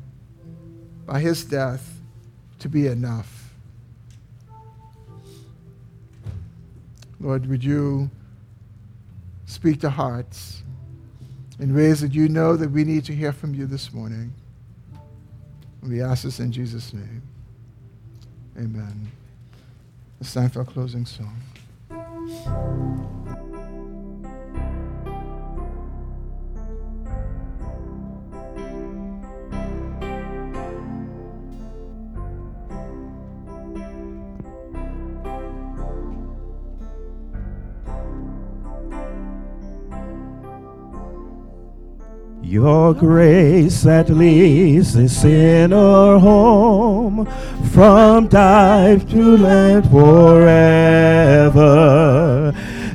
by 1.06 1.20
his 1.20 1.44
death 1.44 2.00
to 2.58 2.68
be 2.68 2.86
enough. 2.88 3.54
Lord, 7.20 7.46
would 7.46 7.62
you 7.62 8.10
speak 9.62 9.80
to 9.80 9.88
hearts 9.88 10.64
in 11.60 11.72
ways 11.72 12.00
that 12.00 12.12
you 12.12 12.28
know 12.28 12.56
that 12.56 12.68
we 12.68 12.82
need 12.82 13.04
to 13.04 13.14
hear 13.14 13.32
from 13.32 13.54
you 13.54 13.64
this 13.64 13.92
morning? 13.92 14.32
We 15.84 16.02
ask 16.02 16.24
this 16.24 16.40
in 16.40 16.50
Jesus' 16.50 16.92
name. 16.92 17.22
Amen. 18.58 19.12
It's 20.20 20.34
time 20.34 20.50
for 20.50 20.62
a 20.62 20.64
closing 20.64 21.06
song. 21.06 21.40
Your 42.52 42.92
grace 42.92 43.80
that 43.84 44.10
leads 44.10 44.92
the 44.92 45.08
sinner 45.08 46.18
home 46.18 47.24
from 47.72 48.28
death 48.28 49.08
to 49.08 49.38
land 49.38 49.90
forever 49.90 51.62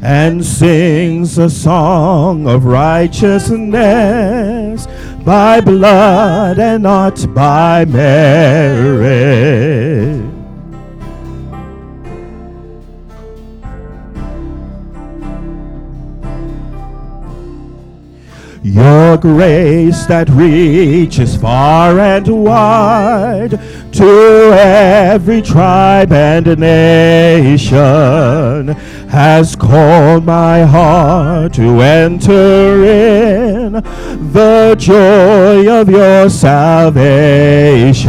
and 0.03 0.45
sings 0.45 1.39
a 1.39 1.49
song 1.49 2.47
of 2.47 2.65
righteousness 2.65 4.85
by 5.25 5.59
blood 5.59 6.59
and 6.59 6.83
not 6.83 7.25
by 7.33 7.83
merit. 7.85 10.26
Your 18.77 19.17
grace 19.17 20.05
that 20.05 20.29
reaches 20.29 21.35
far 21.35 21.99
and 21.99 22.27
wide 22.43 23.59
to 23.93 24.51
every 24.53 25.41
tribe 25.41 26.11
and 26.11 26.45
nation 26.59 27.57
has 29.09 29.55
called 29.55 30.25
my 30.25 30.61
heart 30.61 31.53
to 31.53 31.81
enter 31.81 32.85
in 32.85 33.71
the 34.31 34.75
joy 34.77 35.67
of 35.67 35.89
your 35.89 36.29
salvation. 36.29 38.05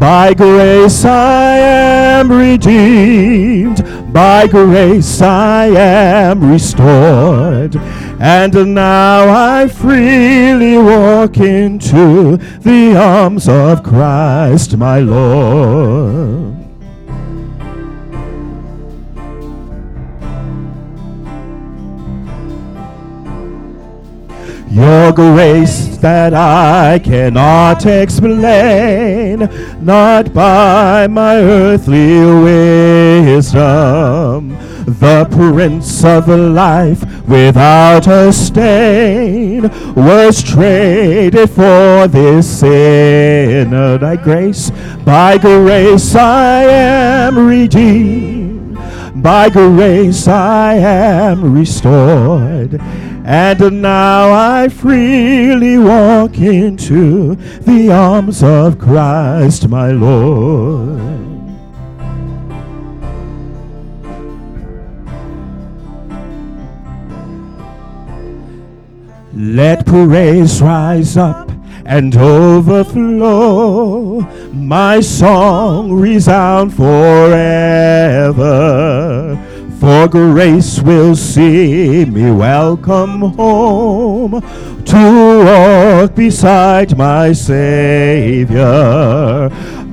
By 0.00 0.34
grace 0.34 1.04
I 1.04 1.58
am 1.58 2.32
redeemed, 2.32 3.84
by 4.12 4.48
grace 4.48 5.22
I 5.22 5.66
am 5.66 6.50
restored. 6.50 7.80
And 8.24 8.72
now 8.72 9.28
I 9.28 9.66
freely 9.66 10.78
walk 10.78 11.38
into 11.38 12.36
the 12.60 12.96
arms 12.96 13.48
of 13.48 13.82
Christ 13.82 14.76
my 14.76 15.00
Lord. 15.00 16.54
Your 24.70 25.12
grace 25.12 25.96
that 25.96 26.32
I 26.32 27.00
cannot 27.00 27.84
explain, 27.86 29.48
not 29.84 30.32
by 30.32 31.08
my 31.08 31.38
earthly 31.38 32.20
wisdom. 33.34 34.56
The 34.86 35.26
Prince 35.30 36.04
of 36.04 36.28
Life 36.28 37.02
without 37.28 38.06
a 38.08 38.32
stain 38.32 39.62
was 39.94 40.42
traded 40.42 41.50
for 41.50 42.08
this 42.08 42.60
sinner. 42.60 43.98
Thy 43.98 44.16
grace, 44.16 44.70
by 45.04 45.38
grace 45.38 46.14
I 46.14 46.62
am 46.64 47.46
redeemed, 47.46 48.76
by 49.22 49.48
grace 49.50 50.26
I 50.26 50.74
am 50.74 51.54
restored. 51.54 52.80
And 53.24 53.82
now 53.82 54.32
I 54.32 54.68
freely 54.68 55.78
walk 55.78 56.38
into 56.38 57.36
the 57.60 57.92
arms 57.92 58.42
of 58.42 58.80
Christ 58.80 59.68
my 59.68 59.92
Lord. 59.92 61.31
Let 69.44 69.84
praise 69.86 70.62
rise 70.62 71.16
up 71.16 71.50
and 71.84 72.16
overflow. 72.16 72.60
My 74.52 75.00
song 75.00 75.90
resound 75.94 76.72
forever. 76.72 78.46
For 79.80 80.06
grace 80.06 80.80
will 80.80 81.16
see 81.16 82.04
me 82.04 82.30
welcome 82.30 83.32
home 83.34 84.42
to 84.84 85.44
walk 85.44 86.14
beside 86.14 86.96
my 86.96 87.32
Savior. 87.32 88.60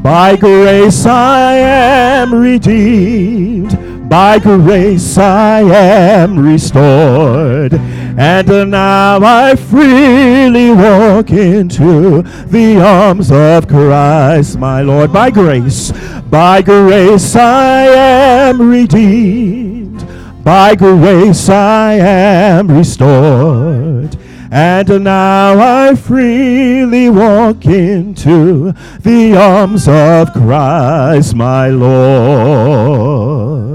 By 0.04 0.36
grace 0.36 1.08
I 1.08 1.56
am 1.56 2.36
redeemed, 2.36 4.08
by 4.08 4.38
grace 4.38 5.18
I 5.18 5.62
am 5.62 6.38
restored. 6.38 7.74
And 8.22 8.72
now 8.72 9.22
I 9.24 9.56
freely 9.56 10.72
walk 10.72 11.30
into 11.30 12.22
the 12.48 12.82
arms 12.82 13.32
of 13.32 13.70
Christ, 13.70 14.60
my 14.60 14.82
Lord. 14.82 15.14
By 15.14 15.32
grace, 15.32 15.94
by 16.30 16.62
grace 16.62 17.34
I 17.38 17.86
am 17.86 18.70
redeemed. 18.70 20.06
By 20.44 20.76
grace 20.76 21.48
I 21.48 21.94
am 21.94 22.68
restored. 22.68 24.18
And 24.52 25.04
now 25.06 25.58
I 25.58 25.96
freely 25.96 27.10
walk 27.10 27.68
into 27.68 28.74
the 29.00 29.38
arms 29.38 29.88
of 29.88 30.34
Christ 30.34 31.36
my 31.36 31.70
Lord. 31.70 33.69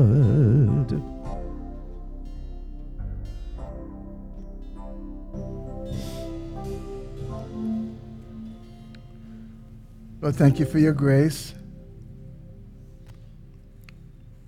Lord, 10.25 10.37
thank 10.37 10.59
you 10.59 10.65
for 10.65 10.79
your 10.79 10.95
grace 10.95 11.53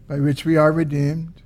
by 0.08 0.18
which 0.18 0.46
we 0.46 0.56
are 0.56 0.72
redeemed, 0.72 1.42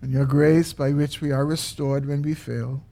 and 0.00 0.12
your 0.12 0.26
grace 0.26 0.72
by 0.72 0.92
which 0.92 1.20
we 1.20 1.32
are 1.32 1.44
restored 1.44 2.06
when 2.06 2.22
we 2.22 2.34
fail. 2.34 2.84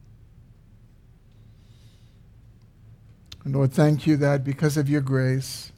And 3.45 3.55
Lord, 3.55 3.72
thank 3.72 4.09
you 4.09 4.16
that 4.16 4.43
because 4.43 4.77
of 4.77 4.89
your 4.89 5.03
grace, 5.03 5.70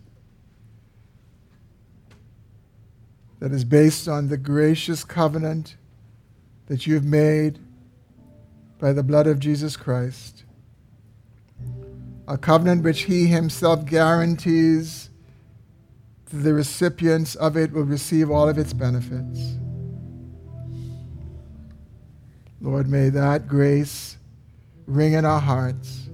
that 3.41 3.53
is 3.53 3.65
based 3.65 4.09
on 4.09 4.29
the 4.29 4.39
gracious 4.39 5.05
covenant 5.05 5.77
that 6.69 6.87
you 6.87 6.95
have 6.95 7.05
made 7.05 7.59
by 8.79 8.95
the 8.95 9.03
blood 9.03 9.27
of 9.27 9.39
Jesus 9.39 9.77
Christ, 9.77 10.36
a 12.29 12.37
covenant 12.37 12.83
which 12.83 13.03
he 13.03 13.27
himself 13.27 13.85
guarantees 13.85 15.11
the 16.33 16.53
recipients 16.53 17.37
of 17.37 17.57
it 17.57 17.73
will 17.73 17.85
receive 17.85 18.31
all 18.31 18.49
of 18.49 18.59
its 18.59 18.73
benefits. 18.73 19.59
Lord, 22.61 22.89
may 22.89 23.11
that 23.11 23.47
grace 23.47 24.17
ring 24.87 25.13
in 25.13 25.25
our 25.25 25.41
hearts. 25.41 26.09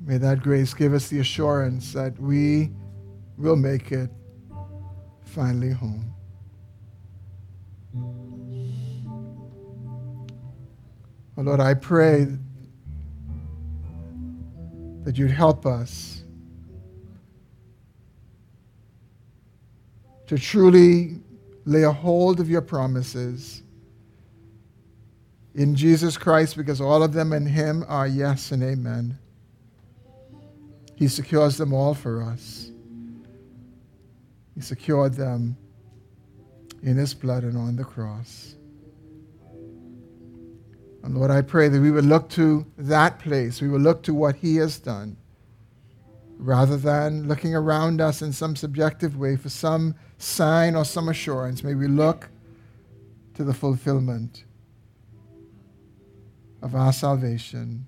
May 0.00 0.18
that 0.18 0.42
grace 0.42 0.74
give 0.74 0.92
us 0.92 1.08
the 1.08 1.18
assurance 1.18 1.92
that 1.94 2.18
we 2.20 2.70
will 3.36 3.56
make 3.56 3.90
it 3.90 4.10
finally 5.22 5.70
home. 5.70 6.14
Oh 11.36 11.42
Lord, 11.42 11.58
I 11.58 11.74
pray 11.74 12.28
that 15.04 15.18
you'd 15.18 15.30
help 15.30 15.66
us 15.66 16.22
to 20.26 20.38
truly 20.38 21.20
lay 21.66 21.82
a 21.82 21.92
hold 21.92 22.40
of 22.40 22.48
your 22.48 22.62
promises 22.62 23.62
in 25.54 25.74
Jesus 25.74 26.16
Christ 26.16 26.56
because 26.56 26.80
all 26.80 27.02
of 27.02 27.12
them 27.12 27.32
in 27.32 27.46
Him 27.46 27.84
are 27.86 28.06
yes 28.06 28.50
and 28.50 28.62
amen. 28.62 29.18
He 30.96 31.08
secures 31.08 31.56
them 31.56 31.72
all 31.72 31.94
for 31.94 32.22
us. 32.22 32.70
He 34.54 34.60
secured 34.60 35.14
them 35.14 35.56
in 36.82 36.96
His 36.96 37.14
blood 37.14 37.44
and 37.44 37.56
on 37.56 37.76
the 37.76 37.84
cross. 37.84 38.54
And 41.04 41.14
Lord, 41.14 41.30
I 41.30 41.42
pray 41.42 41.68
that 41.68 41.80
we 41.80 41.90
would 41.90 42.06
look 42.06 42.30
to 42.30 42.64
that 42.78 43.18
place. 43.18 43.60
We 43.60 43.68
would 43.68 43.82
look 43.82 44.02
to 44.04 44.14
what 44.14 44.36
He 44.36 44.56
has 44.56 44.78
done 44.78 45.18
rather 46.38 46.78
than 46.78 47.28
looking 47.28 47.54
around 47.54 48.00
us 48.00 48.22
in 48.22 48.32
some 48.32 48.56
subjective 48.56 49.16
way 49.18 49.36
for 49.36 49.50
some 49.50 49.94
sign 50.16 50.74
or 50.74 50.84
some 50.86 51.10
assurance. 51.10 51.62
May 51.62 51.74
we 51.74 51.88
look 51.88 52.30
to 53.34 53.44
the 53.44 53.52
fulfillment 53.52 54.44
of 56.62 56.74
our 56.74 56.92
salvation 56.92 57.86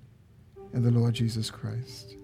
in 0.75 0.83
the 0.83 0.91
Lord 0.91 1.15
Jesus 1.15 1.51
Christ. 1.51 2.17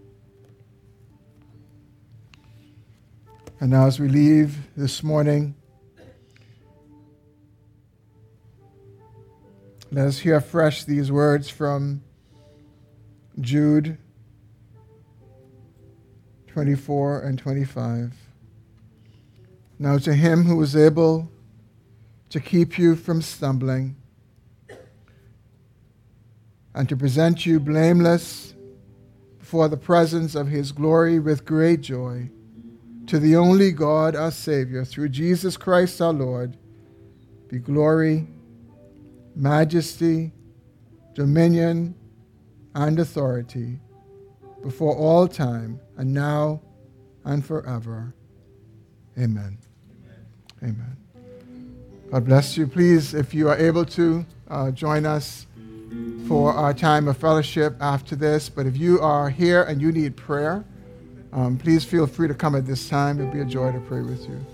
And 3.60 3.70
now, 3.70 3.86
as 3.86 3.98
we 3.98 4.08
leave 4.08 4.58
this 4.76 5.02
morning, 5.02 5.54
let 9.92 10.06
us 10.06 10.20
hear 10.20 10.36
afresh 10.36 10.84
these 10.84 11.12
words 11.12 11.50
from 11.50 12.02
Jude 13.38 13.98
24 16.46 17.20
and 17.20 17.38
25. 17.38 18.14
Now, 19.78 19.98
to 19.98 20.14
him 20.14 20.44
who 20.44 20.62
is 20.62 20.74
able 20.74 21.30
to 22.30 22.40
keep 22.40 22.78
you 22.78 22.96
from 22.96 23.20
stumbling 23.20 23.96
and 26.74 26.88
to 26.88 26.96
present 26.96 27.44
you 27.44 27.60
blameless 27.60 28.54
before 29.38 29.68
the 29.68 29.76
presence 29.76 30.34
of 30.34 30.48
his 30.48 30.72
glory 30.72 31.18
with 31.18 31.44
great 31.44 31.82
joy. 31.82 32.30
To 33.08 33.18
the 33.18 33.36
only 33.36 33.72
God, 33.72 34.16
our 34.16 34.30
Savior, 34.30 34.86
through 34.86 35.10
Jesus 35.10 35.58
Christ 35.58 36.00
our 36.00 36.14
Lord, 36.14 36.56
be 37.48 37.58
glory, 37.58 38.28
majesty, 39.34 40.32
dominion, 41.14 41.94
and 42.74 42.98
authority 42.98 43.80
before 44.62 44.96
all 44.96 45.26
time, 45.26 45.80
and 45.96 46.12
now 46.12 46.60
and 47.24 47.44
forever. 47.44 48.14
Amen. 49.18 49.58
Amen. 50.62 50.96
God 52.10 52.24
bless 52.24 52.56
you. 52.56 52.66
Please, 52.66 53.14
if 53.14 53.34
you 53.34 53.48
are 53.48 53.56
able 53.56 53.84
to, 53.86 54.24
uh, 54.48 54.70
join 54.70 55.06
us 55.06 55.46
for 56.28 56.52
our 56.52 56.72
time 56.72 57.08
of 57.08 57.16
fellowship 57.16 57.74
after 57.80 58.14
this. 58.14 58.48
But 58.48 58.66
if 58.66 58.76
you 58.76 59.00
are 59.00 59.28
here 59.30 59.62
and 59.64 59.80
you 59.80 59.92
need 59.92 60.16
prayer, 60.16 60.64
um, 61.32 61.56
please 61.56 61.84
feel 61.84 62.06
free 62.06 62.28
to 62.28 62.34
come 62.34 62.54
at 62.54 62.66
this 62.66 62.88
time. 62.88 63.20
It'll 63.20 63.32
be 63.32 63.40
a 63.40 63.44
joy 63.44 63.72
to 63.72 63.80
pray 63.80 64.02
with 64.02 64.28
you. 64.28 64.51